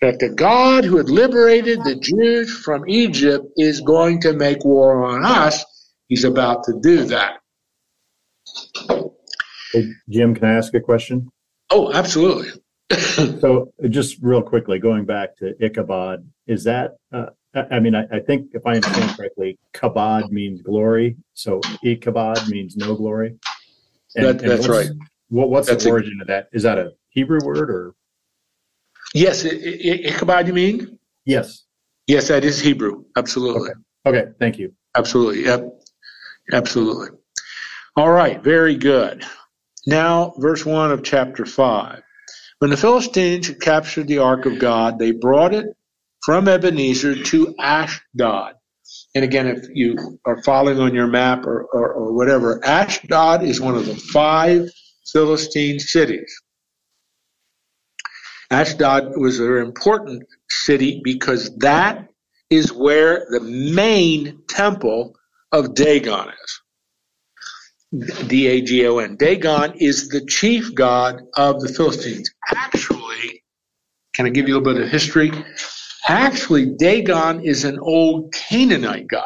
that 0.00 0.18
the 0.20 0.28
God 0.28 0.84
who 0.84 0.96
had 0.96 1.10
liberated 1.10 1.82
the 1.82 1.96
Jews 1.96 2.56
from 2.60 2.88
Egypt 2.88 3.46
is 3.56 3.80
going 3.80 4.20
to 4.20 4.32
make 4.32 4.64
war 4.64 5.04
on 5.04 5.24
us. 5.24 5.64
He's 6.06 6.24
about 6.24 6.64
to 6.64 6.78
do 6.80 7.04
that. 7.06 7.38
Hey, 9.72 9.90
Jim, 10.08 10.34
can 10.34 10.44
I 10.44 10.54
ask 10.54 10.72
a 10.74 10.80
question? 10.80 11.28
Oh, 11.70 11.92
absolutely. 11.92 12.50
so, 13.40 13.72
just 13.90 14.18
real 14.22 14.42
quickly, 14.42 14.78
going 14.78 15.04
back 15.04 15.36
to 15.36 15.54
Ichabod, 15.62 16.26
is 16.46 16.64
that, 16.64 16.96
uh, 17.12 17.26
I 17.70 17.80
mean, 17.80 17.94
I, 17.94 18.04
I, 18.10 18.20
think 18.20 18.50
if 18.54 18.66
I 18.66 18.76
understand 18.76 19.16
correctly, 19.16 19.58
Kabod 19.74 20.30
means 20.30 20.62
glory. 20.62 21.16
So, 21.34 21.60
Ichabod 21.84 22.48
means 22.48 22.76
no 22.76 22.94
glory. 22.94 23.36
And, 24.16 24.26
that, 24.26 24.38
that's 24.38 24.68
right. 24.68 24.88
What, 25.28 25.50
what's 25.50 25.68
that's 25.68 25.84
the 25.84 25.90
origin 25.90 26.16
a, 26.20 26.22
of 26.22 26.28
that? 26.28 26.48
Is 26.52 26.62
that 26.62 26.78
a 26.78 26.92
Hebrew 27.10 27.40
word 27.44 27.70
or? 27.70 27.94
Yes, 29.14 29.44
Ichabod, 29.44 30.46
you 30.46 30.54
mean? 30.54 30.98
Yes. 31.26 31.64
Yes, 32.06 32.28
that 32.28 32.44
is 32.44 32.58
Hebrew. 32.58 33.04
Absolutely. 33.16 33.70
Okay. 33.70 34.18
okay, 34.20 34.32
thank 34.38 34.58
you. 34.58 34.72
Absolutely. 34.96 35.44
Yep. 35.44 35.82
Absolutely. 36.52 37.08
All 37.96 38.10
right, 38.10 38.42
very 38.42 38.76
good. 38.76 39.24
Now, 39.86 40.32
verse 40.38 40.64
1 40.64 40.90
of 40.90 41.02
chapter 41.02 41.44
5. 41.44 42.02
When 42.58 42.70
the 42.70 42.76
Philistines 42.76 43.50
captured 43.60 44.08
the 44.08 44.18
ark 44.18 44.44
of 44.46 44.58
God, 44.58 44.98
they 44.98 45.12
brought 45.12 45.54
it 45.54 45.66
from 46.24 46.48
Ebenezer 46.48 47.22
to 47.22 47.54
Ashdod. 47.58 48.54
And 49.14 49.24
again, 49.24 49.46
if 49.46 49.66
you 49.72 50.18
are 50.24 50.42
following 50.42 50.80
on 50.80 50.94
your 50.94 51.06
map 51.06 51.46
or, 51.46 51.64
or, 51.72 51.92
or 51.92 52.12
whatever, 52.12 52.64
Ashdod 52.64 53.42
is 53.42 53.60
one 53.60 53.76
of 53.76 53.86
the 53.86 53.94
five 53.94 54.68
Philistine 55.12 55.78
cities. 55.78 56.34
Ashdod 58.50 59.16
was 59.16 59.40
an 59.40 59.58
important 59.58 60.24
city 60.50 61.00
because 61.04 61.54
that 61.58 62.08
is 62.50 62.72
where 62.72 63.26
the 63.30 63.40
main 63.40 64.42
temple 64.48 65.14
of 65.52 65.74
Dagon 65.74 66.28
is. 66.28 66.60
D-A-G-O-N. 68.26 69.16
Dagon 69.16 69.74
is 69.78 70.08
the 70.08 70.24
chief 70.26 70.74
god 70.74 71.22
of 71.36 71.60
the 71.60 71.68
Philistines. 71.68 72.30
Actually, 72.54 73.42
can 74.14 74.26
I 74.26 74.30
give 74.30 74.46
you 74.46 74.56
a 74.56 74.58
little 74.58 74.74
bit 74.74 74.82
of 74.82 74.90
history? 74.90 75.32
Actually, 76.06 76.74
Dagon 76.78 77.42
is 77.44 77.64
an 77.64 77.78
old 77.78 78.32
Canaanite 78.32 79.08
god. 79.08 79.24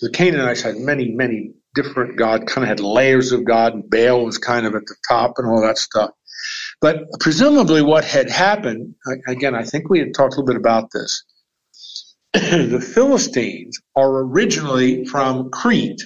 The 0.00 0.10
Canaanites 0.10 0.62
had 0.62 0.76
many, 0.76 1.10
many 1.12 1.52
different 1.74 2.18
God, 2.18 2.46
kind 2.46 2.64
of 2.64 2.68
had 2.68 2.80
layers 2.80 3.32
of 3.32 3.44
God, 3.44 3.74
and 3.74 3.88
Baal 3.88 4.24
was 4.24 4.36
kind 4.36 4.66
of 4.66 4.74
at 4.74 4.84
the 4.86 4.96
top 5.08 5.34
and 5.38 5.46
all 5.46 5.62
that 5.62 5.78
stuff. 5.78 6.10
But 6.80 7.04
presumably, 7.20 7.82
what 7.82 8.04
had 8.04 8.28
happened, 8.28 8.94
again, 9.26 9.54
I 9.54 9.62
think 9.62 9.88
we 9.88 10.00
had 10.00 10.14
talked 10.14 10.34
a 10.34 10.40
little 10.40 10.52
bit 10.52 10.56
about 10.56 10.90
this. 10.92 11.24
the 12.32 12.80
Philistines 12.94 13.80
are 13.94 14.18
originally 14.20 15.04
from 15.04 15.50
Crete. 15.50 16.02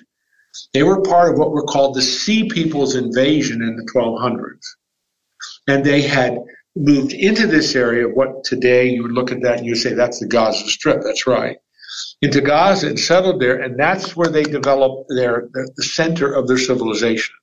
They 0.72 0.82
were 0.82 1.02
part 1.02 1.32
of 1.32 1.38
what 1.38 1.52
were 1.52 1.64
called 1.64 1.94
the 1.94 2.02
Sea 2.02 2.48
People's 2.48 2.94
invasion 2.94 3.62
in 3.62 3.76
the 3.76 3.90
1200s. 3.94 4.64
And 5.68 5.84
they 5.84 6.02
had 6.02 6.38
moved 6.76 7.12
into 7.12 7.46
this 7.46 7.74
area, 7.74 8.08
what 8.08 8.44
today 8.44 8.88
you 8.88 9.02
would 9.02 9.12
look 9.12 9.32
at 9.32 9.42
that 9.42 9.58
and 9.58 9.66
you 9.66 9.74
say, 9.74 9.94
that's 9.94 10.20
the 10.20 10.26
Gaza 10.26 10.68
Strip. 10.68 11.02
That's 11.02 11.26
right. 11.26 11.56
Into 12.20 12.40
Gaza 12.40 12.88
and 12.88 13.00
settled 13.00 13.40
there, 13.40 13.62
and 13.62 13.78
that's 13.78 14.14
where 14.16 14.28
they 14.28 14.42
developed 14.42 15.08
their 15.08 15.48
the 15.52 15.82
center 15.82 16.32
of 16.32 16.46
their 16.46 16.58
civilization. 16.58 17.34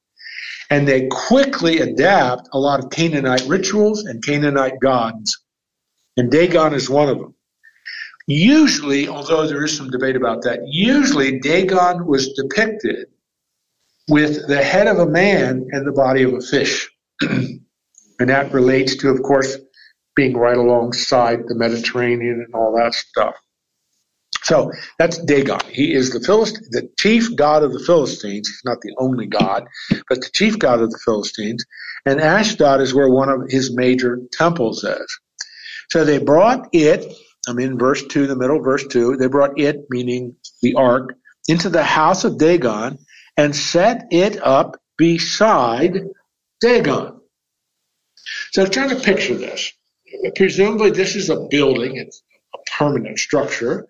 And 0.70 0.88
they 0.88 1.08
quickly 1.08 1.80
adapt 1.80 2.50
a 2.54 2.60
lot 2.60 2.84
of 2.84 2.90
Canaanite 2.90 3.46
rituals 3.48 4.06
and 4.06 4.24
Canaanite 4.24 4.80
gods. 4.80 5.40
And 6.18 6.32
Dagon 6.32 6.74
is 6.74 6.90
one 6.90 7.10
of 7.10 7.18
them. 7.18 7.36
Usually, 8.28 9.08
although 9.08 9.48
there 9.48 9.64
is 9.64 9.76
some 9.76 9.90
debate 9.90 10.16
about 10.16 10.44
that, 10.44 10.60
usually 10.66 11.40
Dagon 11.40 12.06
was 12.06 12.34
depicted 12.34 13.08
with 14.10 14.48
the 14.48 14.64
head 14.64 14.88
of 14.88 15.00
a 15.00 15.06
man 15.06 15.68
and 15.72 15.86
the 15.86 15.92
body 15.92 16.24
of 16.24 16.34
a 16.34 16.42
fish. 16.42 16.90
and 17.22 17.60
that 18.20 18.54
relates 18.54 18.96
to, 18.98 19.10
of 19.10 19.22
course, 19.24 19.58
being 20.16 20.38
right 20.38 20.58
alongside 20.58 21.40
the 21.48 21.56
Mediterranean 21.56 22.46
and 22.46 22.54
all 22.54 22.76
that 22.78 22.94
stuff. 22.94 23.36
So 24.44 24.72
that's 25.00 25.18
Dagon. 25.20 25.62
He 25.70 25.94
is 25.94 26.12
the 26.12 26.20
Philist- 26.20 26.68
the 26.72 26.90
chief 27.00 27.34
god 27.36 27.64
of 27.64 27.72
the 27.72 27.80
Philistines. 27.80 28.48
He's 28.50 28.62
not 28.66 28.82
the 28.82 28.94
only 28.98 29.26
god, 29.26 29.66
but 30.10 30.22
the 30.22 30.30
chief 30.34 30.60
god 30.60 30.82
of 30.82 30.92
the 30.92 31.00
Philistines. 31.06 31.66
And 32.06 32.20
Ashdod 32.20 32.82
is 32.82 32.94
where 32.94 33.10
one 33.10 33.30
of 33.30 33.50
his 33.50 33.74
major 33.74 34.20
temples 34.34 34.84
is. 34.84 35.20
So 35.92 36.04
they 36.04 36.18
brought 36.18 36.68
it, 36.74 37.06
I'm 37.48 37.60
in 37.60 37.78
verse 37.78 38.06
2, 38.08 38.28
the 38.28 38.36
middle 38.36 38.62
verse 38.62 38.86
2, 38.88 39.18
they 39.18 39.28
brought 39.28 39.60
it, 39.60 39.86
meaning 39.90 40.36
the 40.62 40.76
ark, 40.76 41.16
into 41.48 41.70
the 41.70 41.84
house 41.84 42.24
of 42.24 42.38
Dagon 42.38 43.00
and 43.36 43.56
set 43.56 44.08
it 44.12 44.42
up 44.42 44.78
beside 44.98 46.00
Dagon. 46.62 47.20
So 48.52 48.66
trying 48.66 48.90
to 48.90 48.96
picture 48.96 49.36
this. 49.36 49.74
Presumably 50.36 50.92
this 50.92 51.16
is 51.16 51.30
a 51.30 51.48
building, 51.50 51.98
it's 51.98 52.24
a 52.54 52.58
permanent 52.78 53.20
structure 53.20 53.88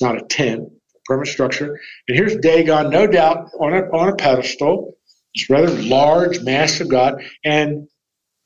not 0.00 0.16
a 0.16 0.24
tent, 0.24 0.60
a 0.62 0.98
permanent 1.06 1.28
structure. 1.28 1.78
And 2.06 2.16
here's 2.16 2.36
Dagon, 2.36 2.90
no 2.90 3.06
doubt, 3.06 3.50
on 3.58 3.74
a, 3.74 3.82
on 3.90 4.08
a 4.08 4.16
pedestal. 4.16 4.96
It's 5.34 5.48
rather 5.50 5.70
large, 5.70 6.40
massive 6.40 6.88
God. 6.88 7.22
And 7.44 7.88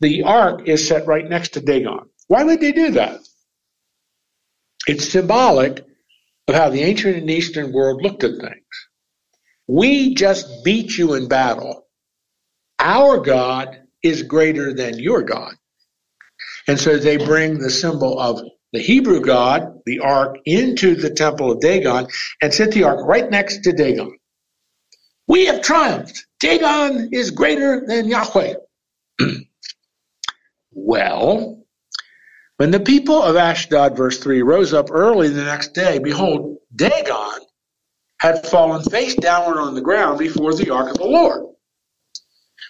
the 0.00 0.24
ark 0.24 0.68
is 0.68 0.86
set 0.86 1.06
right 1.06 1.28
next 1.28 1.50
to 1.54 1.60
Dagon. 1.60 2.08
Why 2.28 2.44
would 2.44 2.60
they 2.60 2.72
do 2.72 2.92
that? 2.92 3.20
It's 4.86 5.10
symbolic 5.10 5.84
of 6.48 6.54
how 6.54 6.70
the 6.70 6.82
ancient 6.82 7.16
and 7.16 7.30
Eastern 7.30 7.72
world 7.72 8.02
looked 8.02 8.24
at 8.24 8.40
things. 8.40 8.88
We 9.68 10.14
just 10.14 10.64
beat 10.64 10.98
you 10.98 11.14
in 11.14 11.28
battle. 11.28 11.86
Our 12.78 13.18
God 13.20 13.80
is 14.02 14.22
greater 14.22 14.74
than 14.74 14.98
your 14.98 15.22
God. 15.22 15.54
And 16.66 16.78
so 16.78 16.98
they 16.98 17.16
bring 17.16 17.58
the 17.58 17.70
symbol 17.70 18.18
of 18.18 18.40
the 18.72 18.80
Hebrew 18.80 19.20
God, 19.20 19.80
the 19.86 20.00
ark, 20.00 20.36
into 20.46 20.94
the 20.94 21.10
temple 21.10 21.52
of 21.52 21.60
Dagon 21.60 22.08
and 22.40 22.52
set 22.52 22.72
the 22.72 22.84
ark 22.84 23.00
right 23.04 23.30
next 23.30 23.62
to 23.64 23.72
Dagon. 23.72 24.16
We 25.28 25.46
have 25.46 25.62
triumphed. 25.62 26.26
Dagon 26.40 27.10
is 27.12 27.30
greater 27.30 27.84
than 27.86 28.08
Yahweh. 28.08 28.54
well, 30.72 31.61
when 32.62 32.70
the 32.70 32.78
people 32.78 33.20
of 33.20 33.34
Ashdod, 33.34 33.96
verse 33.96 34.20
3, 34.20 34.42
rose 34.42 34.72
up 34.72 34.86
early 34.92 35.28
the 35.28 35.42
next 35.42 35.74
day, 35.74 35.98
behold, 35.98 36.58
Dagon 36.76 37.40
had 38.20 38.46
fallen 38.46 38.84
face 38.84 39.16
downward 39.16 39.58
on 39.58 39.74
the 39.74 39.80
ground 39.80 40.20
before 40.20 40.54
the 40.54 40.70
ark 40.70 40.92
of 40.92 40.98
the 40.98 41.04
Lord. 41.04 41.42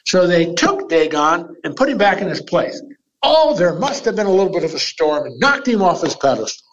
So 0.07 0.27
they 0.27 0.55
took 0.55 0.89
Dagon 0.89 1.57
and 1.63 1.77
put 1.77 1.91
him 1.91 1.99
back 1.99 2.23
in 2.23 2.29
his 2.29 2.41
place. 2.41 2.83
Oh, 3.23 3.55
there 3.55 3.75
must 3.75 4.07
have 4.07 4.17
been 4.17 4.25
a 4.25 4.33
little 4.33 4.51
bit 4.51 4.65
of 4.65 4.73
a 4.73 4.79
storm 4.79 5.27
and 5.27 5.39
knocked 5.39 5.69
him 5.69 5.83
off 5.83 6.01
his 6.01 6.17
pedestal. 6.17 6.67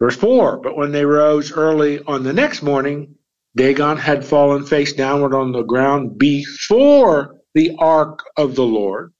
Verse 0.00 0.16
4 0.16 0.56
But 0.62 0.78
when 0.78 0.92
they 0.92 1.04
rose 1.04 1.52
early 1.52 2.00
on 2.04 2.22
the 2.22 2.32
next 2.32 2.62
morning, 2.62 3.16
Dagon 3.56 3.98
had 3.98 4.24
fallen 4.24 4.64
face 4.64 4.94
downward 4.94 5.34
on 5.34 5.52
the 5.52 5.64
ground 5.64 6.16
before 6.16 7.37
the 7.54 7.76
ark 7.78 8.24
of 8.36 8.54
the 8.54 8.64
Lord, 8.64 9.12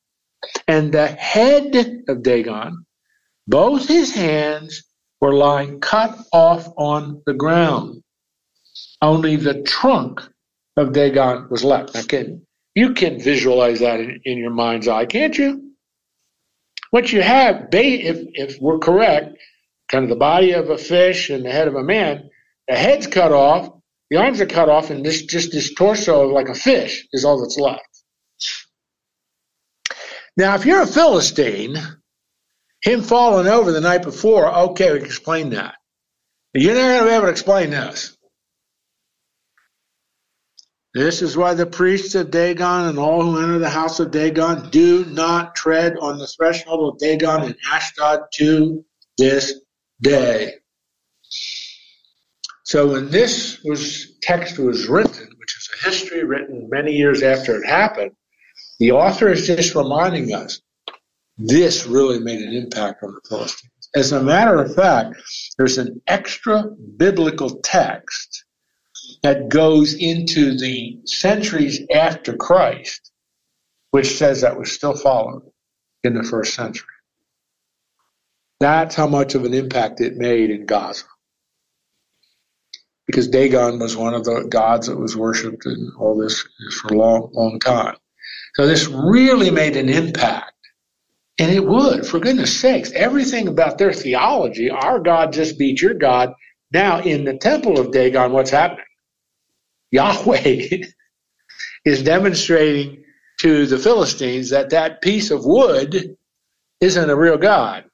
and 0.67 0.93
the 0.93 1.09
head 1.09 2.05
of 2.09 2.23
Dagon, 2.23 2.87
both 3.47 3.89
his 3.89 4.15
hands, 4.15 4.85
were 5.21 5.35
lying 5.35 5.81
cut 5.81 6.17
off 6.33 6.69
on 6.77 7.23
the 7.27 7.35
ground. 7.35 8.03
Only 9.03 9.37
the 9.37 9.63
trunk 9.63 10.21
of 10.77 10.93
Dagon 10.93 11.49
was 11.51 11.65
left. 11.65 11.95
Now, 11.95 12.03
can 12.03 12.47
you 12.75 12.95
can 12.95 13.21
visualize 13.21 13.81
that 13.81 14.01
in, 14.01 14.21
in 14.25 14.39
your 14.39 14.53
mind's 14.53 14.87
eye, 14.87 15.07
can't 15.07 15.37
you? 15.37 15.73
What 16.91 17.13
you 17.13 17.23
have, 17.23 17.69
if 17.73 18.19
if 18.35 18.61
we're 18.61 18.79
correct, 18.79 19.37
kind 19.91 20.05
of 20.05 20.11
the 20.11 20.17
body 20.17 20.53
of 20.53 20.71
a 20.71 20.79
fish 20.79 21.31
and 21.31 21.45
the 21.45 21.51
head 21.51 21.69
of 21.69 21.75
a 21.75 21.83
man, 21.83 22.31
the 22.69 22.77
head's 22.77 23.07
cut 23.07 23.33
off, 23.33 23.71
the 24.11 24.19
arms 24.19 24.41
are 24.41 24.47
cut 24.47 24.69
off, 24.69 24.91
and 24.91 25.05
this 25.05 25.23
just 25.23 25.53
this 25.53 25.75
torso 25.75 26.29
like 26.29 26.49
a 26.49 26.55
fish 26.55 27.07
is 27.13 27.25
all 27.25 27.41
that's 27.41 27.59
left. 27.59 27.88
Now, 30.39 30.55
if 30.55 30.65
you're 30.65 30.83
a 30.83 30.87
Philistine, 30.87 31.77
him 32.81 33.03
falling 33.03 33.49
over 33.49 33.73
the 33.73 33.81
night 33.81 34.05
before, 34.05 34.47
okay, 34.47 34.93
we 34.93 34.99
can 34.99 35.07
explain 35.07 35.51
that. 35.51 35.75
You're 36.55 36.75
not 36.75 36.81
going 36.81 37.01
to 37.01 37.07
be 37.07 37.11
able 37.11 37.25
to 37.25 37.33
explain 37.33 37.71
this. 37.71 38.17
This 40.95 41.23
is 41.23 41.37
why 41.37 41.55
the 41.55 41.67
priests 41.67 42.15
of 42.15 42.31
Dagon 42.31 42.87
and 42.87 43.01
all 43.01 43.23
who 43.23 43.43
enter 43.43 43.59
the 43.59 43.69
house 43.69 43.99
of 43.99 44.13
Dagon 44.13 44.71
do 44.71 45.05
not 45.07 45.57
tread 45.57 45.97
on 45.99 46.19
the 46.19 46.27
threshold 46.29 46.95
of 46.95 47.01
Dagon 47.01 47.43
and 47.43 47.57
Ashdod 47.73 48.21
to 48.35 48.85
this 49.19 49.61
day. 50.01 50.55
So 52.63 52.93
when 52.93 53.11
this 53.11 53.61
was 53.65 54.17
text 54.23 54.57
was 54.61 54.87
written, 54.87 55.29
which 55.37 55.57
is 55.57 55.69
a 55.73 55.91
history 55.91 56.23
written 56.23 56.69
many 56.71 56.93
years 56.93 57.25
after 57.25 57.61
it 57.61 57.67
happened, 57.67 58.13
the 58.79 58.93
author 58.93 59.29
is 59.29 59.47
just 59.47 59.75
reminding 59.75 60.33
us 60.33 60.61
this 61.37 61.87
really 61.87 62.19
made 62.19 62.41
an 62.41 62.55
impact 62.55 63.03
on 63.03 63.13
the 63.13 63.29
Philistines. 63.29 63.73
As 63.95 64.13
a 64.13 64.23
matter 64.23 64.61
of 64.61 64.75
fact, 64.75 65.17
there's 65.57 65.79
an 65.79 66.01
extra 66.07 66.65
biblical 66.97 67.61
text 67.63 68.45
that 69.23 69.49
goes 69.49 69.95
into 69.95 70.57
the 70.59 70.99
centuries 71.05 71.81
after 71.95 72.37
Christ, 72.37 73.13
which 73.91 74.17
says 74.17 74.41
that 74.41 74.59
was 74.59 74.71
still 74.71 74.97
followed 74.97 75.43
in 76.05 76.15
the 76.15 76.23
first 76.23 76.55
century. 76.55 76.87
That's 78.61 78.95
how 78.95 79.07
much 79.07 79.35
of 79.35 79.45
an 79.45 79.55
impact 79.55 80.01
it 80.01 80.17
made 80.17 80.51
in 80.51 80.67
Gaza. 80.67 81.05
Because 83.07 83.29
Dagon 83.29 83.79
was 83.79 83.97
one 83.97 84.15
of 84.15 84.25
the 84.25 84.47
gods 84.49 84.89
that 84.89 84.99
was 84.99 85.17
worshipped 85.17 85.65
in 85.65 85.93
all 85.99 86.19
this 86.19 86.45
for 86.81 86.89
a 86.89 86.97
long, 86.99 87.31
long 87.33 87.59
time. 87.61 87.97
So 88.59 88.67
this 88.67 88.89
really 88.89 89.51
made 89.51 89.77
an 89.77 89.89
impact. 89.89 90.53
And 91.39 91.53
it 91.53 91.65
would, 91.65 92.05
for 92.05 92.19
goodness 92.19 92.59
sakes. 92.59 92.91
Everything 92.93 93.47
about 93.47 93.79
their 93.79 93.93
theology, 93.93 94.69
our 94.71 94.99
God 94.99 95.33
just 95.33 95.59
beat 95.59 95.81
your 95.81 95.95
God. 95.95 96.33
Now, 96.73 97.01
in 97.01 97.23
the 97.25 97.39
temple 97.39 97.79
of 97.79 97.93
Dagon, 97.93 98.33
what's 98.33 98.51
happening? 98.51 98.85
Yahweh 99.93 100.83
is 101.85 102.03
demonstrating 102.03 103.05
to 103.41 103.67
the 103.67 103.79
Philistines 103.79 104.51
that 104.51 104.71
that 104.71 105.01
piece 105.03 105.31
of 105.31 105.47
wood 105.47 106.17
isn't 106.81 107.11
a 107.11 107.17
real 107.17 107.39
God. 107.39 107.85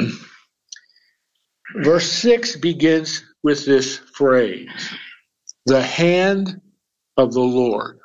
Verse 1.76 2.10
6 2.10 2.56
begins 2.56 3.22
with 3.44 3.64
this 3.64 3.98
phrase 3.98 4.68
the 5.66 5.82
hand 5.82 6.60
of 7.16 7.32
the 7.32 7.40
Lord. 7.40 8.00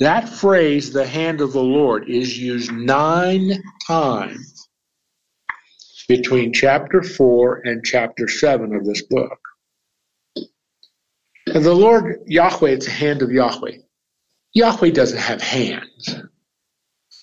That 0.00 0.30
phrase, 0.30 0.92
the 0.92 1.06
hand 1.06 1.42
of 1.42 1.52
the 1.52 1.62
Lord, 1.62 2.08
is 2.08 2.36
used 2.38 2.72
nine 2.72 3.62
times 3.86 4.68
between 6.08 6.54
chapter 6.54 7.02
4 7.02 7.62
and 7.64 7.84
chapter 7.84 8.26
7 8.26 8.74
of 8.74 8.86
this 8.86 9.02
book. 9.02 9.38
And 11.46 11.64
the 11.64 11.74
Lord 11.74 12.20
Yahweh, 12.26 12.70
it's 12.70 12.86
the 12.86 12.92
hand 12.92 13.20
of 13.20 13.30
Yahweh. 13.30 13.76
Yahweh 14.54 14.90
doesn't 14.90 15.18
have 15.18 15.42
hands. 15.42 16.16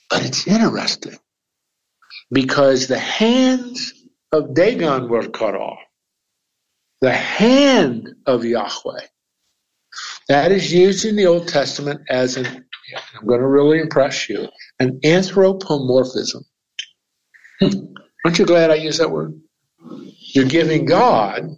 But 0.10 0.26
it's 0.26 0.48
interesting 0.48 1.18
because 2.32 2.88
the 2.88 3.00
hands 3.00 3.92
of 4.32 4.54
Dagon 4.54 5.10
were 5.10 5.28
cut 5.28 5.56
off. 5.56 5.80
The 7.02 7.12
hand 7.12 8.10
of 8.28 8.46
Yahweh. 8.46 9.08
That 10.28 10.52
is 10.52 10.74
used 10.74 11.06
in 11.06 11.16
the 11.16 11.26
Old 11.26 11.48
Testament 11.48 12.02
as 12.10 12.38
an, 12.38 12.66
I'm 12.95 13.28
going 13.28 13.41
to 13.41 13.47
really 13.47 13.80
impress 13.80 14.30
you, 14.30 14.47
an 14.80 15.00
anthropomorphism. 15.04 16.43
Hmm. 17.60 17.93
Aren't 18.23 18.39
you 18.39 18.45
glad 18.45 18.71
I 18.71 18.76
used 18.76 19.00
that 19.00 19.12
word? 19.12 19.39
You're 20.34 20.45
giving 20.45 20.86
God 20.86 21.58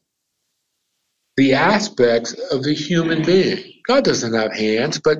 the 1.37 1.53
aspects 1.53 2.33
of 2.51 2.65
a 2.65 2.73
human 2.73 3.23
being. 3.23 3.63
God 3.87 4.03
doesn't 4.03 4.33
have 4.33 4.53
hands, 4.53 4.99
but 4.99 5.19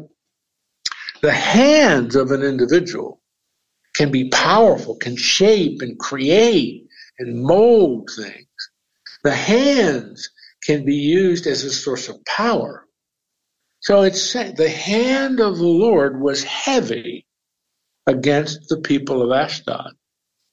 the 1.22 1.32
hands 1.32 2.16
of 2.16 2.32
an 2.32 2.44
individual 2.44 3.22
can 3.96 4.12
be 4.12 4.30
powerful, 4.30 4.96
can 4.96 5.16
shape 5.16 5.82
and 5.82 5.98
create 6.00 6.88
and 7.20 7.42
mold 7.42 8.10
things. 8.16 8.48
The 9.24 9.34
hands 9.34 10.30
can 10.64 10.86
be 10.86 10.96
used 10.96 11.48
as 11.48 11.64
a 11.64 11.72
source 11.72 12.08
of 12.08 12.24
power. 12.26 12.86
So 13.82 14.02
it 14.04 14.16
said 14.16 14.56
the 14.56 14.70
hand 14.70 15.40
of 15.40 15.58
the 15.58 15.64
Lord 15.64 16.20
was 16.20 16.44
heavy 16.44 17.26
against 18.08 18.68
the 18.70 18.82
people 18.82 19.22
of 19.22 19.32
Ashdod, 19.32 19.94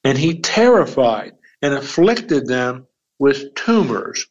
and 0.04 0.16
he 0.16 0.40
terrified 0.40 1.32
and 1.62 1.74
afflicted 1.74 2.46
them 2.46 2.86
with 3.18 3.54
tumors, 3.54 4.26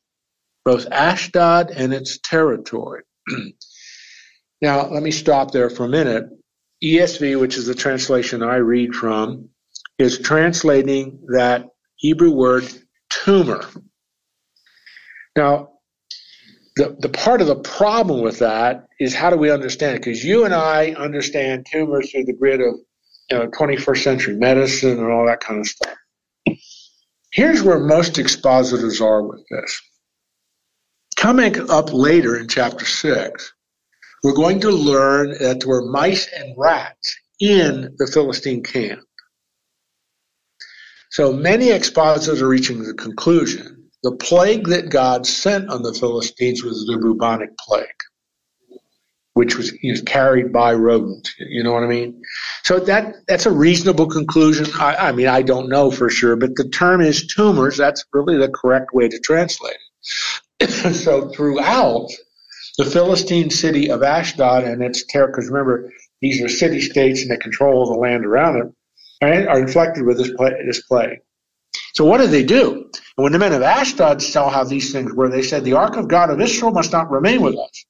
both 0.64 0.88
Ashdod 0.92 1.72
and 1.72 1.94
its 1.94 2.20
territory. 2.20 3.04
now, 4.62 4.88
let 4.88 5.04
me 5.04 5.12
stop 5.12 5.52
there 5.52 5.70
for 5.70 5.86
a 5.86 5.90
minute. 5.90 6.26
ESV, 6.84 7.40
which 7.40 7.58
is 7.58 7.66
the 7.66 7.76
translation 7.76 8.44
I 8.44 8.58
read 8.58 8.94
from, 8.94 9.50
is 9.98 10.20
translating 10.20 11.22
that 11.34 11.68
Hebrew 11.96 12.32
word 12.32 12.66
tumor. 13.10 13.66
Now, 15.36 15.75
the, 16.76 16.96
the 17.00 17.10
part 17.10 17.42
of 17.42 17.48
the 17.48 17.56
problem 17.56 18.22
with 18.22 18.40
that 18.40 18.88
is 19.00 19.16
how 19.16 19.30
do 19.30 19.38
we 19.38 19.50
understand? 19.50 19.98
Because 19.98 20.24
you 20.24 20.44
and 20.44 20.54
I 20.54 20.92
understand 20.92 21.66
tumors 21.72 22.12
through 22.12 22.26
the 22.26 22.34
grid 22.34 22.60
of 22.60 22.76
you 23.32 23.38
know 23.38 23.48
21st 23.48 24.04
century 24.04 24.36
medicine 24.36 25.00
and 25.00 25.12
all 25.12 25.26
that 25.26 25.40
kind 25.40 25.62
of 25.62 25.68
stuff. 25.68 25.96
Here's 27.32 27.64
where 27.64 27.80
most 27.80 28.18
expositors 28.18 29.02
are 29.02 29.24
with 29.24 29.44
this. 29.50 29.82
Coming 31.16 31.70
up 31.70 31.92
later 31.94 32.38
in 32.38 32.48
chapter 32.48 32.86
6, 32.86 33.54
we're 34.24 34.34
going 34.34 34.60
to 34.62 34.70
learn 34.70 35.32
that 35.40 35.62
there 35.62 35.70
were 35.70 35.90
mice 35.90 36.28
and 36.34 36.54
rats 36.58 37.16
in 37.40 37.94
the 37.98 38.08
Philistine 38.08 38.64
camp. 38.64 39.02
So 41.10 41.32
many 41.32 41.72
expositors 41.72 42.42
are 42.42 42.48
reaching 42.48 42.84
the 42.84 42.94
conclusion 42.94 43.75
the 44.06 44.16
plague 44.18 44.68
that 44.68 44.92
God 44.92 45.26
sent 45.26 45.72
on 45.72 45.82
the 45.82 45.92
Philistines 45.92 46.64
was 46.64 46.86
the 46.86 46.96
bubonic 47.00 47.58
plague, 47.58 47.88
which 49.34 49.58
was, 49.58 49.74
was 49.84 50.04
carried 50.04 50.54
by 50.54 50.76
rodents. 50.76 51.34
You 51.40 51.64
know 51.64 51.74
what 51.74 51.82
I 51.82 51.88
mean? 51.88 52.22
So 52.64 52.80
that 52.82 53.16
that's 53.28 53.48
a 53.48 53.52
reasonable 53.52 54.06
conclusion. 54.06 54.68
I, 54.80 55.08
I 55.08 55.12
mean, 55.12 55.28
I 55.28 55.42
don't 55.42 55.70
know 55.70 55.90
for 55.90 56.12
sure, 56.12 56.36
but 56.36 56.56
the 56.56 56.70
term 56.70 57.02
is 57.02 57.26
tumors. 57.26 57.78
That's 57.78 58.06
really 58.14 58.38
the 58.38 58.50
correct 58.50 58.94
way 58.94 59.10
to 59.10 59.20
translate 59.22 59.78
it. 60.60 60.70
so 60.94 61.30
throughout 61.30 62.08
the 62.78 62.86
Philistine 62.86 63.50
city 63.50 63.90
of 63.90 64.04
Ashdod 64.04 64.66
and 64.66 64.84
its 64.84 65.04
terror, 65.08 65.30
because 65.30 65.48
remember, 65.48 65.92
these 66.22 66.44
are 66.44 66.48
city 66.48 66.80
states 66.80 67.24
and 67.24 67.32
they 67.32 67.38
control 67.38 67.88
the 67.88 68.00
land 68.00 68.24
around 68.24 68.58
it, 68.58 69.26
right, 69.26 69.48
are 69.48 69.60
inflected 69.60 70.06
with 70.06 70.20
this 70.20 70.84
plague. 70.84 71.22
So 71.96 72.04
what 72.04 72.18
did 72.18 72.32
they 72.32 72.44
do? 72.44 72.90
And 73.18 73.24
when 73.24 73.32
the 73.32 73.40
men 73.40 73.54
of 73.54 73.62
Ashdod 73.62 74.22
saw 74.22 74.50
how 74.50 74.66
these 74.66 74.92
things 74.92 75.14
were, 75.14 75.30
they 75.30 75.42
said, 75.42 75.64
The 75.64 75.74
ark 75.74 75.96
of 75.96 76.10
God 76.10 76.30
of 76.30 76.42
Israel 76.42 76.72
must 76.72 76.92
not 76.92 77.10
remain 77.10 77.42
with 77.42 77.56
us. 77.58 77.86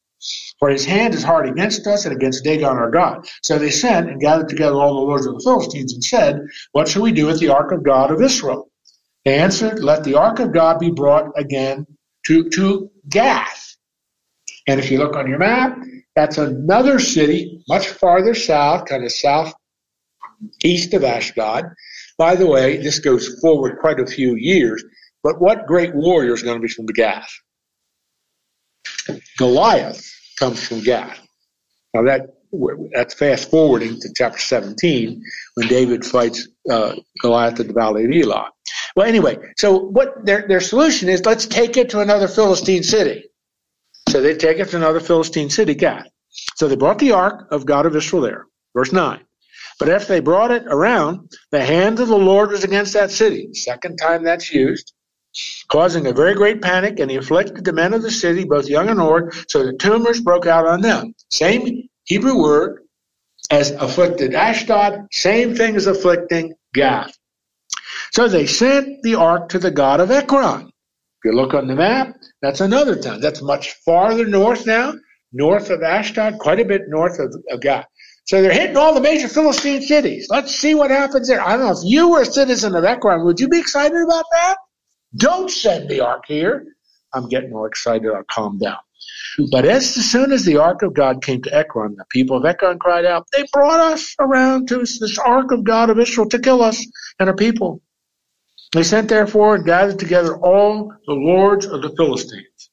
For 0.60 0.70
his 0.70 0.86
hand 0.86 1.14
is 1.14 1.24
hard 1.24 1.50
against 1.50 1.86
us 1.88 2.06
and 2.06 2.16
against 2.16 2.44
Dagon 2.44 2.78
our 2.78 2.92
God. 2.92 3.28
So 3.42 3.58
they 3.58 3.72
sent 3.72 4.10
and 4.10 4.22
gathered 4.22 4.50
together 4.50 4.76
all 4.76 4.94
the 4.94 5.02
lords 5.02 5.26
of 5.26 5.34
the 5.34 5.44
Philistines 5.44 5.94
and 5.94 6.04
said, 6.04 6.40
What 6.72 6.88
shall 6.88 7.02
we 7.02 7.12
do 7.12 7.26
with 7.26 7.40
the 7.40 7.50
ark 7.50 7.72
of 7.72 7.84
God 7.84 8.12
of 8.12 8.22
Israel? 8.22 8.70
They 9.26 9.38
answered, 9.40 9.84
Let 9.84 10.04
the 10.04 10.16
ark 10.16 10.40
of 10.40 10.54
God 10.54 10.80
be 10.80 10.92
brought 10.92 11.32
again 11.36 11.88
to, 12.28 12.50
to 12.52 12.92
Gath. 13.10 13.76
And 14.68 14.80
if 14.80 14.90
you 14.92 15.00
look 15.00 15.16
on 15.16 15.28
your 15.28 15.40
map, 15.40 15.80
that's 16.16 16.38
another 16.38 17.00
city 17.00 17.64
much 17.68 17.88
farther 17.88 18.34
south, 18.34 18.86
kind 18.86 19.04
of 19.04 19.12
south 19.12 19.54
east 20.64 20.94
of 20.94 21.04
Ashdod. 21.04 21.66
By 22.18 22.36
the 22.36 22.48
way, 22.48 22.78
this 22.78 23.00
goes 23.00 23.40
forward 23.40 23.80
quite 23.80 24.00
a 24.00 24.06
few 24.06 24.36
years, 24.36 24.84
but 25.24 25.42
what 25.42 25.68
great 25.68 25.94
warrior 25.94 26.34
is 26.34 26.44
going 26.44 26.58
to 26.58 26.62
be 26.62 26.72
from 26.72 26.86
the 26.86 26.94
Gath? 26.94 27.30
Goliath 29.38 30.10
comes 30.40 30.66
from 30.68 30.82
Gath. 30.82 31.20
Now 31.94 32.04
that 32.04 32.36
that's 32.94 33.14
fast 33.14 33.50
forwarding 33.50 34.00
to 34.00 34.10
chapter 34.16 34.40
17 34.40 35.22
when 35.56 35.68
David 35.68 36.06
fights 36.06 36.48
uh, 36.70 36.96
Goliath 37.22 37.60
at 37.60 37.68
the 37.68 37.74
Valley 37.74 38.06
of 38.06 38.12
Elah. 38.12 38.50
Well, 38.96 39.08
anyway, 39.08 39.38
so 39.58 39.78
what 39.78 40.26
their 40.26 40.48
their 40.48 40.62
solution 40.62 41.10
is? 41.10 41.26
Let's 41.26 41.46
take 41.46 41.76
it 41.76 41.90
to 41.90 42.00
another 42.00 42.28
Philistine 42.28 42.84
city. 42.84 43.26
So 44.10 44.22
they 44.22 44.36
take 44.36 44.60
it 44.60 44.70
to 44.70 44.78
another 44.78 45.00
Philistine 45.00 45.50
city, 45.50 45.76
Gath. 45.76 46.08
So 46.56 46.68
they 46.68 46.76
brought 46.76 47.00
the 47.00 47.12
ark 47.12 47.48
of 47.52 47.66
God 47.66 47.86
of 47.86 47.96
Israel 47.96 48.22
there. 48.22 48.46
Verse 48.74 48.92
9. 48.92 49.20
But 49.80 49.90
after 49.90 50.14
they 50.14 50.20
brought 50.22 50.52
it 50.52 50.64
around, 50.68 51.32
the 51.52 51.64
hand 51.64 52.00
of 52.00 52.08
the 52.08 52.18
Lord 52.18 52.52
was 52.52 52.64
against 52.64 52.94
that 52.94 53.12
city. 53.12 53.54
Second 53.54 53.98
time 53.98 54.24
that's 54.24 54.52
used, 54.52 54.94
causing 55.70 56.08
a 56.08 56.14
very 56.14 56.34
great 56.34 56.62
panic, 56.62 57.00
and 57.00 57.12
he 57.12 57.18
afflicted 57.18 57.66
the 57.66 57.74
men 57.74 57.94
of 57.94 58.02
the 58.02 58.12
city, 58.12 58.46
both 58.46 58.70
young 58.70 58.90
and 58.90 59.02
old, 59.02 59.34
so 59.50 59.66
the 59.66 59.74
tumors 59.74 60.22
broke 60.22 60.48
out 60.48 60.66
on 60.66 60.82
them. 60.82 61.14
Same 61.30 61.90
Hebrew 62.06 62.42
word 62.42 62.84
as 63.52 63.72
afflicted 63.72 64.34
Ashdod, 64.34 65.08
same 65.12 65.56
thing 65.56 65.76
as 65.76 65.88
afflicting 65.88 66.54
Gath. 66.74 67.16
So 68.14 68.28
they 68.28 68.46
sent 68.46 69.04
the 69.04 69.16
ark 69.16 69.50
to 69.50 69.60
the 69.60 69.72
god 69.72 70.00
of 70.00 70.12
Ekron. 70.12 70.68
If 70.68 71.26
you 71.26 71.34
look 71.34 71.54
on 71.54 71.68
the 71.68 71.76
map, 71.76 72.16
that's 72.42 72.62
another 72.62 72.96
town. 72.96 73.20
That's 73.20 73.42
much 73.42 73.74
farther 73.86 74.26
north 74.26 74.66
now, 74.66 74.94
north 75.34 75.70
of 75.70 75.84
Ashdod, 75.84 76.40
quite 76.40 76.60
a 76.60 76.66
bit 76.66 76.84
north 76.88 77.20
of, 77.20 77.36
of 77.50 77.62
Gath. 77.62 77.86
So 78.26 78.42
they're 78.42 78.52
hitting 78.52 78.78
all 78.78 78.94
the 78.94 79.02
major 79.02 79.28
Philistine 79.28 79.84
cities. 79.84 80.28
Let's 80.30 80.54
see 80.54 80.74
what 80.74 80.90
happens 80.90 81.28
there. 81.28 81.42
I 81.42 81.56
don't 81.56 81.66
know 81.66 81.72
if 81.72 81.84
you 81.84 82.10
were 82.10 82.22
a 82.22 82.26
citizen 82.26 82.76
of 82.76 82.84
Ekron, 82.84 83.24
would 83.24 83.40
you 83.40 83.48
be 83.48 83.60
excited 83.60 84.02
about 84.02 84.26
that? 84.32 84.56
Don't 85.16 85.50
send 85.50 85.90
the 85.90 86.02
ark 86.02 86.24
here. 86.28 86.66
I'm 87.14 87.30
getting 87.30 87.54
all 87.54 87.66
excited. 87.66 88.12
I'll 88.12 88.24
calm 88.24 88.58
down. 88.58 88.78
But 89.52 89.66
as 89.66 89.94
soon 89.94 90.32
as 90.32 90.44
the 90.44 90.58
ark 90.58 90.82
of 90.82 90.94
God 90.94 91.22
came 91.24 91.42
to 91.44 91.54
Ekron, 91.54 91.96
the 91.98 92.06
people 92.10 92.38
of 92.38 92.46
Ekron 92.46 92.80
cried 92.80 93.06
out, 93.06 93.28
They 93.32 93.46
brought 93.54 93.80
us 93.80 94.16
around 94.20 94.68
to 94.70 94.80
this 94.80 95.18
ark 95.20 95.52
of 95.52 95.64
God 95.64 95.90
of 95.90 96.00
Israel 96.00 96.28
to 96.30 96.40
kill 96.40 96.64
us 96.64 96.86
and 97.20 97.30
our 97.30 97.36
people. 97.36 97.82
They 98.74 98.84
sent 98.84 99.10
therefore 99.10 99.56
and 99.56 99.66
gathered 99.66 100.00
together 100.00 100.38
all 100.38 100.94
the 101.06 101.14
lords 101.14 101.66
of 101.66 101.82
the 101.82 101.94
Philistines. 101.96 102.70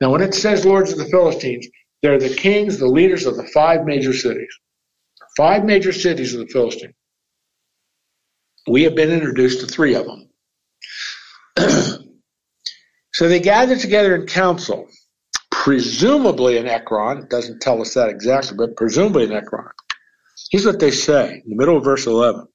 Now, 0.00 0.10
when 0.10 0.22
it 0.22 0.34
says 0.34 0.64
lords 0.64 0.92
of 0.92 0.98
the 0.98 1.04
Philistines, 1.06 1.68
they're 2.02 2.18
the 2.18 2.34
kings, 2.34 2.78
the 2.78 2.86
leaders 2.86 3.26
of 3.26 3.36
the 3.36 3.46
five 3.48 3.84
major 3.84 4.12
cities. 4.12 4.52
Five 5.36 5.64
major 5.64 5.92
cities 5.92 6.34
of 6.34 6.40
the 6.40 6.46
Philistines. 6.46 6.94
We 8.66 8.82
have 8.82 8.94
been 8.94 9.10
introduced 9.10 9.60
to 9.60 9.66
three 9.66 9.94
of 9.94 10.06
them. 10.06 10.28
so 13.14 13.28
they 13.28 13.40
gathered 13.40 13.80
together 13.80 14.14
in 14.14 14.26
council, 14.26 14.86
presumably 15.50 16.56
in 16.56 16.66
Ekron. 16.66 17.18
It 17.18 17.30
doesn't 17.30 17.60
tell 17.60 17.80
us 17.80 17.94
that 17.94 18.08
exactly, 18.08 18.56
but 18.56 18.76
presumably 18.76 19.24
in 19.24 19.32
Ekron. 19.32 19.68
Here's 20.50 20.66
what 20.66 20.80
they 20.80 20.90
say 20.90 21.42
in 21.44 21.50
the 21.50 21.56
middle 21.56 21.76
of 21.76 21.84
verse 21.84 22.06
11 22.06 22.46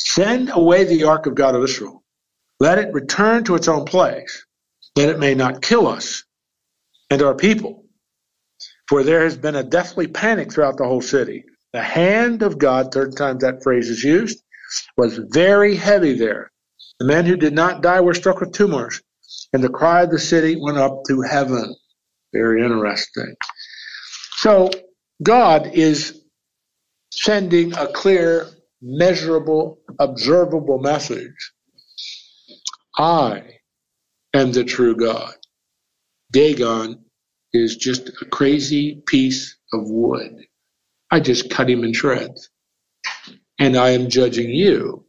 Send 0.00 0.50
away 0.52 0.84
the 0.84 1.04
ark 1.04 1.26
of 1.26 1.34
God 1.34 1.54
of 1.54 1.62
Israel. 1.62 2.02
Let 2.60 2.78
it 2.78 2.92
return 2.92 3.44
to 3.44 3.54
its 3.54 3.68
own 3.68 3.84
place, 3.84 4.44
that 4.96 5.08
it 5.08 5.18
may 5.18 5.34
not 5.34 5.62
kill 5.62 5.86
us 5.86 6.24
and 7.10 7.22
our 7.22 7.34
people 7.34 7.84
for 8.88 9.02
there 9.02 9.22
has 9.22 9.36
been 9.36 9.56
a 9.56 9.62
deathly 9.62 10.06
panic 10.06 10.52
throughout 10.52 10.76
the 10.78 10.84
whole 10.84 11.00
city. 11.00 11.44
The 11.72 11.82
hand 11.82 12.42
of 12.42 12.58
God, 12.58 12.92
third 12.92 13.16
time 13.16 13.38
that 13.38 13.62
phrase 13.62 13.90
is 13.90 14.02
used, 14.02 14.42
was 14.96 15.18
very 15.30 15.76
heavy 15.76 16.14
there. 16.14 16.50
The 16.98 17.06
men 17.06 17.26
who 17.26 17.36
did 17.36 17.54
not 17.54 17.82
die 17.82 18.00
were 18.00 18.14
struck 18.14 18.40
with 18.40 18.52
tumors, 18.52 19.00
and 19.52 19.62
the 19.62 19.68
cry 19.68 20.02
of 20.02 20.10
the 20.10 20.18
city 20.18 20.56
went 20.60 20.78
up 20.78 21.02
to 21.08 21.20
heaven. 21.22 21.74
Very 22.32 22.62
interesting. 22.64 23.34
So, 24.36 24.70
God 25.22 25.70
is 25.74 26.22
sending 27.12 27.74
a 27.74 27.86
clear, 27.88 28.46
measurable, 28.80 29.78
observable 29.98 30.78
message. 30.78 31.52
I 32.96 33.42
am 34.34 34.52
the 34.52 34.64
true 34.64 34.96
God. 34.96 35.34
Dagon 36.30 37.04
is 37.52 37.76
just 37.76 38.08
a 38.22 38.24
crazy 38.26 39.02
piece 39.06 39.56
of 39.72 39.88
wood. 39.88 40.44
I 41.10 41.20
just 41.20 41.50
cut 41.50 41.70
him 41.70 41.84
in 41.84 41.92
shreds. 41.92 42.50
And 43.58 43.76
I 43.76 43.90
am 43.90 44.08
judging 44.08 44.50
you. 44.50 45.04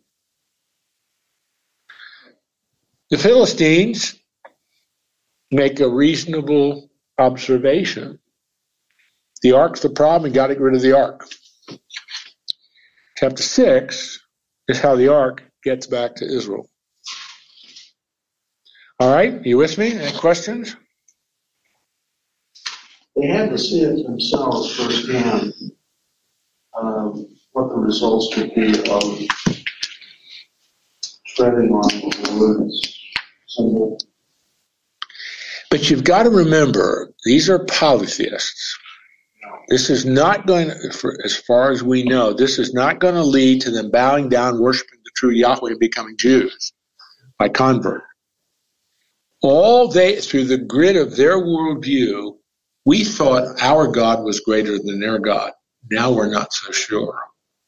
The 3.10 3.18
Philistines 3.18 4.16
make 5.52 5.80
a 5.80 5.90
reasonable 5.90 6.90
observation. 7.18 8.20
The 9.42 9.54
ark's 9.54 9.82
the 9.82 9.90
problem, 9.90 10.26
and 10.26 10.34
got 10.34 10.48
to 10.48 10.56
get 10.56 10.62
rid 10.62 10.76
of 10.76 10.82
the 10.82 10.98
ark. 10.98 11.28
Chapter 13.18 13.44
6 13.44 14.20
is 14.68 14.80
how 14.80 14.96
the 14.96 15.14
ark 15.14 15.44
gets 15.64 15.88
back 15.88 16.16
to 16.16 16.26
Israel. 16.26 16.70
All 19.00 19.14
right, 19.14 19.46
you 19.46 19.58
with 19.58 19.78
me? 19.78 19.94
Any 19.94 20.18
questions? 20.18 20.76
They 23.20 23.28
had 23.28 23.50
to 23.50 23.58
see 23.58 23.82
it 23.82 24.06
themselves 24.06 24.74
firsthand, 24.78 25.54
um, 26.74 27.28
what 27.52 27.68
the 27.68 27.76
results 27.76 28.34
would 28.38 28.56
be 28.56 28.70
of 28.90 29.28
treading 31.36 31.72
on 31.74 31.90
the 32.00 32.88
symbol. 33.48 34.00
But 35.70 35.90
you've 35.90 36.06
got 36.06 36.24
to 36.24 36.30
remember, 36.30 37.14
these 37.26 37.50
are 37.50 37.66
polytheists. 37.66 38.78
This 39.68 39.90
is 39.90 40.06
not 40.06 40.48
going 40.48 40.70
to, 40.70 41.14
as 41.26 41.36
far 41.36 41.72
as 41.72 41.84
we 41.84 42.04
know, 42.04 42.32
this 42.32 42.58
is 42.58 42.74
not 42.74 43.00
going 43.00 43.16
to 43.16 43.24
lead 43.24 43.62
to 43.64 43.72
them 43.72 43.92
bowing 43.92 44.30
down, 44.30 44.62
worshiping 44.62 45.00
the 45.04 45.12
true 45.18 45.32
Yahweh, 45.32 45.72
and 45.72 45.80
becoming 45.80 46.16
Jews 46.16 46.72
by 47.38 47.50
convert. 47.50 48.04
All 49.42 49.90
they, 49.90 50.22
through 50.22 50.46
the 50.46 50.58
grid 50.58 50.96
of 50.96 51.18
their 51.18 51.38
worldview, 51.38 52.39
we 52.86 53.04
thought 53.04 53.62
our 53.62 53.88
God 53.88 54.24
was 54.24 54.40
greater 54.40 54.78
than 54.80 55.00
their 55.00 55.20
God. 55.20 55.52
Now 55.92 56.12
we're 56.12 56.32
not 56.32 56.54
so 56.54 56.72
sure. 56.72 57.20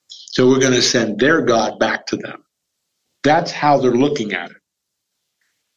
So 0.08 0.48
we're 0.48 0.60
going 0.60 0.74
to 0.74 0.82
send 0.82 1.20
their 1.20 1.42
God 1.42 1.80
back 1.80 2.06
to 2.08 2.18
them. 2.18 2.44
That's 3.24 3.52
how 3.52 3.80
they're 3.80 3.92
looking 3.92 4.34
at 4.34 4.52
it. 4.52 4.58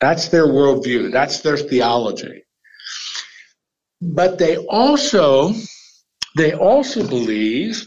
That's 0.00 0.28
their 0.28 0.46
worldview. 0.46 1.12
That's 1.12 1.40
their 1.40 1.56
theology. 1.56 2.44
But 4.00 4.38
they 4.38 4.56
also, 4.56 5.52
they 6.36 6.52
also 6.52 7.06
believe 7.06 7.84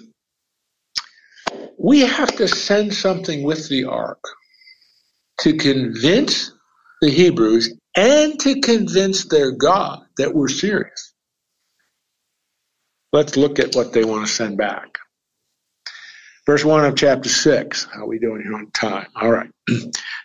we 1.77 2.01
have 2.01 2.35
to 2.37 2.47
send 2.47 2.93
something 2.93 3.43
with 3.43 3.69
the 3.69 3.85
ark 3.85 4.23
to 5.41 5.55
convince 5.55 6.51
the 7.01 7.09
Hebrews 7.09 7.75
and 7.95 8.39
to 8.39 8.59
convince 8.61 9.25
their 9.25 9.51
God 9.51 10.01
that 10.17 10.33
we're 10.33 10.47
serious. 10.47 11.06
Let's 13.13 13.37
look 13.37 13.59
at 13.59 13.75
what 13.75 13.93
they 13.93 14.03
want 14.03 14.27
to 14.27 14.31
send 14.31 14.57
back. 14.57 14.97
Verse 16.45 16.63
1 16.63 16.85
of 16.85 16.95
chapter 16.95 17.29
6. 17.29 17.87
How 17.93 18.03
are 18.03 18.07
we 18.07 18.19
doing 18.19 18.41
here 18.41 18.55
on 18.55 18.71
time? 18.71 19.07
All 19.15 19.31
right. 19.31 19.49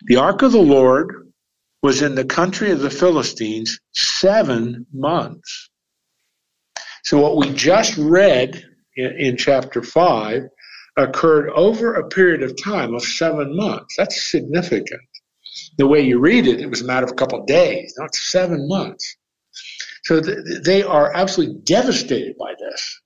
The 0.05 0.17
ark 0.17 0.41
of 0.41 0.51
the 0.51 0.57
Lord 0.57 1.31
was 1.81 2.01
in 2.01 2.15
the 2.15 2.25
country 2.25 2.71
of 2.71 2.81
the 2.81 2.89
Philistines 2.89 3.79
seven 3.93 4.85
months. 4.91 5.69
So 7.05 7.21
what 7.21 7.37
we 7.37 7.53
just 7.53 7.97
read 7.97 8.65
in, 8.97 9.11
in 9.13 9.37
chapter 9.37 9.81
5 9.81 10.43
occurred 10.97 11.51
over 11.51 11.93
a 11.93 12.07
period 12.09 12.43
of 12.43 12.61
time 12.61 12.93
of 12.93 13.01
seven 13.01 13.55
months. 13.55 13.95
That's 13.97 14.29
significant. 14.29 15.01
The 15.77 15.87
way 15.87 16.01
you 16.01 16.19
read 16.19 16.47
it, 16.47 16.59
it 16.59 16.69
was 16.69 16.81
a 16.81 16.85
matter 16.85 17.05
of 17.05 17.11
a 17.11 17.15
couple 17.15 17.39
of 17.39 17.47
days, 17.47 17.93
not 17.97 18.13
seven 18.15 18.67
months. 18.67 19.15
So 20.03 20.21
th- 20.21 20.63
they 20.63 20.83
are 20.83 21.13
absolutely 21.15 21.61
devastated 21.63 22.37
by 22.37 22.53
this. 22.59 23.01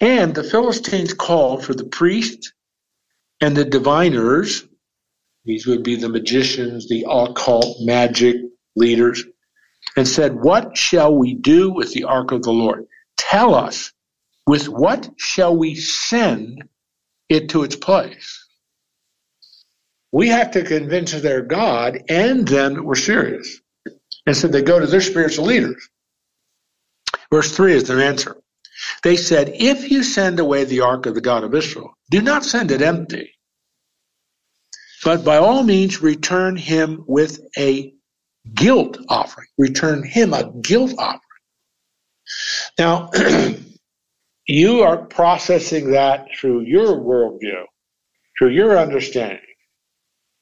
And 0.00 0.34
the 0.34 0.44
Philistines 0.44 1.14
called 1.14 1.64
for 1.64 1.74
the 1.74 1.84
priests 1.86 2.52
and 3.40 3.56
the 3.56 3.64
diviners. 3.64 4.66
These 5.44 5.66
would 5.66 5.82
be 5.82 5.96
the 5.96 6.08
magicians, 6.08 6.88
the 6.88 7.06
occult 7.08 7.78
magic 7.80 8.36
leaders, 8.74 9.24
and 9.96 10.06
said, 10.06 10.34
What 10.34 10.76
shall 10.76 11.16
we 11.16 11.34
do 11.34 11.70
with 11.70 11.92
the 11.92 12.04
ark 12.04 12.32
of 12.32 12.42
the 12.42 12.52
Lord? 12.52 12.86
Tell 13.16 13.54
us, 13.54 13.92
with 14.46 14.68
what 14.68 15.08
shall 15.16 15.56
we 15.56 15.74
send 15.74 16.64
it 17.28 17.50
to 17.50 17.62
its 17.64 17.76
place? 17.76 18.44
We 20.12 20.28
have 20.28 20.52
to 20.52 20.62
convince 20.62 21.12
their 21.12 21.42
God 21.42 22.04
and 22.08 22.46
them 22.46 22.74
that 22.74 22.82
we're 22.82 22.94
serious. 22.94 23.60
And 24.26 24.36
so 24.36 24.48
they 24.48 24.62
go 24.62 24.78
to 24.80 24.86
their 24.86 25.00
spiritual 25.00 25.46
leaders. 25.46 25.88
Verse 27.32 27.54
3 27.56 27.74
is 27.74 27.84
their 27.84 28.00
answer. 28.00 28.36
They 29.02 29.16
said, 29.16 29.52
If 29.54 29.90
you 29.90 30.02
send 30.02 30.38
away 30.38 30.64
the 30.64 30.80
ark 30.80 31.06
of 31.06 31.14
the 31.14 31.20
God 31.20 31.44
of 31.44 31.54
Israel, 31.54 31.96
do 32.10 32.20
not 32.20 32.44
send 32.44 32.70
it 32.70 32.82
empty, 32.82 33.32
but 35.04 35.24
by 35.24 35.36
all 35.36 35.62
means 35.62 36.02
return 36.02 36.56
him 36.56 37.04
with 37.06 37.40
a 37.56 37.94
guilt 38.54 38.98
offering. 39.08 39.48
Return 39.58 40.04
him 40.04 40.34
a 40.34 40.52
guilt 40.60 40.94
offering. 40.98 41.20
Now, 42.78 43.10
you 44.46 44.82
are 44.82 44.98
processing 45.06 45.92
that 45.92 46.28
through 46.38 46.62
your 46.62 46.96
worldview, 46.96 47.64
through 48.38 48.50
your 48.50 48.78
understanding. 48.78 49.40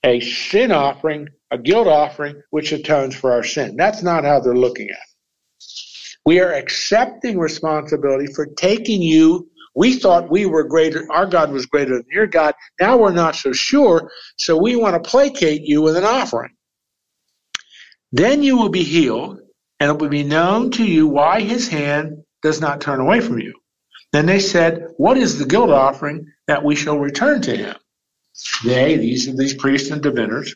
A 0.04 0.20
sin 0.20 0.72
offering, 0.72 1.28
a 1.54 1.58
guilt 1.58 1.86
offering, 1.86 2.42
which 2.50 2.72
atones 2.72 3.14
for 3.14 3.32
our 3.32 3.44
sin. 3.44 3.76
That's 3.76 4.02
not 4.02 4.24
how 4.24 4.40
they're 4.40 4.56
looking 4.56 4.90
at 4.90 4.96
it. 4.96 5.14
We 6.26 6.40
are 6.40 6.52
accepting 6.52 7.38
responsibility 7.38 8.26
for 8.32 8.46
taking 8.46 9.00
you. 9.00 9.48
We 9.76 9.94
thought 9.94 10.30
we 10.30 10.46
were 10.46 10.64
greater, 10.64 11.06
our 11.10 11.26
God 11.26 11.52
was 11.52 11.66
greater 11.66 11.96
than 11.96 12.06
your 12.10 12.26
God. 12.26 12.54
Now 12.80 12.96
we're 12.96 13.12
not 13.12 13.36
so 13.36 13.52
sure, 13.52 14.10
so 14.36 14.56
we 14.56 14.76
want 14.76 15.02
to 15.02 15.10
placate 15.10 15.62
you 15.62 15.80
with 15.80 15.96
an 15.96 16.04
offering. 16.04 16.52
Then 18.10 18.42
you 18.42 18.56
will 18.56 18.68
be 18.68 18.84
healed, 18.84 19.40
and 19.80 19.90
it 19.90 19.98
will 19.98 20.08
be 20.08 20.22
known 20.24 20.70
to 20.72 20.84
you 20.84 21.06
why 21.06 21.40
his 21.40 21.68
hand 21.68 22.24
does 22.42 22.60
not 22.60 22.80
turn 22.80 23.00
away 23.00 23.20
from 23.20 23.38
you. 23.38 23.54
Then 24.12 24.26
they 24.26 24.38
said, 24.38 24.88
What 24.96 25.18
is 25.18 25.38
the 25.38 25.46
guilt 25.46 25.70
offering 25.70 26.26
that 26.46 26.64
we 26.64 26.74
shall 26.74 26.98
return 26.98 27.42
to 27.42 27.56
him? 27.56 27.76
They, 28.64 28.96
these 28.96 29.28
are 29.28 29.36
these 29.36 29.54
priests 29.54 29.90
and 29.90 30.02
diviners, 30.02 30.54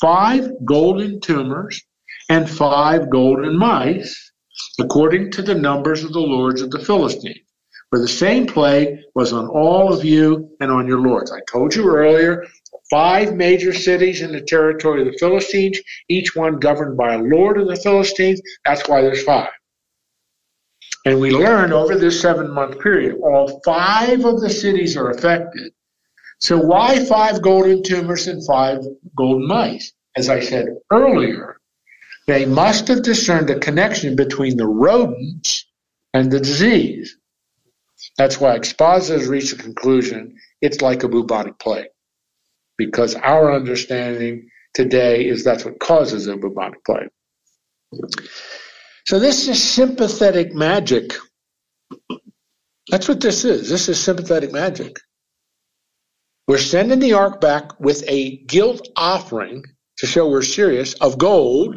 five 0.00 0.50
golden 0.64 1.20
tumors 1.20 1.82
and 2.28 2.48
five 2.48 3.10
golden 3.10 3.56
mice 3.56 4.32
according 4.80 5.30
to 5.32 5.42
the 5.42 5.54
numbers 5.54 6.04
of 6.04 6.12
the 6.12 6.20
lords 6.20 6.62
of 6.62 6.70
the 6.70 6.78
Philistines. 6.78 7.38
For 7.90 7.98
the 8.00 8.08
same 8.08 8.46
plague 8.46 8.98
was 9.14 9.32
on 9.32 9.46
all 9.46 9.92
of 9.92 10.04
you 10.04 10.50
and 10.60 10.70
on 10.70 10.86
your 10.86 11.00
lords. 11.00 11.30
I 11.30 11.40
told 11.46 11.74
you 11.74 11.88
earlier, 11.88 12.44
five 12.90 13.34
major 13.34 13.72
cities 13.72 14.20
in 14.20 14.32
the 14.32 14.40
territory 14.40 15.02
of 15.02 15.12
the 15.12 15.18
Philistines, 15.18 15.78
each 16.08 16.34
one 16.34 16.58
governed 16.58 16.96
by 16.96 17.14
a 17.14 17.22
lord 17.22 17.58
of 17.60 17.68
the 17.68 17.76
Philistines. 17.76 18.40
That's 18.64 18.88
why 18.88 19.00
there's 19.00 19.22
five. 19.22 19.50
And 21.06 21.20
we 21.20 21.30
learned 21.30 21.72
over 21.72 21.96
this 21.96 22.20
seven 22.20 22.50
month 22.50 22.80
period, 22.80 23.20
all 23.22 23.60
five 23.64 24.24
of 24.24 24.40
the 24.40 24.50
cities 24.50 24.96
are 24.96 25.10
affected. 25.10 25.72
So 26.44 26.58
why 26.58 27.02
five 27.02 27.40
golden 27.40 27.82
tumors 27.82 28.28
and 28.28 28.44
five 28.44 28.84
golden 29.16 29.48
mice? 29.48 29.94
As 30.14 30.28
I 30.28 30.40
said 30.40 30.66
earlier, 30.92 31.58
they 32.26 32.44
must 32.44 32.88
have 32.88 33.02
discerned 33.02 33.48
a 33.48 33.58
connection 33.58 34.14
between 34.14 34.58
the 34.58 34.66
rodents 34.66 35.64
and 36.12 36.30
the 36.30 36.40
disease. 36.40 37.16
That's 38.18 38.38
why 38.38 38.56
expositors 38.56 39.26
reached 39.26 39.56
the 39.56 39.62
conclusion 39.62 40.36
it's 40.60 40.82
like 40.82 41.02
a 41.02 41.08
bubonic 41.08 41.58
plague. 41.58 41.88
Because 42.76 43.14
our 43.14 43.54
understanding 43.54 44.50
today 44.74 45.26
is 45.26 45.44
that's 45.44 45.64
what 45.64 45.80
causes 45.80 46.26
a 46.26 46.36
bubonic 46.36 46.84
plague. 46.84 47.08
So 49.06 49.18
this 49.18 49.48
is 49.48 49.62
sympathetic 49.62 50.52
magic. 50.52 51.14
That's 52.90 53.08
what 53.08 53.22
this 53.22 53.46
is. 53.46 53.70
This 53.70 53.88
is 53.88 53.98
sympathetic 53.98 54.52
magic. 54.52 54.98
We're 56.46 56.58
sending 56.58 56.98
the 56.98 57.14
ark 57.14 57.40
back 57.40 57.80
with 57.80 58.04
a 58.06 58.36
guilt 58.44 58.88
offering 58.96 59.64
to 59.98 60.06
show 60.06 60.28
we're 60.28 60.42
serious 60.42 60.94
of 60.94 61.16
gold 61.16 61.76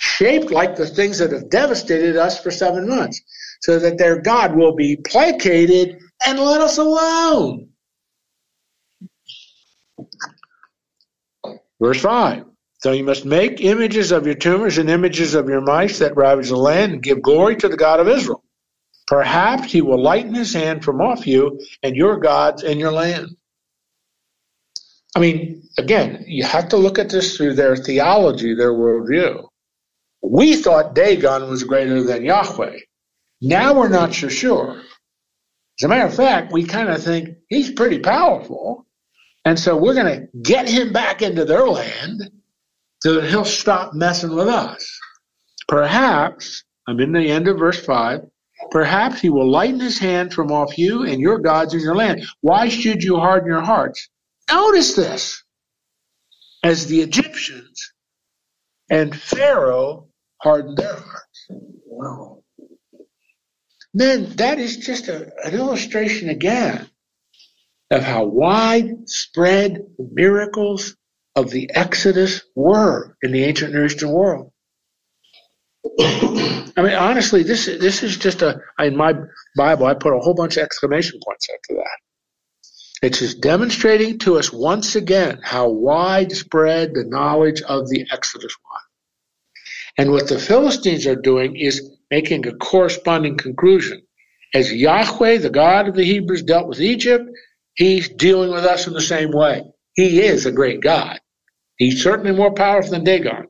shaped 0.00 0.50
like 0.50 0.76
the 0.76 0.86
things 0.86 1.18
that 1.18 1.32
have 1.32 1.50
devastated 1.50 2.16
us 2.16 2.42
for 2.42 2.50
seven 2.50 2.88
months, 2.88 3.20
so 3.60 3.78
that 3.78 3.98
their 3.98 4.20
God 4.20 4.56
will 4.56 4.74
be 4.74 4.96
placated 4.96 5.98
and 6.26 6.38
let 6.38 6.60
us 6.60 6.78
alone. 6.78 7.68
Verse 11.80 12.00
5 12.00 12.44
So 12.82 12.92
you 12.92 13.04
must 13.04 13.24
make 13.24 13.60
images 13.60 14.12
of 14.12 14.26
your 14.26 14.34
tumors 14.34 14.78
and 14.78 14.90
images 14.90 15.34
of 15.34 15.48
your 15.48 15.60
mice 15.62 15.98
that 15.98 16.16
ravage 16.16 16.48
the 16.48 16.56
land 16.56 16.92
and 16.92 17.02
give 17.02 17.22
glory 17.22 17.56
to 17.56 17.68
the 17.68 17.76
God 17.76 18.00
of 18.00 18.08
Israel. 18.08 18.44
Perhaps 19.06 19.72
he 19.72 19.82
will 19.82 20.00
lighten 20.00 20.34
his 20.34 20.54
hand 20.54 20.84
from 20.84 21.00
off 21.00 21.26
you 21.26 21.60
and 21.82 21.96
your 21.96 22.18
gods 22.18 22.62
and 22.62 22.78
your 22.78 22.92
land. 22.92 23.36
I 25.16 25.20
mean, 25.20 25.68
again, 25.76 26.24
you 26.26 26.44
have 26.44 26.68
to 26.68 26.76
look 26.76 26.98
at 26.98 27.10
this 27.10 27.36
through 27.36 27.54
their 27.54 27.76
theology, 27.76 28.54
their 28.54 28.72
worldview. 28.72 29.46
We 30.22 30.56
thought 30.56 30.94
Dagon 30.94 31.48
was 31.48 31.64
greater 31.64 32.02
than 32.02 32.24
Yahweh. 32.24 32.78
Now 33.40 33.74
we're 33.74 33.88
not 33.88 34.14
so 34.14 34.28
sure. 34.28 34.82
As 35.80 35.84
a 35.84 35.88
matter 35.88 36.06
of 36.06 36.14
fact, 36.14 36.52
we 36.52 36.64
kind 36.64 36.90
of 36.90 37.02
think 37.02 37.38
he's 37.48 37.72
pretty 37.72 37.98
powerful. 37.98 38.86
And 39.44 39.58
so 39.58 39.76
we're 39.76 39.94
going 39.94 40.20
to 40.20 40.28
get 40.42 40.68
him 40.68 40.92
back 40.92 41.22
into 41.22 41.44
their 41.44 41.66
land 41.66 42.30
so 43.02 43.14
that 43.14 43.30
he'll 43.30 43.46
stop 43.46 43.94
messing 43.94 44.34
with 44.34 44.48
us. 44.48 45.00
Perhaps, 45.66 46.64
I'm 46.86 47.00
in 47.00 47.12
the 47.12 47.30
end 47.30 47.48
of 47.48 47.58
verse 47.58 47.82
5, 47.84 48.26
perhaps 48.70 49.20
he 49.20 49.30
will 49.30 49.50
lighten 49.50 49.80
his 49.80 49.98
hand 49.98 50.34
from 50.34 50.52
off 50.52 50.76
you 50.76 51.04
and 51.04 51.20
your 51.20 51.38
gods 51.38 51.72
in 51.72 51.80
your 51.80 51.96
land. 51.96 52.24
Why 52.42 52.68
should 52.68 53.02
you 53.02 53.16
harden 53.16 53.48
your 53.48 53.62
hearts? 53.62 54.08
Notice 54.50 54.94
this. 54.94 55.42
As 56.62 56.86
the 56.86 57.00
Egyptians 57.00 57.92
and 58.90 59.18
Pharaoh 59.18 60.08
hardened 60.42 60.76
their 60.76 60.94
hearts. 60.94 61.46
Wow. 61.86 62.42
Then 63.94 64.30
that 64.36 64.58
is 64.58 64.76
just 64.76 65.08
a, 65.08 65.30
an 65.44 65.54
illustration 65.54 66.28
again 66.28 66.88
of 67.90 68.02
how 68.02 68.24
widespread 68.24 69.84
the 69.98 70.08
miracles 70.12 70.96
of 71.34 71.50
the 71.50 71.70
Exodus 71.74 72.42
were 72.54 73.16
in 73.22 73.32
the 73.32 73.44
ancient 73.44 73.72
Near 73.72 73.86
Eastern 73.86 74.12
world. 74.12 74.52
I 76.00 76.82
mean, 76.82 76.94
honestly, 76.94 77.42
this 77.42 77.66
this 77.66 78.02
is 78.02 78.16
just 78.16 78.42
a 78.42 78.60
in 78.78 78.96
my 78.96 79.14
Bible. 79.56 79.86
I 79.86 79.94
put 79.94 80.14
a 80.14 80.20
whole 80.20 80.34
bunch 80.34 80.56
of 80.56 80.62
exclamation 80.62 81.18
points 81.24 81.48
after 81.52 81.74
that. 81.76 82.09
It's 83.02 83.20
just 83.20 83.40
demonstrating 83.40 84.18
to 84.20 84.38
us 84.38 84.52
once 84.52 84.94
again 84.94 85.40
how 85.42 85.70
widespread 85.70 86.92
the 86.94 87.04
knowledge 87.04 87.62
of 87.62 87.88
the 87.88 88.06
Exodus 88.12 88.54
was. 88.64 88.82
And 89.96 90.12
what 90.12 90.28
the 90.28 90.38
Philistines 90.38 91.06
are 91.06 91.16
doing 91.16 91.56
is 91.56 91.96
making 92.10 92.46
a 92.46 92.54
corresponding 92.54 93.38
conclusion. 93.38 94.02
As 94.54 94.72
Yahweh, 94.72 95.38
the 95.38 95.50
God 95.50 95.88
of 95.88 95.94
the 95.94 96.04
Hebrews, 96.04 96.42
dealt 96.42 96.68
with 96.68 96.80
Egypt, 96.80 97.24
he's 97.74 98.08
dealing 98.08 98.50
with 98.50 98.64
us 98.64 98.86
in 98.86 98.92
the 98.92 99.00
same 99.00 99.30
way. 99.30 99.64
He 99.94 100.20
is 100.20 100.44
a 100.44 100.52
great 100.52 100.80
God. 100.80 101.20
He's 101.76 102.02
certainly 102.02 102.32
more 102.32 102.52
powerful 102.52 102.90
than 102.90 103.04
Dagon. 103.04 103.46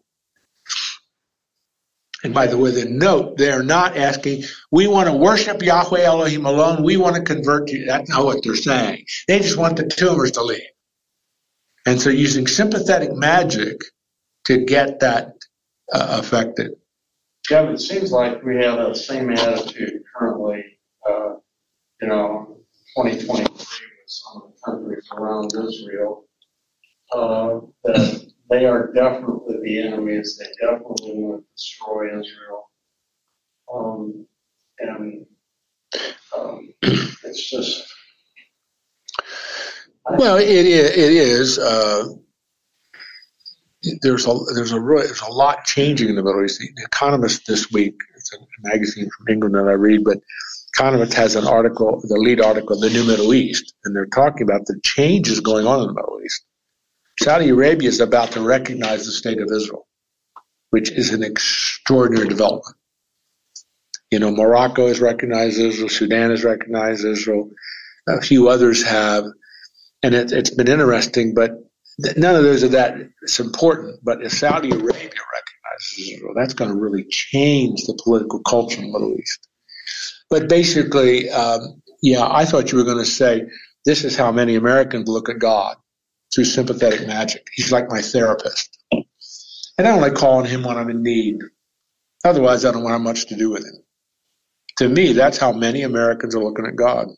And 2.23 2.35
by 2.35 2.47
the 2.47 2.59
way, 2.59 2.71
the 2.71 2.85
note, 2.85 3.39
they're 3.39 3.62
not 3.62 3.97
asking, 3.97 4.45
we 4.71 4.87
want 4.87 5.09
to 5.09 5.14
worship 5.14 5.62
Yahweh 5.62 6.03
Elohim 6.03 6.45
alone. 6.45 6.83
We 6.83 6.97
want 6.97 7.16
to 7.16 7.23
convert 7.23 7.71
you. 7.71 7.87
That's 7.87 8.11
not 8.11 8.25
what 8.25 8.45
they're 8.45 8.57
saying. 8.57 9.07
They 9.27 9.39
just 9.39 9.57
want 9.57 9.77
the 9.77 9.87
tumors 9.87 10.33
to 10.33 10.43
leave. 10.43 10.61
And 11.87 12.01
so 12.01 12.11
using 12.11 12.47
sympathetic 12.47 13.14
magic 13.14 13.81
to 14.45 14.64
get 14.64 15.01
that 15.01 15.33
uh, 15.93 16.21
affected. 16.21 16.73
But 17.49 17.71
it 17.71 17.81
seems 17.81 18.12
like 18.12 18.43
we 18.43 18.57
have 18.57 18.77
that 18.79 18.97
same 18.97 19.31
attitude 19.31 20.03
currently, 20.14 20.62
uh, 21.09 21.37
you 22.03 22.09
know, 22.09 22.59
2023 22.97 23.49
with 23.49 23.66
some 24.07 24.43
of 24.43 24.51
the 24.51 24.61
countries 24.64 25.09
around 25.12 25.53
Israel, 25.55 26.27
uh, 27.12 27.61
that 27.85 28.31
they 28.51 28.66
are 28.66 28.92
definitely 28.92 29.59
the 29.62 29.82
enemies. 29.82 30.38
They 30.38 30.66
definitely 30.66 31.12
want 31.14 31.42
to 31.42 31.53
destroy 31.57 32.20
Israel. 32.20 32.70
Um, 33.72 34.26
and 34.80 35.26
um, 36.36 36.74
it's 36.82 37.51
just. 37.51 37.86
Well, 40.11 40.38
it 40.38 40.48
is. 40.48 40.90
It 40.90 41.12
is 41.12 41.59
uh, 41.59 42.09
there's 44.03 44.26
a 44.26 44.34
there's 44.55 44.72
a 44.72 44.80
there's 44.80 45.20
a 45.20 45.30
lot 45.30 45.64
changing 45.64 46.09
in 46.09 46.16
the 46.16 46.22
Middle 46.22 46.44
East. 46.44 46.59
The 46.59 46.84
Economist 46.84 47.46
this 47.46 47.70
week, 47.70 47.94
it's 48.16 48.34
a 48.34 48.38
magazine 48.62 49.09
from 49.16 49.28
England 49.28 49.55
that 49.55 49.68
I 49.68 49.72
read, 49.72 50.05
but 50.05 50.18
Economist 50.74 51.14
has 51.14 51.36
an 51.36 51.46
article, 51.46 52.01
the 52.07 52.18
lead 52.18 52.40
article, 52.40 52.78
the 52.78 52.90
New 52.90 53.05
Middle 53.05 53.32
East, 53.34 53.74
and 53.84 53.94
they're 53.94 54.07
talking 54.07 54.42
about 54.42 54.66
the 54.66 54.78
changes 54.82 55.40
going 55.40 55.66
on 55.66 55.80
in 55.80 55.86
the 55.88 55.94
Middle 55.94 56.20
East. 56.24 56.44
Saudi 57.23 57.51
Arabia 57.51 57.89
is 57.91 58.01
about 58.01 58.33
to 58.33 58.41
recognize 58.41 59.05
the 59.05 59.12
state 59.12 59.43
of 59.43 59.51
Israel, 59.53 59.87
which 60.71 60.91
is 60.91 61.12
an 61.12 61.23
extraordinary 61.23 62.27
development. 62.27 62.77
You 64.11 64.21
know, 64.21 64.31
Morocco 64.31 64.89
has 64.89 65.01
recognized 65.01 65.59
Israel, 65.59 65.91
Sudan 65.91 66.31
has 66.31 66.45
recognized 66.45 67.05
Israel, 67.05 67.51
a 68.09 68.23
few 68.23 68.49
others 68.49 68.83
have, 68.85 69.25
and 70.03 70.14
it, 70.14 70.33
it's 70.33 70.49
been 70.49 70.66
interesting, 70.66 71.35
but 71.35 71.51
none 72.16 72.37
of 72.37 72.43
those 72.43 72.64
are 72.64 72.68
that 72.68 72.97
it's 73.21 73.39
important, 73.39 74.01
but 74.03 74.23
if 74.23 74.33
Saudi 74.33 74.71
Arabia 74.71 74.87
recognizes 74.89 75.99
Israel, 75.99 76.33
that's 76.35 76.55
going 76.55 76.71
to 76.71 76.77
really 76.77 77.05
change 77.05 77.83
the 77.83 78.01
political 78.03 78.41
culture 78.41 78.81
in 78.81 78.87
the 78.87 78.99
Middle 78.99 79.14
East. 79.21 79.47
But 80.31 80.49
basically, 80.49 81.29
um, 81.29 81.83
yeah, 82.03 82.27
I 82.27 82.47
thought 82.47 82.73
you 82.73 82.79
were 82.79 82.85
going 82.85 82.97
to 82.97 83.05
say 83.05 83.43
this 83.85 84.05
is 84.05 84.16
how 84.16 84.33
many 84.33 84.55
Americans 84.55 85.07
look 85.07 85.29
at 85.29 85.39
God 85.39 85.77
through 86.33 86.45
sympathetic 86.45 87.07
magic. 87.07 87.47
He's 87.53 87.72
like 87.72 87.89
my 87.89 88.01
therapist, 88.01 88.78
and 88.93 89.05
I 89.78 89.83
don't 89.85 90.01
like 90.01 90.14
calling 90.14 90.49
him 90.49 90.62
when 90.62 90.76
I'm 90.76 90.91
in 90.91 91.03
need. 91.03 91.39
Otherwise, 92.24 92.64
I 92.64 92.72
don't 92.72 92.85
want 92.85 93.03
much 93.03 93.26
to 93.26 93.37
do 93.37 93.51
with 93.51 93.64
him. 93.64 93.83
To 94.78 94.89
me, 94.89 95.12
that's 95.12 95.39
how 95.39 95.53
many 95.53 95.83
Americans 95.83 96.35
are 96.35 96.43
looking 96.43 96.66
at 96.66 96.76
God. 96.76 97.09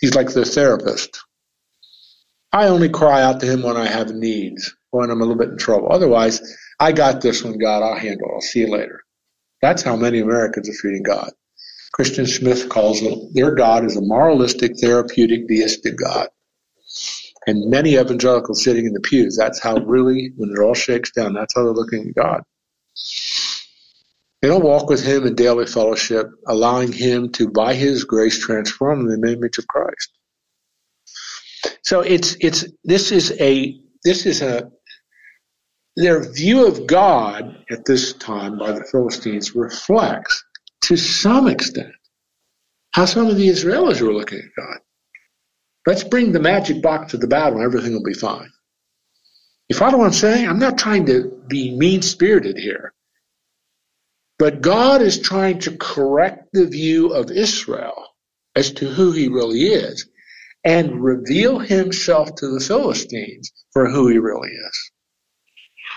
He's 0.00 0.14
like 0.14 0.28
the 0.32 0.44
therapist. 0.44 1.18
I 2.52 2.68
only 2.68 2.88
cry 2.88 3.22
out 3.22 3.40
to 3.40 3.46
him 3.46 3.62
when 3.62 3.76
I 3.76 3.86
have 3.86 4.10
needs, 4.10 4.74
when 4.90 5.10
I'm 5.10 5.20
a 5.20 5.24
little 5.24 5.36
bit 5.36 5.50
in 5.50 5.58
trouble. 5.58 5.92
Otherwise, 5.92 6.56
I 6.80 6.92
got 6.92 7.20
this 7.20 7.44
one, 7.44 7.58
God. 7.58 7.82
I'll 7.82 7.98
handle. 7.98 8.30
I'll 8.32 8.40
see 8.40 8.60
you 8.60 8.68
later. 8.68 9.02
That's 9.60 9.82
how 9.82 9.96
many 9.96 10.20
Americans 10.20 10.68
are 10.68 10.80
treating 10.80 11.02
God. 11.02 11.30
Christian 11.92 12.26
Smith 12.26 12.68
calls 12.68 13.02
it 13.02 13.34
their 13.34 13.54
God 13.54 13.84
is 13.84 13.96
a 13.96 14.00
moralistic, 14.00 14.78
therapeutic, 14.78 15.48
deistic 15.48 15.96
God. 15.96 16.28
And 17.48 17.70
many 17.70 17.94
evangelicals 17.94 18.62
sitting 18.62 18.84
in 18.84 18.92
the 18.92 19.00
pews, 19.00 19.34
that's 19.34 19.58
how 19.58 19.78
really, 19.78 20.32
when 20.36 20.50
it 20.50 20.60
all 20.60 20.74
shakes 20.74 21.10
down, 21.12 21.32
that's 21.32 21.54
how 21.54 21.64
they're 21.64 21.72
looking 21.72 22.06
at 22.06 22.14
God. 22.14 22.42
They 24.42 24.48
don't 24.48 24.62
walk 24.62 24.90
with 24.90 25.02
Him 25.02 25.26
in 25.26 25.34
daily 25.34 25.64
fellowship, 25.64 26.26
allowing 26.46 26.92
Him 26.92 27.32
to, 27.32 27.48
by 27.48 27.72
His 27.72 28.04
grace, 28.04 28.38
transform 28.38 29.06
them 29.06 29.14
in 29.14 29.20
the 29.22 29.32
image 29.32 29.56
of 29.56 29.66
Christ. 29.66 30.10
So 31.82 32.00
it's 32.00 32.36
it's 32.40 32.66
this 32.84 33.12
is 33.12 33.32
a 33.40 33.80
this 34.04 34.26
is 34.26 34.42
a 34.42 34.70
their 35.96 36.30
view 36.30 36.66
of 36.66 36.86
God 36.86 37.64
at 37.70 37.86
this 37.86 38.12
time 38.12 38.58
by 38.58 38.72
the 38.72 38.84
Philistines 38.84 39.54
reflects 39.54 40.44
to 40.82 40.98
some 40.98 41.48
extent 41.48 41.94
how 42.92 43.06
some 43.06 43.26
of 43.26 43.36
the 43.38 43.48
Israelis 43.48 44.02
were 44.02 44.12
looking 44.12 44.40
at 44.40 44.54
God. 44.54 44.80
Let's 45.88 46.04
bring 46.04 46.32
the 46.32 46.38
magic 46.38 46.82
box 46.82 47.12
to 47.12 47.16
the 47.16 47.26
battle 47.26 47.54
and 47.54 47.64
everything 47.64 47.94
will 47.94 48.02
be 48.02 48.12
fine. 48.12 48.50
You 49.70 49.76
follow 49.76 49.96
what 49.96 50.04
I'm 50.04 50.12
saying? 50.12 50.46
I'm 50.46 50.58
not 50.58 50.76
trying 50.76 51.06
to 51.06 51.42
be 51.48 51.74
mean 51.74 52.02
spirited 52.02 52.58
here. 52.58 52.92
But 54.38 54.60
God 54.60 55.00
is 55.00 55.18
trying 55.18 55.60
to 55.60 55.78
correct 55.78 56.50
the 56.52 56.66
view 56.66 57.14
of 57.14 57.30
Israel 57.30 58.06
as 58.54 58.70
to 58.72 58.86
who 58.86 59.12
he 59.12 59.28
really 59.28 59.62
is 59.62 60.06
and 60.62 61.02
reveal 61.02 61.58
himself 61.58 62.34
to 62.34 62.48
the 62.48 62.60
Philistines 62.60 63.50
for 63.72 63.88
who 63.88 64.08
he 64.08 64.18
really 64.18 64.50
is. 64.50 64.90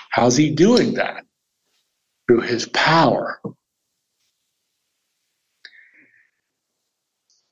How's 0.10 0.38
he 0.38 0.52
doing 0.52 0.94
that? 0.94 1.26
Through 2.30 2.42
his 2.42 2.66
power. 2.66 3.42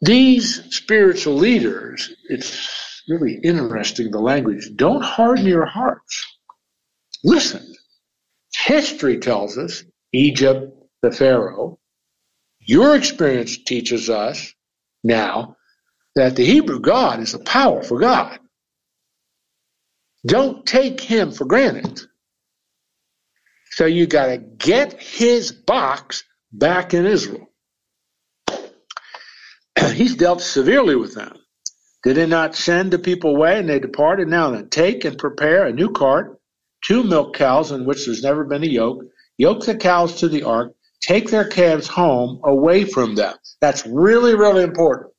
These 0.02 0.76
spiritual 0.76 1.36
leaders, 1.36 2.14
it's 2.30 3.04
really 3.10 3.40
interesting 3.44 4.12
the 4.12 4.20
language, 4.20 4.72
don't 4.76 5.04
harden 5.04 5.46
your 5.46 5.66
hearts. 5.66 6.26
Listen, 7.24 7.76
history 8.54 9.20
tells 9.20 9.58
us, 9.58 9.84
Egypt, 10.14 10.74
the 11.02 11.12
Pharaoh, 11.12 11.80
your 12.60 12.96
experience 12.96 13.58
teaches 13.64 14.10
us 14.10 14.54
now 15.04 15.58
that 16.16 16.36
the 16.36 16.46
Hebrew 16.46 16.80
God 16.80 17.20
is 17.20 17.34
a 17.34 17.40
powerful 17.40 18.00
God. 18.00 18.40
Don't 20.26 20.66
take 20.66 21.02
him 21.02 21.32
for 21.32 21.46
granted. 21.46 22.02
So 23.72 23.86
you 23.86 24.08
got 24.08 24.28
to 24.28 24.38
get 24.38 25.02
his 25.02 25.52
box 25.52 26.24
back 26.52 26.94
in 26.94 27.06
Israel. 27.06 27.49
He's 29.94 30.16
dealt 30.16 30.42
severely 30.42 30.96
with 30.96 31.16
them. 31.16 31.38
Did 32.04 32.18
he 32.18 32.26
not 32.26 32.56
send 32.56 32.92
the 32.92 33.00
people 33.00 33.36
away 33.36 33.60
and 33.60 33.68
they 33.68 33.80
departed? 33.80 34.28
Now 34.28 34.52
then, 34.52 34.70
take 34.70 35.04
and 35.04 35.18
prepare 35.18 35.68
a 35.68 35.74
new 35.74 35.92
cart, 35.92 36.40
two 36.82 37.04
milk 37.04 37.36
cows 37.36 37.72
in 37.72 37.86
which 37.86 38.06
there's 38.06 38.24
never 38.24 38.46
been 38.46 38.64
a 38.64 38.68
yoke, 38.68 39.04
yoke 39.38 39.66
the 39.66 39.76
cows 39.76 40.16
to 40.20 40.30
the 40.30 40.44
ark, 40.44 40.74
take 41.02 41.30
their 41.30 41.48
calves 41.48 41.88
home 41.88 42.40
away 42.46 42.86
from 42.86 43.16
them. 43.16 43.36
That's 43.60 43.86
really, 43.86 44.36
really 44.36 44.64
important 44.64 45.12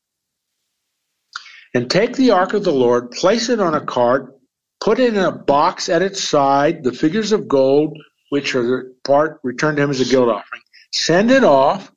and 1.74 1.90
take 1.90 2.16
the 2.16 2.30
ark 2.30 2.52
of 2.52 2.64
the 2.64 2.72
Lord, 2.72 3.10
place 3.12 3.48
it 3.48 3.60
on 3.60 3.74
a 3.74 3.84
cart, 3.84 4.34
put 4.80 4.98
it 4.98 5.14
in 5.14 5.22
a 5.22 5.32
box 5.32 5.88
at 5.88 6.02
its 6.02 6.22
side, 6.22 6.82
the 6.82 6.92
figures 6.92 7.32
of 7.32 7.48
gold, 7.48 7.96
which 8.30 8.54
are 8.54 8.92
part 9.04 9.40
returned 9.42 9.76
to 9.76 9.84
him 9.84 9.90
as 9.90 10.00
a 10.00 10.04
guilt 10.04 10.28
offering. 10.28 10.62
Send 10.92 11.30
it 11.30 11.44
off, 11.44 11.92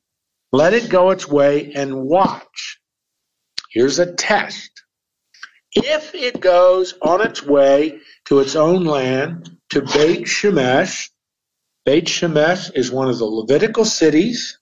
let 0.53 0.73
it 0.73 0.87
go 0.87 1.09
its 1.09 1.27
way, 1.27 1.73
and 1.73 2.03
watch. 2.03 2.79
Here's 3.71 3.99
a 3.99 4.13
test. 4.13 4.69
If 5.75 6.13
it 6.13 6.39
goes 6.39 6.93
on 7.01 7.21
its 7.21 7.43
way 7.43 7.99
to 8.25 8.39
its 8.39 8.55
own 8.55 8.85
land, 8.85 9.57
to 9.71 9.81
Beit 9.81 10.25
Shemesh. 10.25 11.09
Beit 11.83 12.05
Shemesh 12.05 12.71
is 12.75 12.91
one 12.91 13.09
of 13.09 13.17
the 13.17 13.25
Levitical 13.25 13.83
cities, 13.83 14.59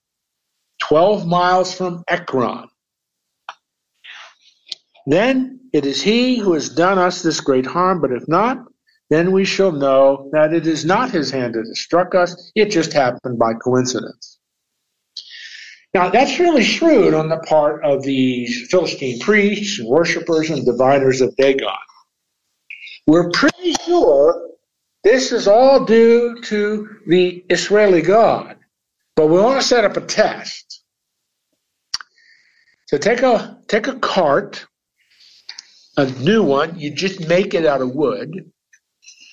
12 0.81 1.27
miles 1.27 1.73
from 1.73 2.03
Ekron. 2.07 2.69
Then 5.05 5.59
it 5.73 5.85
is 5.85 6.01
he 6.01 6.37
who 6.37 6.53
has 6.53 6.69
done 6.69 6.97
us 6.97 7.21
this 7.21 7.41
great 7.41 7.65
harm, 7.65 7.99
but 7.99 8.13
if 8.13 8.25
not, 8.29 8.59
then 9.09 9.33
we 9.33 9.43
shall 9.43 9.73
know 9.73 10.29
that 10.31 10.53
it 10.53 10.65
is 10.65 10.85
not 10.85 11.11
his 11.11 11.29
hand 11.29 11.55
that 11.55 11.67
has 11.67 11.81
struck 11.81 12.15
us, 12.15 12.51
it 12.55 12.71
just 12.71 12.93
happened 12.93 13.37
by 13.37 13.53
coincidence. 13.53 14.39
Now, 15.93 16.09
that's 16.09 16.39
really 16.39 16.63
shrewd 16.63 17.13
on 17.13 17.27
the 17.27 17.37
part 17.39 17.83
of 17.83 18.03
these 18.03 18.67
Philistine 18.69 19.19
priests 19.19 19.79
and 19.79 19.89
worshippers 19.89 20.49
and 20.49 20.65
diviners 20.65 21.19
of 21.19 21.35
Dagon. 21.35 21.67
We're 23.07 23.29
pretty 23.31 23.73
sure 23.85 24.51
this 25.03 25.33
is 25.33 25.47
all 25.47 25.83
due 25.83 26.41
to 26.43 26.89
the 27.07 27.43
Israeli 27.49 28.01
God, 28.01 28.57
but 29.15 29.27
we 29.27 29.41
want 29.41 29.59
to 29.59 29.67
set 29.67 29.83
up 29.83 29.97
a 29.97 30.01
test. 30.01 30.83
So 32.85 32.97
take 32.97 33.21
a 33.21 33.57
take 33.67 33.87
a 33.87 33.99
cart, 33.99 34.65
a 35.97 36.05
new 36.05 36.43
one. 36.43 36.77
You 36.79 36.93
just 36.93 37.27
make 37.27 37.53
it 37.53 37.65
out 37.65 37.81
of 37.81 37.95
wood, 37.95 38.51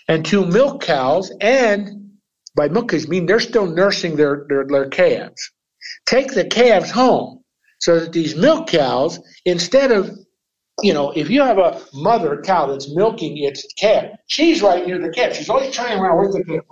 and 0.08 0.24
two 0.24 0.46
milk 0.46 0.82
cows. 0.82 1.30
And 1.40 2.18
by 2.56 2.68
milk 2.68 2.90
cows, 2.90 3.06
I 3.06 3.08
mean 3.08 3.26
they're 3.26 3.40
still 3.40 3.66
nursing 3.66 4.16
their 4.16 4.46
their, 4.48 4.64
their 4.66 4.88
calves. 4.88 5.52
Take 6.06 6.32
the 6.32 6.44
calves 6.44 6.90
home 6.90 7.42
so 7.80 8.00
that 8.00 8.12
these 8.12 8.36
milk 8.36 8.68
cows, 8.68 9.20
instead 9.44 9.92
of 9.92 10.16
you 10.82 10.92
know, 10.92 11.10
if 11.10 11.28
you 11.28 11.42
have 11.42 11.58
a 11.58 11.80
mother 11.92 12.40
cow 12.40 12.66
that's 12.66 12.94
milking 12.94 13.36
its 13.38 13.66
calf, 13.78 14.04
she's 14.28 14.62
right 14.62 14.86
near 14.86 14.98
the 15.00 15.10
calf. 15.10 15.34
She's 15.34 15.48
always 15.48 15.74
trying 15.74 15.98
around 15.98 16.16
where's 16.18 16.34
the 16.34 16.44
calf 16.44 16.62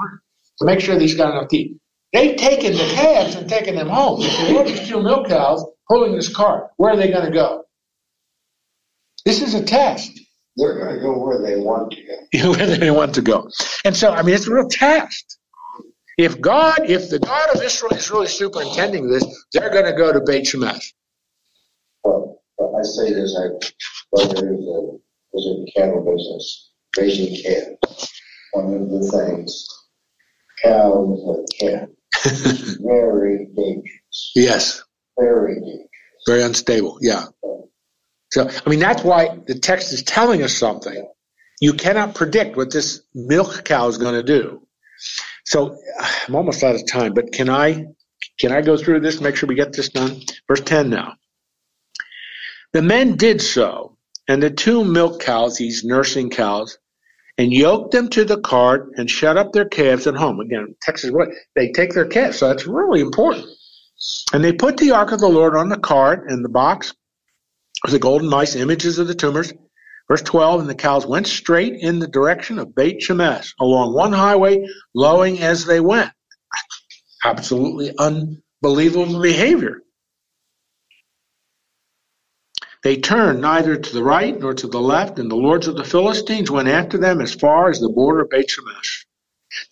to 0.58 0.64
make 0.64 0.80
sure 0.80 0.96
these 0.96 1.16
got 1.16 1.32
enough 1.32 1.48
teeth. 1.48 1.76
They've 2.12 2.36
taken 2.36 2.72
the 2.72 2.88
calves 2.94 3.34
and 3.34 3.48
taken 3.48 3.74
them 3.74 3.88
home. 3.88 4.20
If 4.22 4.66
these 4.66 4.88
two 4.88 5.02
milk 5.02 5.28
cows 5.28 5.64
pulling 5.88 6.14
this 6.14 6.32
cart, 6.32 6.68
where 6.76 6.92
are 6.92 6.96
they 6.96 7.10
going 7.10 7.26
to 7.26 7.32
go? 7.32 7.64
This 9.24 9.42
is 9.42 9.54
a 9.54 9.62
test. 9.62 10.20
They're 10.56 10.78
gonna 10.78 11.00
go 11.00 11.18
where 11.18 11.42
they 11.42 11.56
want 11.56 11.92
to 11.92 12.02
go. 12.02 12.50
where 12.52 12.66
they 12.66 12.90
want 12.90 13.14
to 13.16 13.22
go. 13.22 13.50
And 13.84 13.94
so, 13.94 14.12
I 14.12 14.22
mean, 14.22 14.34
it's 14.34 14.46
a 14.46 14.54
real 14.54 14.68
test. 14.68 15.35
If 16.16 16.40
God, 16.40 16.78
if 16.88 17.10
the 17.10 17.18
God 17.18 17.54
of 17.54 17.62
Israel 17.62 17.92
is 17.92 18.10
really 18.10 18.26
superintending 18.26 19.08
this, 19.10 19.24
they're 19.52 19.70
going 19.70 19.84
to 19.84 19.92
go 19.92 20.12
to 20.12 20.20
Beit 20.20 20.44
Shemesh. 20.46 20.92
But 22.02 22.22
I 22.78 22.82
say 22.82 23.12
this, 23.12 23.36
I, 23.38 23.48
brother 24.12 24.54
is 24.54 24.60
a, 24.64 24.96
was 25.32 25.46
in 25.46 25.64
the 25.64 25.72
cattle 25.76 26.02
business, 26.04 26.70
raising 26.96 27.42
calves. 27.42 28.12
One 28.52 28.72
of 28.74 28.88
the 28.90 29.10
things, 29.10 29.66
cows 30.62 31.20
and 31.22 31.48
calves, 32.24 32.76
very 32.82 33.46
dangerous, 33.54 34.32
Yes, 34.34 34.82
very 35.18 35.56
dangerous. 35.56 35.88
very 36.26 36.42
unstable. 36.42 36.98
Yeah. 37.02 37.26
So, 38.32 38.48
I 38.64 38.70
mean, 38.70 38.78
that's 38.80 39.02
why 39.04 39.38
the 39.46 39.58
text 39.58 39.92
is 39.92 40.02
telling 40.02 40.42
us 40.42 40.54
something. 40.56 41.06
You 41.60 41.74
cannot 41.74 42.14
predict 42.14 42.56
what 42.56 42.70
this 42.72 43.02
milk 43.14 43.64
cow 43.64 43.88
is 43.88 43.98
going 43.98 44.14
to 44.14 44.22
do. 44.22 44.66
So, 45.46 45.78
I'm 46.26 46.34
almost 46.34 46.62
out 46.62 46.74
of 46.74 46.86
time, 46.86 47.14
but 47.14 47.32
can 47.32 47.48
I 47.48 47.86
can 48.38 48.52
I 48.52 48.60
go 48.60 48.76
through 48.76 49.00
this? 49.00 49.20
Make 49.20 49.36
sure 49.36 49.48
we 49.48 49.54
get 49.54 49.72
this 49.72 49.88
done. 49.88 50.20
Verse 50.48 50.60
ten 50.60 50.90
now. 50.90 51.14
The 52.72 52.82
men 52.82 53.16
did 53.16 53.40
so, 53.40 53.96
and 54.28 54.42
the 54.42 54.50
two 54.50 54.84
milk 54.84 55.20
cows, 55.20 55.56
these 55.56 55.84
nursing 55.84 56.30
cows, 56.30 56.78
and 57.38 57.52
yoked 57.52 57.92
them 57.92 58.08
to 58.10 58.24
the 58.24 58.40
cart 58.40 58.90
and 58.96 59.10
shut 59.10 59.36
up 59.36 59.52
their 59.52 59.68
calves 59.68 60.06
at 60.06 60.16
home. 60.16 60.40
Again, 60.40 60.74
Texas, 60.82 61.12
they 61.54 61.72
take 61.72 61.94
their 61.94 62.06
calves, 62.06 62.38
so 62.38 62.48
that's 62.48 62.66
really 62.66 63.00
important. 63.00 63.46
And 64.32 64.44
they 64.44 64.52
put 64.52 64.76
the 64.76 64.90
ark 64.90 65.12
of 65.12 65.20
the 65.20 65.28
Lord 65.28 65.56
on 65.56 65.68
the 65.68 65.78
cart 65.78 66.28
and 66.28 66.44
the 66.44 66.50
box 66.50 66.92
with 67.82 67.92
the 67.92 67.98
golden 67.98 68.28
mice, 68.28 68.56
images 68.56 68.98
of 68.98 69.06
the 69.06 69.14
tumors. 69.14 69.52
Verse 70.08 70.22
12, 70.22 70.60
and 70.60 70.70
the 70.70 70.74
cows 70.74 71.04
went 71.04 71.26
straight 71.26 71.74
in 71.80 71.98
the 71.98 72.06
direction 72.06 72.58
of 72.58 72.74
Beit 72.74 73.00
Shemesh 73.00 73.52
along 73.60 73.94
one 73.94 74.12
highway, 74.12 74.64
lowing 74.94 75.40
as 75.40 75.64
they 75.64 75.80
went. 75.80 76.10
Absolutely 77.24 77.92
unbelievable 77.98 79.20
behavior. 79.20 79.82
They 82.84 82.98
turned 82.98 83.40
neither 83.40 83.76
to 83.76 83.92
the 83.92 84.04
right 84.04 84.38
nor 84.38 84.54
to 84.54 84.68
the 84.68 84.80
left, 84.80 85.18
and 85.18 85.28
the 85.28 85.34
lords 85.34 85.66
of 85.66 85.76
the 85.76 85.82
Philistines 85.82 86.52
went 86.52 86.68
after 86.68 86.98
them 86.98 87.20
as 87.20 87.34
far 87.34 87.68
as 87.68 87.80
the 87.80 87.88
border 87.88 88.20
of 88.20 88.30
Beit 88.30 88.48
Shemesh. 88.48 89.06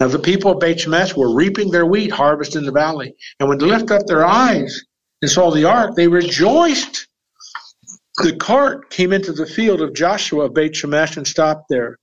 Now 0.01 0.09
the 0.09 0.19
people 0.19 0.51
of 0.51 0.59
Beit 0.59 0.79
Shemesh 0.79 1.17
were 1.17 1.33
reaping 1.33 1.71
their 1.71 1.87
wheat 1.87 2.11
harvest 2.11 2.57
in 2.57 2.65
the 2.65 2.73
valley, 2.73 3.15
and 3.39 3.49
when 3.49 3.59
they 3.59 3.67
lifted 3.67 3.93
up 3.93 4.07
their 4.07 4.25
eyes 4.25 4.83
and 5.23 5.31
saw 5.31 5.53
the 5.53 5.65
ark, 5.65 5.95
they 5.95 6.09
rejoiced. 6.09 7.07
The 8.19 8.37
cart 8.37 8.91
came 8.91 9.13
into 9.13 9.33
the 9.33 9.47
field 9.47 9.81
of 9.81 9.95
Joshua 9.95 10.45
of 10.45 10.55
Beit 10.55 10.73
Shemesh 10.73 11.17
and 11.17 11.27
stopped 11.27 11.67
there. 11.69 11.99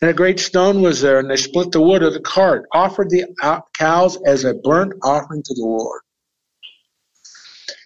And 0.00 0.10
a 0.10 0.14
great 0.14 0.38
stone 0.38 0.82
was 0.82 1.00
there, 1.00 1.18
and 1.18 1.30
they 1.30 1.36
split 1.36 1.72
the 1.72 1.80
wood 1.80 2.02
of 2.02 2.12
the 2.12 2.20
cart, 2.20 2.66
offered 2.72 3.10
the 3.10 3.24
uh, 3.42 3.60
cows 3.72 4.18
as 4.26 4.44
a 4.44 4.54
burnt 4.54 4.92
offering 5.02 5.42
to 5.42 5.54
the 5.54 5.62
Lord. 5.62 6.02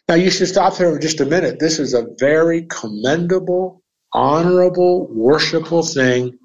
Now 0.08 0.16
you 0.16 0.30
should 0.30 0.48
stop 0.48 0.76
there 0.76 0.92
for 0.92 0.98
just 0.98 1.20
a 1.20 1.24
minute. 1.24 1.60
This 1.60 1.78
is 1.78 1.94
a 1.94 2.08
very 2.18 2.66
commendable, 2.68 3.80
honorable, 4.12 5.06
worshipful 5.06 5.84
thing 5.84 6.36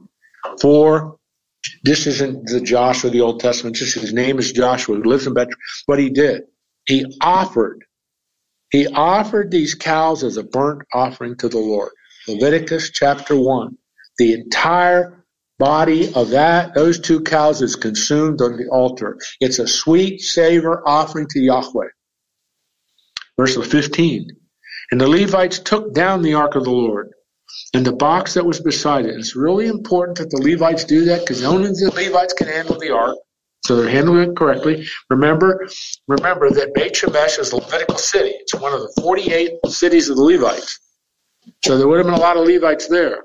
for 0.61 1.17
this 1.83 2.07
isn't 2.07 2.47
the 2.47 2.61
Joshua 2.61 3.07
of 3.07 3.13
the 3.13 3.21
Old 3.21 3.39
Testament, 3.39 3.75
just 3.75 3.95
his 3.95 4.13
name 4.13 4.39
is 4.39 4.51
Joshua, 4.51 4.97
who 4.97 5.03
lives 5.03 5.27
in 5.27 5.33
Bethlehem. 5.33 5.57
What 5.87 5.99
he 5.99 6.09
did, 6.09 6.43
he 6.85 7.05
offered, 7.21 7.84
he 8.71 8.87
offered 8.87 9.51
these 9.51 9.75
cows 9.75 10.23
as 10.23 10.37
a 10.37 10.43
burnt 10.43 10.81
offering 10.93 11.35
to 11.37 11.49
the 11.49 11.59
Lord. 11.59 11.91
Leviticus 12.27 12.89
chapter 12.91 13.35
1. 13.35 13.77
The 14.17 14.33
entire 14.33 15.25
body 15.59 16.13
of 16.13 16.29
that, 16.29 16.73
those 16.73 16.99
two 16.99 17.21
cows 17.21 17.61
is 17.61 17.75
consumed 17.75 18.41
on 18.41 18.57
the 18.57 18.67
altar. 18.69 19.17
It's 19.39 19.59
a 19.59 19.67
sweet 19.67 20.21
savor 20.21 20.81
offering 20.87 21.27
to 21.29 21.39
Yahweh. 21.39 21.87
Verse 23.37 23.55
15. 23.55 24.29
And 24.91 25.01
the 25.01 25.07
Levites 25.07 25.59
took 25.59 25.93
down 25.93 26.21
the 26.21 26.33
ark 26.33 26.55
of 26.55 26.63
the 26.63 26.71
Lord 26.71 27.11
and 27.73 27.85
the 27.85 27.93
box 27.93 28.33
that 28.33 28.45
was 28.45 28.59
beside 28.59 29.05
it. 29.05 29.15
It's 29.15 29.35
really 29.35 29.67
important 29.67 30.17
that 30.17 30.29
the 30.29 30.41
Levites 30.41 30.83
do 30.83 31.05
that 31.05 31.21
because 31.21 31.43
only 31.43 31.69
the 31.69 31.91
Levites 31.95 32.33
can 32.33 32.47
handle 32.47 32.79
the 32.79 32.91
ark. 32.91 33.17
So 33.65 33.75
they're 33.75 33.89
handling 33.89 34.29
it 34.29 34.35
correctly. 34.35 34.87
Remember, 35.09 35.67
remember 36.07 36.51
that 36.51 36.75
Beit 36.75 36.93
Shemesh 36.93 37.39
is 37.39 37.51
a 37.51 37.55
Levitical 37.55 37.97
city. 37.97 38.29
It's 38.29 38.53
one 38.53 38.73
of 38.73 38.81
the 38.81 39.01
48 39.01 39.53
cities 39.65 40.07
of 40.07 40.17
the 40.17 40.23
Levites. 40.23 40.79
So 41.63 41.75
there 41.75 41.87
would 41.87 41.97
have 41.97 42.05
been 42.05 42.13
a 42.13 42.19
lot 42.19 42.37
of 42.37 42.45
Levites 42.45 42.87
there. 42.87 43.23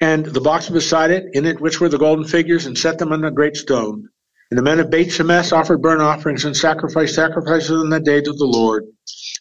And 0.00 0.24
the 0.24 0.40
box 0.40 0.68
beside 0.68 1.10
it, 1.10 1.30
in 1.32 1.46
it 1.46 1.60
which 1.60 1.80
were 1.80 1.88
the 1.88 1.98
golden 1.98 2.24
figures, 2.24 2.66
and 2.66 2.78
set 2.78 2.98
them 2.98 3.12
on 3.12 3.24
a 3.24 3.30
great 3.32 3.56
stone. 3.56 4.08
And 4.52 4.58
the 4.58 4.62
men 4.62 4.78
of 4.78 4.88
Beit 4.88 5.08
Shemesh 5.08 5.52
offered 5.52 5.82
burnt 5.82 6.00
offerings 6.00 6.44
and 6.44 6.56
sacrificed 6.56 7.16
sacrifices 7.16 7.72
on 7.72 7.90
that 7.90 8.04
day 8.04 8.20
to 8.20 8.32
the 8.32 8.44
Lord. 8.44 8.84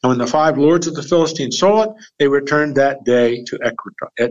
And 0.01 0.09
when 0.09 0.17
the 0.17 0.25
five 0.25 0.57
lords 0.57 0.87
of 0.87 0.95
the 0.95 1.03
Philistines 1.03 1.59
saw 1.59 1.83
it, 1.83 1.89
they 2.17 2.27
returned 2.27 2.75
that 2.77 3.03
day 3.03 3.43
to 3.43 3.59
Ekron. 3.63 3.93
Eh, 4.17 4.29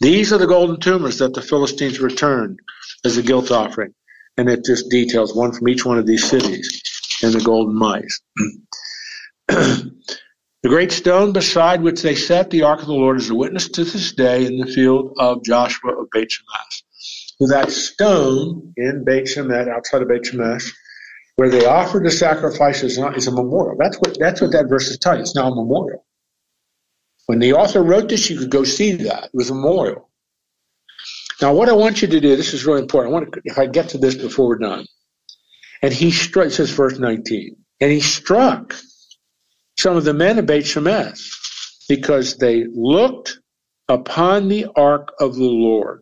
These 0.00 0.32
are 0.32 0.38
the 0.38 0.46
golden 0.46 0.80
tumors 0.80 1.18
that 1.18 1.34
the 1.34 1.42
Philistines 1.42 2.00
returned 2.00 2.60
as 3.04 3.16
a 3.16 3.22
guilt 3.22 3.50
offering. 3.50 3.94
And 4.36 4.48
it 4.48 4.64
just 4.64 4.90
details 4.90 5.34
one 5.34 5.52
from 5.52 5.68
each 5.68 5.84
one 5.84 5.98
of 5.98 6.06
these 6.06 6.28
cities 6.28 6.82
and 7.22 7.32
the 7.32 7.40
golden 7.40 7.74
mice. 7.74 8.20
the 9.48 9.92
great 10.64 10.92
stone 10.92 11.32
beside 11.32 11.82
which 11.82 12.02
they 12.02 12.14
set 12.14 12.50
the 12.50 12.62
ark 12.62 12.80
of 12.80 12.86
the 12.86 12.92
Lord 12.92 13.16
is 13.18 13.30
a 13.30 13.34
witness 13.34 13.68
to 13.70 13.84
this 13.84 14.12
day 14.12 14.46
in 14.46 14.58
the 14.58 14.66
field 14.66 15.14
of 15.18 15.44
Joshua 15.44 16.00
of 16.00 16.10
Beit 16.12 16.30
Shemesh. 16.30 16.82
So 17.40 17.48
that 17.48 17.70
stone 17.70 18.72
in 18.76 19.04
Beit 19.04 19.24
Shemesh, 19.24 19.68
outside 19.68 20.02
of 20.02 20.08
Beit 20.08 20.22
Shemesh, 20.22 20.72
where 21.36 21.50
they 21.50 21.66
offered 21.66 22.04
the 22.04 22.10
sacrifices 22.10 22.98
is 22.98 23.26
a 23.26 23.32
memorial. 23.32 23.76
That's 23.78 23.96
what 23.98 24.18
that's 24.18 24.40
what 24.40 24.52
that 24.52 24.68
verse 24.68 24.88
is 24.88 24.98
telling 24.98 25.18
you. 25.18 25.22
It's 25.22 25.36
now 25.36 25.52
a 25.52 25.54
memorial. 25.54 26.04
When 27.28 27.40
the 27.40 27.52
author 27.52 27.82
wrote 27.82 28.08
this, 28.08 28.30
you 28.30 28.38
could 28.38 28.48
go 28.48 28.64
see 28.64 28.92
that. 28.92 29.24
It 29.24 29.30
was 29.34 29.50
a 29.50 29.54
memorial. 29.54 30.08
Now, 31.42 31.52
what 31.52 31.68
I 31.68 31.74
want 31.74 32.00
you 32.00 32.08
to 32.08 32.20
do, 32.20 32.36
this 32.36 32.54
is 32.54 32.64
really 32.64 32.80
important. 32.80 33.12
I 33.12 33.18
want 33.18 33.32
to, 33.34 33.42
if 33.44 33.58
I 33.58 33.66
get 33.66 33.90
to 33.90 33.98
this 33.98 34.14
before 34.14 34.48
we're 34.48 34.56
done. 34.56 34.86
And 35.82 35.92
he 35.92 36.10
struck, 36.10 36.50
says 36.50 36.70
verse 36.70 36.98
19, 36.98 37.54
and 37.82 37.92
he 37.92 38.00
struck 38.00 38.74
some 39.78 39.94
of 39.98 40.04
the 40.04 40.14
men 40.14 40.38
of 40.38 40.46
Beit 40.46 40.64
Shemesh 40.64 41.84
because 41.86 42.38
they 42.38 42.64
looked 42.72 43.38
upon 43.90 44.48
the 44.48 44.68
ark 44.74 45.12
of 45.20 45.36
the 45.36 45.44
Lord. 45.44 46.00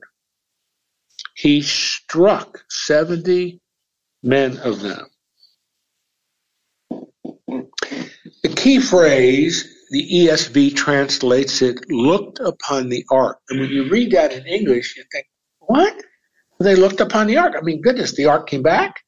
He 1.34 1.60
struck 1.60 2.60
70 2.70 3.60
men 4.22 4.58
of 4.58 4.80
them. 4.80 5.06
The 7.48 8.54
key 8.54 8.78
phrase, 8.78 9.75
the 9.90 10.08
ESV 10.10 10.74
translates 10.74 11.62
it, 11.62 11.90
looked 11.90 12.40
upon 12.40 12.88
the 12.88 13.04
ark. 13.10 13.38
And 13.48 13.60
when 13.60 13.70
you 13.70 13.88
read 13.88 14.12
that 14.12 14.32
in 14.32 14.46
English, 14.46 14.96
you 14.96 15.04
think, 15.12 15.26
what? 15.60 15.94
They 16.58 16.74
looked 16.74 17.00
upon 17.00 17.26
the 17.26 17.36
ark. 17.36 17.54
I 17.56 17.62
mean, 17.62 17.80
goodness, 17.82 18.12
the 18.12 18.26
ark 18.26 18.48
came 18.48 18.62
back. 18.62 19.02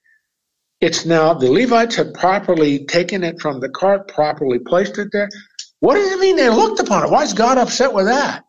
It's 0.80 1.04
now 1.04 1.34
the 1.34 1.50
Levites 1.50 1.96
had 1.96 2.14
properly 2.14 2.84
taken 2.86 3.24
it 3.24 3.40
from 3.40 3.60
the 3.60 3.68
cart, 3.68 4.08
properly 4.08 4.58
placed 4.60 4.98
it 4.98 5.08
there. 5.12 5.28
What 5.80 5.94
does 5.94 6.12
it 6.12 6.20
mean 6.20 6.36
they 6.36 6.50
looked 6.50 6.80
upon 6.80 7.04
it? 7.04 7.10
Why 7.10 7.22
is 7.22 7.32
God 7.32 7.58
upset 7.58 7.92
with 7.92 8.06
that? 8.06 8.44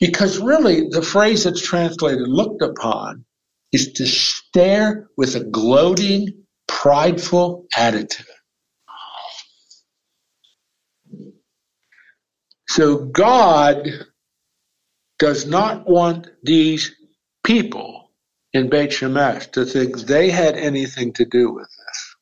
Because 0.00 0.38
really, 0.38 0.88
the 0.88 1.02
phrase 1.02 1.44
that's 1.44 1.60
translated 1.60 2.28
looked 2.28 2.62
upon 2.62 3.24
is 3.72 3.92
to 3.94 4.06
stare 4.06 5.08
with 5.16 5.34
a 5.34 5.44
gloating, 5.44 6.44
prideful 6.68 7.66
attitude. 7.76 8.26
So 12.74 12.96
God 12.96 13.86
does 15.18 15.44
not 15.44 15.86
want 15.86 16.28
these 16.42 16.90
people 17.44 18.10
in 18.54 18.70
Beit 18.70 18.92
Shemesh 18.92 19.52
to 19.52 19.66
think 19.66 19.98
they 19.98 20.30
had 20.30 20.56
anything 20.56 21.12
to 21.14 21.26
do 21.26 21.52
with 21.52 21.68
this. 21.68 22.16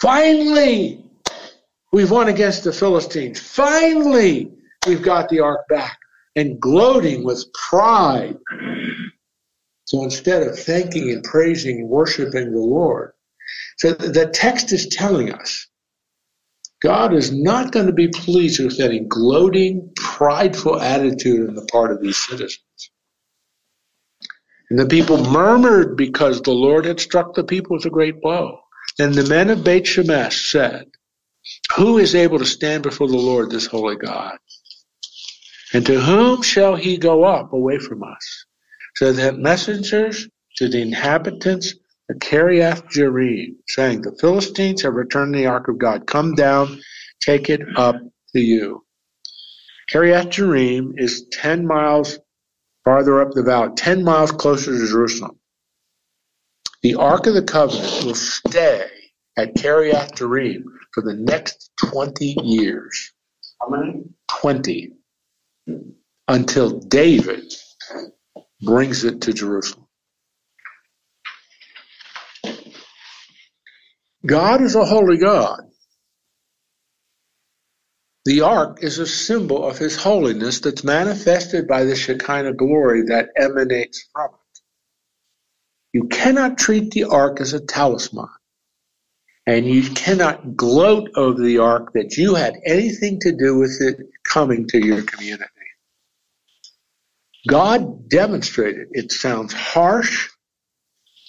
Finally, 0.00 1.04
we've 1.92 2.10
won 2.10 2.28
against 2.28 2.64
the 2.64 2.72
Philistines. 2.72 3.38
Finally, 3.38 4.50
we've 4.86 5.02
got 5.02 5.28
the 5.28 5.40
ark 5.40 5.68
back. 5.68 5.98
And 6.34 6.58
gloating 6.58 7.24
with 7.24 7.44
pride. 7.52 8.38
So 9.84 10.04
instead 10.04 10.42
of 10.42 10.58
thanking 10.58 11.10
and 11.10 11.22
praising 11.22 11.80
and 11.80 11.88
worshiping 11.90 12.52
the 12.52 12.60
Lord, 12.60 13.12
so 13.76 13.92
the 13.92 14.26
text 14.28 14.72
is 14.72 14.86
telling 14.86 15.34
us 15.34 15.68
God 16.80 17.12
is 17.12 17.32
not 17.32 17.72
going 17.72 17.86
to 17.86 17.92
be 17.92 18.08
pleased 18.08 18.62
with 18.62 18.78
any 18.78 19.00
gloating, 19.00 19.90
prideful 19.96 20.80
attitude 20.80 21.48
on 21.48 21.54
the 21.56 21.66
part 21.66 21.90
of 21.90 22.00
these 22.00 22.16
citizens. 22.16 22.90
And 24.70 24.78
the 24.78 24.86
people 24.86 25.30
murmured 25.30 25.96
because 25.96 26.40
the 26.40 26.52
Lord 26.52 26.84
had 26.84 27.00
struck 27.00 27.34
the 27.34 27.44
people 27.44 27.76
with 27.76 27.86
a 27.86 27.90
great 27.90 28.20
blow. 28.20 28.60
Then 28.96 29.12
the 29.12 29.26
men 29.26 29.50
of 29.50 29.64
Beit 29.64 29.84
Shemesh 29.84 30.50
said, 30.50 30.86
Who 31.76 31.98
is 31.98 32.14
able 32.14 32.38
to 32.38 32.46
stand 32.46 32.82
before 32.82 33.08
the 33.08 33.16
Lord, 33.16 33.50
this 33.50 33.66
holy 33.66 33.96
God? 33.96 34.38
And 35.72 35.84
to 35.86 36.00
whom 36.00 36.42
shall 36.42 36.76
he 36.76 36.96
go 36.96 37.24
up 37.24 37.52
away 37.52 37.78
from 37.78 38.02
us? 38.02 38.44
So 38.96 39.12
that 39.12 39.38
messengers 39.38 40.28
to 40.56 40.68
the 40.68 40.80
inhabitants 40.80 41.74
of 42.10 42.16
Kiriath 42.16 42.90
Jearim, 42.90 43.56
saying, 43.66 44.02
The 44.02 44.16
Philistines 44.20 44.82
have 44.82 44.94
returned 44.94 45.34
the 45.34 45.46
ark 45.46 45.68
of 45.68 45.78
God. 45.78 46.06
Come 46.06 46.34
down, 46.34 46.80
take 47.20 47.50
it 47.50 47.60
up 47.76 47.96
to 48.34 48.40
you. 48.40 48.84
Kiriath 49.90 50.28
Jearim 50.28 50.92
is 50.96 51.26
10 51.32 51.66
miles 51.66 52.18
farther 52.84 53.20
up 53.20 53.32
the 53.32 53.42
valley, 53.42 53.70
10 53.76 54.04
miles 54.04 54.32
closer 54.32 54.72
to 54.72 54.86
Jerusalem. 54.86 55.38
The 56.82 56.94
Ark 56.94 57.26
of 57.26 57.34
the 57.34 57.42
Covenant 57.42 58.04
will 58.04 58.14
stay 58.14 58.86
at 59.36 59.54
Kiriath 59.54 60.12
Jearim 60.12 60.62
for 60.94 61.02
the 61.02 61.14
next 61.14 61.70
20 61.90 62.36
years. 62.44 63.12
How 63.60 63.68
many? 63.68 64.04
20. 64.28 64.92
Until 66.28 66.78
David 66.78 67.52
brings 68.62 69.04
it 69.04 69.20
to 69.22 69.32
Jerusalem. 69.32 69.87
God 74.26 74.62
is 74.62 74.74
a 74.74 74.84
holy 74.84 75.18
God. 75.18 75.60
The 78.24 78.42
ark 78.42 78.80
is 78.82 78.98
a 78.98 79.06
symbol 79.06 79.66
of 79.66 79.78
his 79.78 79.96
holiness 79.96 80.60
that's 80.60 80.84
manifested 80.84 81.66
by 81.66 81.84
the 81.84 81.96
Shekinah 81.96 82.54
glory 82.54 83.02
that 83.04 83.30
emanates 83.36 84.06
from 84.12 84.26
it. 84.26 84.60
You 85.92 86.04
cannot 86.08 86.58
treat 86.58 86.90
the 86.90 87.04
ark 87.04 87.40
as 87.40 87.54
a 87.54 87.60
talisman. 87.60 88.28
And 89.46 89.64
you 89.64 89.90
cannot 89.90 90.56
gloat 90.56 91.10
over 91.16 91.40
the 91.40 91.58
ark 91.58 91.94
that 91.94 92.18
you 92.18 92.34
had 92.34 92.56
anything 92.66 93.20
to 93.20 93.32
do 93.32 93.58
with 93.58 93.80
it 93.80 93.98
coming 94.22 94.68
to 94.68 94.84
your 94.84 95.02
community. 95.02 95.48
God 97.48 98.10
demonstrated. 98.10 98.88
It 98.92 99.10
sounds 99.10 99.54
harsh, 99.54 100.28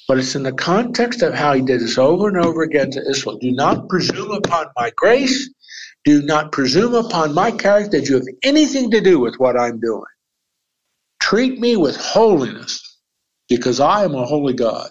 but 0.10 0.18
it's 0.18 0.34
in 0.34 0.42
the 0.42 0.52
context 0.52 1.22
of 1.22 1.36
how 1.36 1.54
he 1.54 1.62
did 1.62 1.82
this 1.82 2.00
over 2.00 2.28
and 2.30 2.38
over 2.44 2.64
again 2.64 2.90
to 2.90 3.10
Israel. 3.12 3.38
Do 3.38 3.52
not 3.52 3.88
presume 3.90 4.32
upon 4.32 4.66
my 4.76 4.92
grace. 4.96 5.54
Do 6.04 6.24
not 6.24 6.52
presume 6.52 6.96
upon 6.96 7.36
my 7.36 7.52
character 7.52 8.00
that 8.00 8.10
you 8.10 8.16
have 8.16 8.26
anything 8.42 8.90
to 8.90 9.02
do 9.02 9.20
with 9.20 9.36
what 9.36 9.56
I'm 9.56 9.80
doing. 9.80 10.02
Treat 11.22 11.60
me 11.60 11.78
with 11.78 11.96
holiness 11.96 12.82
because 13.50 13.80
I 13.80 14.04
am 14.04 14.16
a 14.16 14.26
holy 14.26 14.54
God. 14.54 14.90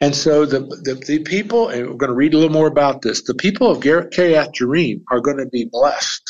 And 0.00 0.16
so 0.16 0.46
the, 0.46 0.60
the, 0.60 0.94
the 1.06 1.18
people, 1.18 1.68
and 1.68 1.86
we're 1.86 1.96
going 1.96 2.08
to 2.08 2.16
read 2.16 2.32
a 2.32 2.38
little 2.38 2.54
more 2.54 2.68
about 2.68 3.02
this, 3.02 3.24
the 3.24 3.34
people 3.34 3.70
of 3.70 3.80
Kiriath 3.80 4.54
Jearim 4.54 5.02
are 5.10 5.20
going 5.20 5.36
to 5.36 5.46
be 5.46 5.68
blessed 5.70 6.22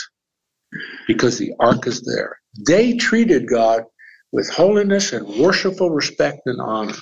because 1.06 1.38
the 1.38 1.52
ark 1.60 1.86
is 1.86 2.02
there. 2.02 2.40
They 2.66 2.96
treated 2.96 3.46
God 3.46 3.84
with 4.32 4.50
holiness 4.50 5.12
and 5.12 5.24
worshipful 5.40 5.90
respect 5.90 6.40
and 6.46 6.60
honor. 6.60 6.96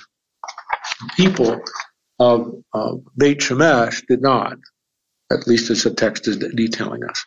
People 1.15 1.61
of, 2.19 2.53
of 2.73 3.03
Beit 3.17 3.39
Shemesh 3.39 4.05
did 4.07 4.21
not, 4.21 4.57
at 5.31 5.47
least 5.47 5.69
as 5.69 5.83
the 5.83 5.93
text 5.93 6.27
is 6.27 6.37
detailing 6.37 7.03
us. 7.03 7.25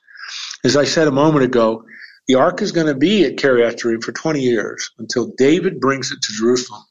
As 0.65 0.77
I 0.77 0.85
said 0.85 1.09
a 1.09 1.13
moment 1.13 1.45
ago, 1.45 1.85
the 2.29 2.37
ark 2.37 2.63
is 2.63 2.73
going 2.73 2.89
to 2.89 2.95
be 2.95 3.25
at 3.25 3.37
Kiriath 3.37 3.77
Jearim 3.77 4.03
for 4.03 4.13
20 4.13 4.41
years 4.41 4.91
until 4.99 5.33
David 5.37 5.81
brings 5.81 6.11
it 6.11 6.21
to 6.23 6.33
Jerusalem. 6.33 6.83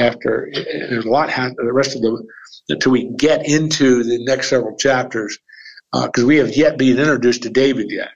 After 0.00 0.48
there's 0.54 1.04
a 1.04 1.10
lot 1.10 1.28
the 1.28 1.72
rest 1.72 1.96
of 1.96 2.02
the 2.02 2.24
until 2.68 2.92
we 2.92 3.10
get 3.16 3.48
into 3.48 4.04
the 4.04 4.24
next 4.24 4.50
several 4.50 4.76
chapters, 4.76 5.38
because 5.92 6.22
uh, 6.22 6.26
we 6.26 6.36
have 6.36 6.56
yet 6.56 6.78
been 6.78 6.98
introduced 6.98 7.42
to 7.42 7.50
David 7.50 7.90
yet 7.90 8.10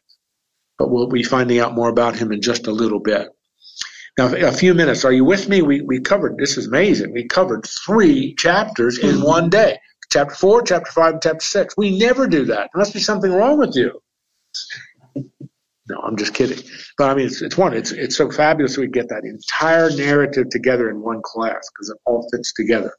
but 0.82 0.90
we'll 0.90 1.06
be 1.06 1.22
finding 1.22 1.60
out 1.60 1.74
more 1.74 1.88
about 1.88 2.16
him 2.16 2.32
in 2.32 2.40
just 2.40 2.66
a 2.66 2.72
little 2.72 2.98
bit. 2.98 3.28
Now, 4.18 4.34
a 4.34 4.52
few 4.52 4.74
minutes. 4.74 5.04
Are 5.04 5.12
you 5.12 5.24
with 5.24 5.48
me? 5.48 5.62
We, 5.62 5.80
we 5.80 6.00
covered, 6.00 6.36
this 6.36 6.58
is 6.58 6.66
amazing. 6.66 7.12
We 7.12 7.26
covered 7.26 7.66
three 7.66 8.34
chapters 8.34 8.98
in 8.98 9.16
mm-hmm. 9.16 9.26
one 9.26 9.50
day. 9.50 9.78
Chapter 10.10 10.34
four, 10.34 10.62
chapter 10.62 10.90
five, 10.92 11.14
and 11.14 11.22
chapter 11.22 11.44
six. 11.44 11.74
We 11.76 11.98
never 11.98 12.26
do 12.26 12.44
that. 12.46 12.70
There 12.72 12.80
must 12.80 12.92
be 12.92 13.00
something 13.00 13.32
wrong 13.32 13.58
with 13.58 13.74
you. 13.74 14.02
No, 15.88 15.98
I'm 15.98 16.16
just 16.16 16.32
kidding. 16.32 16.64
But 16.96 17.10
I 17.10 17.14
mean, 17.14 17.26
it's, 17.26 17.42
it's 17.42 17.58
one. 17.58 17.74
It's 17.74 17.90
it's 17.90 18.16
so 18.16 18.30
fabulous 18.30 18.78
we 18.78 18.86
get 18.86 19.08
that 19.08 19.24
entire 19.24 19.90
narrative 19.90 20.48
together 20.48 20.88
in 20.88 21.02
one 21.02 21.20
class 21.24 21.68
because 21.70 21.90
it 21.90 21.98
all 22.06 22.28
fits 22.30 22.52
together. 22.52 22.92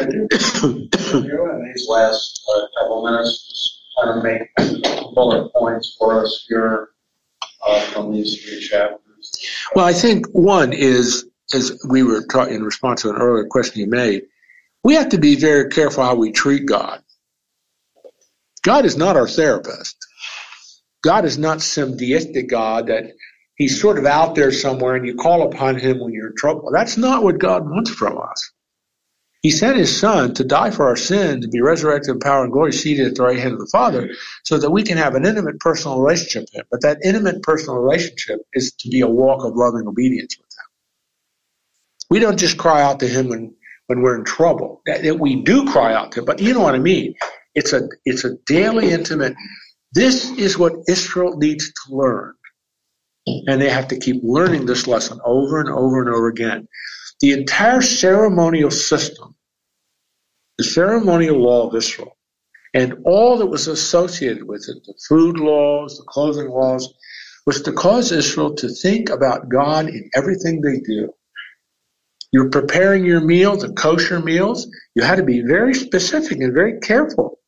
in 0.00 0.28
these 0.30 1.88
last 1.88 2.40
uh, 2.54 2.66
couple 2.78 3.04
minutes, 3.04 3.48
just 3.48 3.80
kind 4.00 4.16
of 4.16 4.24
make 4.24 5.14
bullet 5.14 5.52
points 5.52 5.96
for 5.98 6.24
us 6.24 6.46
here 6.48 6.90
uh, 7.66 7.80
from 7.86 8.12
these 8.12 8.42
three 8.42 8.60
chapters? 8.60 9.09
Well, 9.74 9.84
I 9.84 9.92
think 9.92 10.26
one 10.32 10.72
is, 10.72 11.26
as 11.52 11.84
we 11.88 12.02
were 12.02 12.24
taught 12.26 12.48
in 12.50 12.62
response 12.62 13.02
to 13.02 13.10
an 13.10 13.16
earlier 13.16 13.46
question 13.46 13.80
you 13.80 13.86
made, 13.86 14.22
we 14.82 14.94
have 14.94 15.10
to 15.10 15.18
be 15.18 15.36
very 15.36 15.68
careful 15.68 16.04
how 16.04 16.14
we 16.14 16.32
treat 16.32 16.66
God. 16.66 17.02
God 18.62 18.84
is 18.84 18.96
not 18.96 19.16
our 19.16 19.28
therapist. 19.28 19.96
God 21.02 21.24
is 21.24 21.38
not 21.38 21.62
some 21.62 21.96
deistic 21.96 22.48
God 22.48 22.88
that 22.88 23.12
he's 23.56 23.80
sort 23.80 23.98
of 23.98 24.06
out 24.06 24.34
there 24.34 24.52
somewhere 24.52 24.96
and 24.96 25.06
you 25.06 25.14
call 25.14 25.48
upon 25.48 25.78
him 25.78 25.98
when 25.98 26.12
you're 26.12 26.28
in 26.28 26.36
trouble. 26.36 26.70
That's 26.72 26.96
not 26.96 27.22
what 27.22 27.38
God 27.38 27.68
wants 27.68 27.90
from 27.90 28.18
us. 28.18 28.52
He 29.42 29.50
sent 29.50 29.78
his 29.78 29.98
son 29.98 30.34
to 30.34 30.44
die 30.44 30.70
for 30.70 30.86
our 30.86 30.96
sin, 30.96 31.40
to 31.40 31.48
be 31.48 31.62
resurrected 31.62 32.10
in 32.10 32.20
power 32.20 32.44
and 32.44 32.52
glory, 32.52 32.72
seated 32.72 33.06
at 33.06 33.14
the 33.14 33.22
right 33.22 33.38
hand 33.38 33.54
of 33.54 33.58
the 33.58 33.70
Father, 33.72 34.10
so 34.44 34.58
that 34.58 34.70
we 34.70 34.82
can 34.82 34.98
have 34.98 35.14
an 35.14 35.24
intimate 35.24 35.60
personal 35.60 35.98
relationship 36.00 36.42
with 36.42 36.54
him. 36.54 36.66
But 36.70 36.82
that 36.82 36.98
intimate 37.02 37.42
personal 37.42 37.78
relationship 37.78 38.40
is 38.52 38.72
to 38.72 38.90
be 38.90 39.00
a 39.00 39.08
walk 39.08 39.44
of 39.44 39.56
loving 39.56 39.86
obedience 39.86 40.36
with 40.36 40.46
him. 40.46 40.70
We 42.10 42.18
don't 42.18 42.38
just 42.38 42.58
cry 42.58 42.82
out 42.82 43.00
to 43.00 43.08
him 43.08 43.28
when, 43.28 43.54
when 43.86 44.02
we're 44.02 44.18
in 44.18 44.24
trouble. 44.24 44.82
That, 44.84 45.02
that 45.04 45.18
we 45.18 45.42
do 45.42 45.64
cry 45.64 45.94
out 45.94 46.12
to 46.12 46.20
him, 46.20 46.26
but 46.26 46.40
you 46.40 46.52
know 46.52 46.60
what 46.60 46.74
I 46.74 46.78
mean. 46.78 47.14
It's 47.54 47.72
a 47.72 47.88
it's 48.04 48.24
a 48.24 48.36
daily 48.46 48.90
intimate. 48.90 49.34
This 49.92 50.30
is 50.30 50.56
what 50.56 50.72
Israel 50.88 51.36
needs 51.36 51.72
to 51.72 51.94
learn. 51.94 52.34
And 53.26 53.60
they 53.60 53.68
have 53.68 53.88
to 53.88 53.98
keep 53.98 54.20
learning 54.22 54.66
this 54.66 54.86
lesson 54.86 55.18
over 55.24 55.60
and 55.60 55.68
over 55.68 56.00
and 56.00 56.08
over 56.08 56.28
again. 56.28 56.68
The 57.20 57.32
entire 57.32 57.82
ceremonial 57.82 58.70
system, 58.70 59.34
the 60.58 60.64
ceremonial 60.64 61.38
law 61.38 61.68
of 61.68 61.74
Israel, 61.74 62.16
and 62.74 62.98
all 63.04 63.38
that 63.38 63.46
was 63.46 63.68
associated 63.68 64.46
with 64.46 64.66
it, 64.68 64.82
the 64.86 64.94
food 65.08 65.38
laws, 65.38 65.98
the 65.98 66.04
clothing 66.04 66.48
laws, 66.48 66.92
was 67.46 67.62
to 67.62 67.72
cause 67.72 68.12
Israel 68.12 68.54
to 68.54 68.68
think 68.68 69.10
about 69.10 69.48
God 69.48 69.88
in 69.88 70.08
everything 70.14 70.60
they 70.60 70.80
do. 70.80 71.12
You're 72.32 72.50
preparing 72.50 73.04
your 73.04 73.20
meals, 73.20 73.62
the 73.62 73.72
kosher 73.72 74.20
meals, 74.20 74.68
you 74.94 75.02
had 75.02 75.16
to 75.16 75.24
be 75.24 75.42
very 75.42 75.74
specific 75.74 76.38
and 76.38 76.54
very 76.54 76.78
careful. 76.80 77.38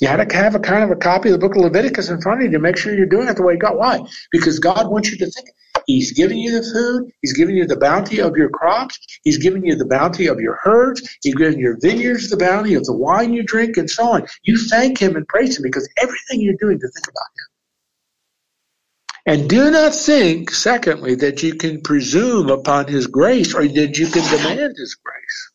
You 0.00 0.08
had 0.08 0.28
to 0.28 0.36
have 0.36 0.54
a 0.54 0.60
kind 0.60 0.84
of 0.84 0.90
a 0.90 0.96
copy 0.96 1.30
of 1.30 1.34
the 1.34 1.38
book 1.38 1.56
of 1.56 1.62
Leviticus 1.62 2.10
in 2.10 2.20
front 2.20 2.40
of 2.40 2.46
you 2.46 2.52
to 2.52 2.58
make 2.58 2.76
sure 2.76 2.94
you're 2.94 3.06
doing 3.06 3.28
it 3.28 3.36
the 3.36 3.42
way 3.42 3.56
God. 3.56 3.76
Why? 3.76 4.00
Because 4.32 4.58
God 4.58 4.90
wants 4.90 5.10
you 5.10 5.16
to 5.18 5.30
think 5.30 5.48
He's 5.86 6.12
giving 6.12 6.38
you 6.38 6.60
the 6.60 6.68
food. 6.72 7.12
He's 7.22 7.32
giving 7.32 7.56
you 7.56 7.66
the 7.66 7.78
bounty 7.78 8.20
of 8.20 8.36
your 8.36 8.50
crops. 8.50 8.98
He's 9.22 9.38
giving 9.38 9.64
you 9.64 9.76
the 9.76 9.86
bounty 9.86 10.26
of 10.26 10.40
your 10.40 10.58
herds. 10.62 11.08
He's 11.22 11.34
giving 11.34 11.60
your 11.60 11.78
vineyards 11.80 12.28
the 12.28 12.36
bounty 12.36 12.74
of 12.74 12.84
the 12.84 12.92
wine 12.92 13.32
you 13.32 13.44
drink 13.44 13.76
and 13.76 13.88
so 13.88 14.04
on. 14.12 14.26
You 14.42 14.58
thank 14.58 14.98
him 14.98 15.16
and 15.16 15.26
praise 15.28 15.56
him 15.56 15.62
because 15.62 15.88
everything 15.96 16.40
you're 16.40 16.56
doing 16.58 16.80
to 16.80 16.88
think 16.88 17.06
about 17.06 17.30
him. 17.36 17.46
And 19.28 19.50
do 19.50 19.70
not 19.70 19.94
think, 19.94 20.50
secondly, 20.50 21.16
that 21.16 21.42
you 21.42 21.54
can 21.54 21.80
presume 21.82 22.48
upon 22.48 22.86
his 22.86 23.06
grace 23.08 23.54
or 23.54 23.66
that 23.66 23.98
you 23.98 24.06
can 24.08 24.22
demand 24.30 24.76
his 24.76 24.96
grace. 24.96 25.52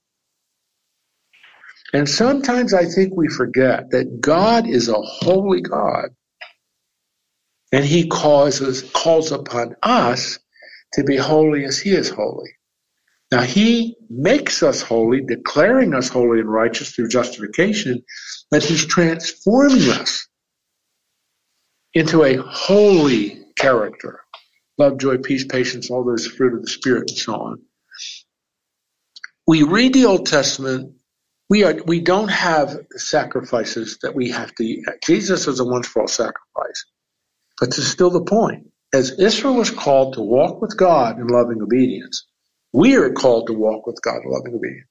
And 1.93 2.07
sometimes 2.07 2.73
I 2.73 2.85
think 2.85 3.13
we 3.15 3.27
forget 3.27 3.91
that 3.91 4.21
God 4.21 4.67
is 4.67 4.87
a 4.87 5.01
holy 5.01 5.61
God 5.61 6.09
and 7.71 7.85
he 7.85 8.07
causes, 8.07 8.83
calls 8.93 9.31
upon 9.31 9.75
us 9.81 10.39
to 10.93 11.03
be 11.03 11.15
holy 11.15 11.65
as 11.65 11.79
he 11.79 11.91
is 11.91 12.09
holy. 12.09 12.49
Now 13.31 13.41
he 13.41 13.95
makes 14.09 14.61
us 14.61 14.81
holy, 14.81 15.21
declaring 15.21 15.93
us 15.93 16.09
holy 16.09 16.41
and 16.41 16.51
righteous 16.51 16.91
through 16.91 17.07
justification, 17.07 18.03
but 18.49 18.63
he's 18.63 18.85
transforming 18.85 19.89
us 19.89 20.27
into 21.93 22.23
a 22.23 22.35
holy 22.35 23.41
character. 23.57 24.19
Love, 24.77 24.97
joy, 24.97 25.17
peace, 25.17 25.45
patience, 25.45 25.89
all 25.89 26.03
those 26.03 26.27
fruit 26.27 26.53
of 26.53 26.61
the 26.61 26.69
Spirit 26.69 27.09
and 27.09 27.17
so 27.17 27.35
on. 27.35 27.61
We 29.47 29.63
read 29.63 29.93
the 29.93 30.05
Old 30.05 30.25
Testament, 30.25 30.93
we 31.49 31.65
are 31.65 31.75
we 31.85 31.99
don't 31.99 32.29
have 32.29 32.79
sacrifices 32.95 33.97
that 34.01 34.15
we 34.15 34.29
have 34.31 34.55
to 34.55 34.83
Jesus 35.03 35.47
is 35.47 35.59
a 35.59 35.65
once 35.65 35.85
for 35.85 36.03
all 36.03 36.07
sacrifice. 36.07 36.85
But 37.61 37.71
this 37.71 37.79
is 37.79 37.91
still 37.91 38.11
the 38.11 38.25
point. 38.25 38.69
As 38.93 39.11
Israel 39.13 39.55
was 39.55 39.71
called 39.71 40.15
to 40.15 40.21
walk 40.21 40.61
with 40.63 40.77
God 40.77 41.19
in 41.19 41.27
loving 41.27 41.61
obedience, 41.63 42.27
we 42.73 42.97
are 42.97 43.13
called 43.13 43.47
to 43.49 43.53
walk 43.55 43.87
with 43.87 44.01
God 44.03 44.17
in 44.25 44.31
loving 44.31 44.55
obedience. 44.55 44.89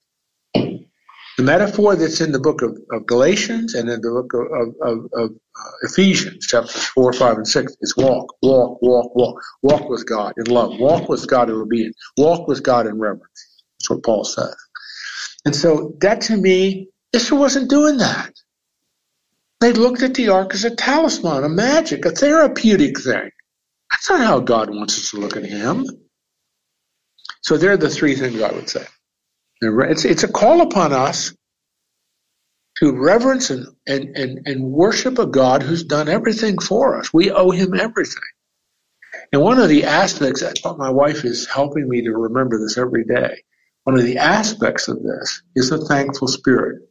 The 1.38 1.44
metaphor 1.44 1.96
that's 1.96 2.20
in 2.20 2.32
the 2.32 2.40
book 2.40 2.62
of, 2.62 2.78
of 2.92 3.06
Galatians 3.06 3.74
and 3.74 3.90
in 3.90 4.00
the 4.00 4.10
book 4.10 4.32
of, 4.34 4.88
of, 4.88 5.06
of 5.12 5.30
uh, 5.32 5.70
Ephesians, 5.82 6.46
chapters 6.46 6.84
4, 6.94 7.12
5, 7.12 7.36
and 7.38 7.48
6, 7.48 7.76
is 7.82 7.96
walk, 7.96 8.34
walk, 8.42 8.80
walk, 8.82 9.16
walk. 9.16 9.42
Walk 9.62 9.88
with 9.88 10.06
God 10.08 10.34
in 10.38 10.46
love. 10.52 10.78
Walk 10.78 11.08
with 11.08 11.28
God 11.28 11.50
in 11.50 11.56
obedience. 11.56 11.96
Walk 12.18 12.48
with 12.48 12.62
God 12.62 12.86
in 12.86 13.00
reverence. 13.00 13.62
That's 13.80 13.90
what 13.90 14.04
Paul 14.04 14.24
says. 14.24 14.56
And 15.46 15.56
so 15.56 15.94
that 16.00 16.22
to 16.22 16.36
me, 16.36 16.88
Israel 17.12 17.40
wasn't 17.40 17.70
doing 17.70 17.98
that. 17.98 18.32
They 19.60 19.72
looked 19.72 20.02
at 20.02 20.14
the 20.14 20.30
ark 20.30 20.54
as 20.54 20.64
a 20.64 20.74
talisman, 20.74 21.44
a 21.44 21.48
magic, 21.48 22.04
a 22.06 22.10
therapeutic 22.10 22.98
thing. 22.98 23.30
That's 23.90 24.08
not 24.08 24.20
how 24.20 24.40
God 24.40 24.70
wants 24.70 24.98
us 24.98 25.10
to 25.10 25.18
look 25.18 25.36
at 25.36 25.44
Him. 25.44 25.86
So 27.42 27.56
there 27.56 27.72
are 27.72 27.76
the 27.76 27.90
three 27.90 28.14
things 28.14 28.40
I 28.40 28.52
would 28.52 28.68
say. 28.68 28.84
It's, 29.60 30.04
it's 30.06 30.22
a 30.22 30.32
call 30.32 30.62
upon 30.62 30.92
us 30.94 31.34
to 32.78 32.92
reverence 32.92 33.50
and, 33.50 33.66
and, 33.86 34.16
and, 34.16 34.46
and 34.46 34.64
worship 34.64 35.18
a 35.18 35.26
God 35.26 35.62
who's 35.62 35.84
done 35.84 36.08
everything 36.08 36.58
for 36.58 36.98
us. 36.98 37.12
We 37.12 37.30
owe 37.30 37.50
Him 37.50 37.78
everything. 37.78 38.22
And 39.32 39.42
one 39.42 39.58
of 39.58 39.68
the 39.68 39.84
aspects, 39.84 40.42
I 40.42 40.72
my 40.72 40.90
wife 40.90 41.24
is 41.24 41.46
helping 41.46 41.88
me 41.88 42.02
to 42.02 42.12
remember 42.12 42.58
this 42.58 42.78
every 42.78 43.04
day. 43.04 43.42
One 43.84 43.96
of 43.96 44.04
the 44.04 44.18
aspects 44.18 44.88
of 44.88 45.02
this 45.02 45.42
is 45.54 45.70
a 45.70 45.84
thankful 45.84 46.28
spirit. 46.28 46.82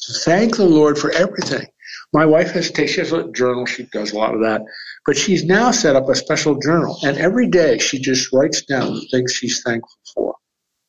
To 0.00 0.12
thank 0.12 0.56
the 0.56 0.66
Lord 0.66 0.98
for 0.98 1.10
everything. 1.10 1.66
My 2.12 2.26
wife 2.26 2.52
has 2.52 2.66
she 2.74 3.00
has 3.00 3.12
a 3.12 3.30
journal. 3.32 3.66
She 3.66 3.84
does 3.84 4.12
a 4.12 4.16
lot 4.18 4.34
of 4.34 4.40
that, 4.40 4.62
but 5.06 5.16
she's 5.16 5.44
now 5.44 5.70
set 5.70 5.96
up 5.96 6.08
a 6.08 6.14
special 6.14 6.58
journal, 6.58 6.98
and 7.02 7.18
every 7.18 7.48
day 7.48 7.78
she 7.78 7.98
just 7.98 8.32
writes 8.32 8.62
down 8.62 8.94
the 8.94 9.06
things 9.10 9.32
she's 9.32 9.62
thankful 9.62 9.98
for 10.14 10.34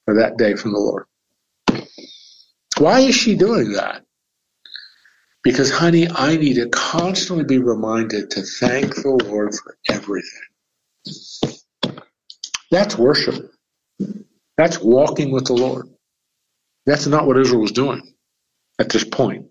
for 0.06 0.16
that 0.16 0.38
day 0.38 0.56
from 0.56 0.74
the 0.74 0.80
Lord. 0.80 1.06
Why 2.78 3.02
is 3.02 3.16
she 3.16 3.36
doing 3.36 3.74
that? 3.74 4.04
Because, 5.44 5.72
honey, 5.72 6.08
I 6.10 6.38
need 6.38 6.56
to 6.56 6.70
constantly 6.70 7.46
be 7.46 7.60
reminded 7.60 8.32
to 8.32 8.42
thank 8.42 8.96
the 8.96 9.10
Lord 9.10 9.54
for 9.56 9.78
everything. 9.90 10.48
That's 12.72 12.98
worship. 12.98 13.52
That's 14.58 14.80
walking 14.80 15.32
with 15.32 15.46
the 15.46 15.54
Lord. 15.54 15.88
That's 16.86 17.08
not 17.08 17.26
what 17.26 17.38
Israel 17.38 17.62
was 17.62 17.72
doing 17.72 18.02
at 18.80 18.90
this 18.90 19.04
point. 19.04 19.49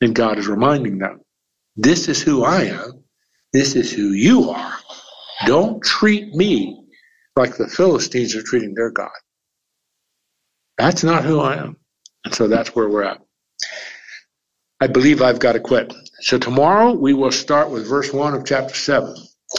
And 0.00 0.14
God 0.14 0.38
is 0.38 0.48
reminding 0.48 0.98
them, 0.98 1.20
this 1.76 2.08
is 2.08 2.22
who 2.22 2.44
I 2.44 2.64
am. 2.64 3.04
This 3.52 3.74
is 3.76 3.92
who 3.92 4.12
you 4.12 4.50
are. 4.50 4.74
Don't 5.46 5.82
treat 5.82 6.34
me 6.34 6.84
like 7.36 7.56
the 7.56 7.68
Philistines 7.68 8.34
are 8.34 8.42
treating 8.42 8.74
their 8.74 8.90
God. 8.90 9.10
That's 10.78 11.04
not 11.04 11.24
who 11.24 11.40
I 11.40 11.56
am. 11.56 11.76
And 12.24 12.34
so 12.34 12.48
that's 12.48 12.74
where 12.74 12.88
we're 12.88 13.02
at. 13.02 13.20
I 14.80 14.86
believe 14.86 15.20
I've 15.20 15.38
got 15.38 15.52
to 15.52 15.60
quit. 15.60 15.92
So 16.20 16.38
tomorrow 16.38 16.92
we 16.92 17.12
will 17.12 17.32
start 17.32 17.70
with 17.70 17.86
verse 17.86 18.12
1 18.12 18.34
of 18.34 18.44
chapter 18.44 18.74
7. 18.74 19.14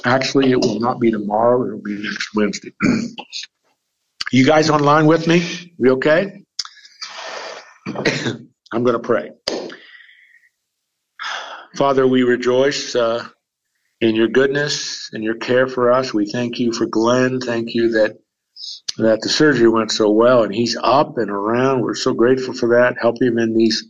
Actually, 0.05 0.51
it 0.51 0.59
will 0.59 0.79
not 0.79 0.99
be 0.99 1.11
tomorrow, 1.11 1.63
it 1.67 1.71
will 1.73 1.81
be 1.81 2.01
next 2.01 2.29
Wednesday. 2.33 2.71
you 4.31 4.45
guys 4.45 4.69
online 4.69 5.05
with 5.05 5.27
me? 5.27 5.73
We 5.77 5.91
okay? 5.91 6.43
I'm 7.85 8.83
going 8.83 8.93
to 8.93 8.99
pray. 8.99 9.31
Father, 11.81 12.05
we 12.05 12.21
rejoice 12.21 12.95
uh, 12.95 13.27
in 14.01 14.13
your 14.13 14.27
goodness 14.27 15.09
and 15.13 15.23
your 15.23 15.33
care 15.33 15.67
for 15.67 15.91
us. 15.91 16.13
We 16.13 16.27
thank 16.27 16.59
you 16.59 16.71
for 16.71 16.85
Glenn. 16.85 17.39
Thank 17.39 17.73
you 17.73 17.89
that 17.93 18.19
that 18.99 19.21
the 19.23 19.29
surgery 19.29 19.67
went 19.67 19.91
so 19.91 20.11
well 20.11 20.43
and 20.43 20.53
he's 20.53 20.77
up 20.77 21.17
and 21.17 21.31
around. 21.31 21.81
We're 21.81 21.95
so 21.95 22.13
grateful 22.13 22.53
for 22.53 22.69
that. 22.75 22.99
Help 23.01 23.19
him 23.19 23.39
in 23.39 23.57
these 23.57 23.83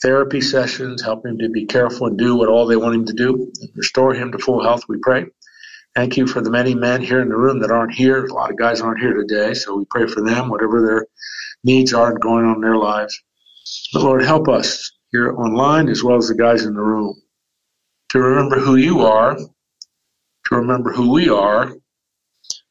therapy 0.00 0.40
sessions. 0.40 1.02
Help 1.02 1.26
him 1.26 1.36
to 1.36 1.50
be 1.50 1.66
careful 1.66 2.06
and 2.06 2.16
do 2.16 2.34
what 2.34 2.48
all 2.48 2.66
they 2.66 2.76
want 2.76 2.94
him 2.94 3.04
to 3.04 3.12
do. 3.12 3.52
Restore 3.74 4.14
him 4.14 4.32
to 4.32 4.38
full 4.38 4.62
health, 4.62 4.84
we 4.88 4.96
pray. 4.96 5.26
Thank 5.94 6.16
you 6.16 6.26
for 6.26 6.40
the 6.40 6.50
many 6.50 6.74
men 6.74 7.02
here 7.02 7.20
in 7.20 7.28
the 7.28 7.36
room 7.36 7.60
that 7.60 7.70
aren't 7.70 7.92
here. 7.92 8.24
A 8.24 8.32
lot 8.32 8.50
of 8.50 8.56
guys 8.56 8.80
aren't 8.80 9.02
here 9.02 9.12
today, 9.12 9.52
so 9.52 9.76
we 9.76 9.84
pray 9.90 10.06
for 10.06 10.24
them, 10.24 10.48
whatever 10.48 10.80
their 10.80 11.06
needs 11.62 11.92
are 11.92 12.18
going 12.18 12.46
on 12.46 12.54
in 12.54 12.62
their 12.62 12.78
lives. 12.78 13.22
But 13.92 14.00
Lord, 14.02 14.24
help 14.24 14.48
us 14.48 14.92
here 15.12 15.32
online 15.32 15.88
as 15.88 16.02
well 16.02 16.16
as 16.16 16.28
the 16.28 16.34
guys 16.34 16.64
in 16.64 16.74
the 16.74 16.80
room 16.80 17.14
to 18.10 18.20
remember 18.20 18.58
who 18.58 18.76
you 18.76 19.02
are, 19.02 19.36
to 19.36 20.56
remember 20.56 20.92
who 20.92 21.12
we 21.12 21.28
are, 21.28 21.72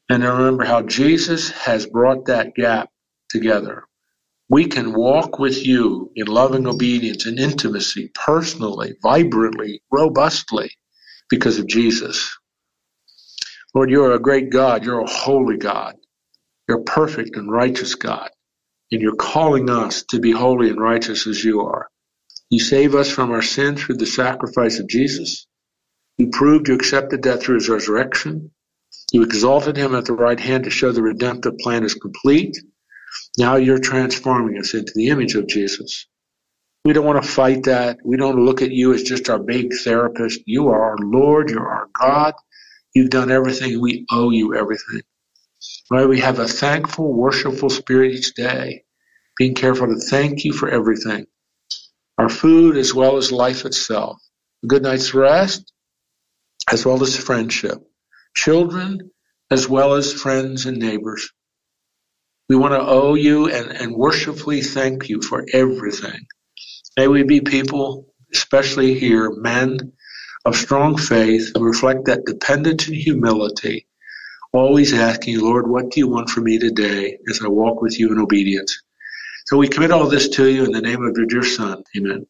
and 0.08 0.22
to 0.22 0.32
remember 0.32 0.64
how 0.64 0.82
Jesus 0.82 1.50
has 1.50 1.86
brought 1.86 2.26
that 2.26 2.54
gap 2.54 2.90
together. 3.28 3.84
We 4.48 4.66
can 4.66 4.94
walk 4.94 5.38
with 5.38 5.66
you 5.66 6.10
in 6.16 6.26
loving 6.26 6.66
obedience 6.66 7.26
and 7.26 7.38
intimacy, 7.38 8.10
personally, 8.14 8.94
vibrantly, 9.02 9.82
robustly, 9.92 10.70
because 11.28 11.58
of 11.58 11.66
Jesus. 11.66 12.36
Lord, 13.74 13.90
you're 13.90 14.12
a 14.12 14.18
great 14.18 14.50
God. 14.50 14.84
You're 14.84 15.02
a 15.02 15.10
holy 15.10 15.58
God. 15.58 15.96
You're 16.66 16.80
a 16.80 16.84
perfect 16.84 17.36
and 17.36 17.52
righteous 17.52 17.94
God. 17.94 18.30
And 18.90 19.02
you're 19.02 19.16
calling 19.16 19.68
us 19.68 20.02
to 20.10 20.18
be 20.18 20.32
holy 20.32 20.70
and 20.70 20.80
righteous 20.80 21.26
as 21.26 21.44
you 21.44 21.60
are. 21.60 21.88
You 22.50 22.60
save 22.60 22.94
us 22.94 23.10
from 23.10 23.30
our 23.30 23.42
sin 23.42 23.76
through 23.76 23.96
the 23.96 24.06
sacrifice 24.06 24.78
of 24.78 24.88
Jesus. 24.88 25.46
You 26.16 26.30
proved 26.30 26.68
you 26.68 26.74
accepted 26.74 27.22
that 27.24 27.42
through 27.42 27.56
his 27.56 27.68
resurrection. 27.68 28.52
You 29.12 29.22
exalted 29.22 29.76
him 29.76 29.94
at 29.94 30.06
the 30.06 30.14
right 30.14 30.40
hand 30.40 30.64
to 30.64 30.70
show 30.70 30.90
the 30.90 31.02
redemptive 31.02 31.58
plan 31.58 31.84
is 31.84 31.94
complete. 31.94 32.56
Now 33.36 33.56
you're 33.56 33.78
transforming 33.78 34.58
us 34.58 34.72
into 34.72 34.92
the 34.94 35.08
image 35.08 35.34
of 35.34 35.46
Jesus. 35.46 36.06
We 36.86 36.94
don't 36.94 37.04
want 37.04 37.22
to 37.22 37.28
fight 37.28 37.64
that. 37.64 37.98
We 38.02 38.16
don't 38.16 38.42
look 38.42 38.62
at 38.62 38.70
you 38.70 38.94
as 38.94 39.02
just 39.02 39.28
our 39.28 39.38
big 39.38 39.74
therapist. 39.84 40.40
You 40.46 40.68
are 40.68 40.82
our 40.90 40.98
Lord. 40.98 41.50
You're 41.50 41.68
our 41.68 41.88
God. 42.00 42.34
You've 42.94 43.10
done 43.10 43.30
everything. 43.30 43.78
We 43.78 44.06
owe 44.10 44.30
you 44.30 44.54
everything. 44.54 45.02
Right? 45.90 46.08
We 46.08 46.20
have 46.20 46.38
a 46.38 46.48
thankful, 46.48 47.12
worshipful 47.12 47.68
spirit 47.68 48.12
each 48.12 48.32
day, 48.32 48.84
being 49.36 49.54
careful 49.54 49.88
to 49.88 50.00
thank 50.00 50.44
you 50.44 50.54
for 50.54 50.70
everything 50.70 51.26
our 52.18 52.28
food 52.28 52.76
as 52.76 52.92
well 52.92 53.16
as 53.16 53.32
life 53.32 53.64
itself, 53.64 54.20
a 54.64 54.66
good 54.66 54.82
night's 54.82 55.14
rest 55.14 55.72
as 56.70 56.84
well 56.84 57.02
as 57.02 57.16
friendship, 57.16 57.78
children 58.34 59.10
as 59.50 59.68
well 59.68 59.94
as 59.94 60.12
friends 60.12 60.66
and 60.66 60.78
neighbors. 60.78 61.30
We 62.48 62.56
want 62.56 62.74
to 62.74 62.80
owe 62.80 63.14
you 63.14 63.50
and, 63.50 63.70
and 63.70 63.94
worshipfully 63.94 64.62
thank 64.62 65.08
you 65.08 65.22
for 65.22 65.46
everything. 65.52 66.26
May 66.96 67.06
we 67.06 67.22
be 67.22 67.40
people, 67.40 68.06
especially 68.34 68.98
here, 68.98 69.30
men 69.30 69.92
of 70.44 70.56
strong 70.56 70.96
faith 70.96 71.52
who 71.54 71.64
reflect 71.64 72.06
that 72.06 72.24
dependence 72.24 72.88
and 72.88 72.96
humility, 72.96 73.86
always 74.52 74.92
asking, 74.92 75.40
Lord, 75.40 75.68
what 75.68 75.90
do 75.90 76.00
you 76.00 76.08
want 76.08 76.30
from 76.30 76.44
me 76.44 76.58
today 76.58 77.18
as 77.28 77.40
I 77.42 77.48
walk 77.48 77.80
with 77.82 77.98
you 77.98 78.10
in 78.12 78.18
obedience? 78.18 78.82
So 79.48 79.56
we 79.56 79.66
commit 79.66 79.92
all 79.92 80.06
this 80.06 80.28
to 80.28 80.50
you 80.50 80.66
in 80.66 80.72
the 80.72 80.82
name 80.82 81.02
of 81.02 81.16
your 81.16 81.24
dear 81.24 81.42
Son. 81.42 81.82
Amen. 81.96 82.26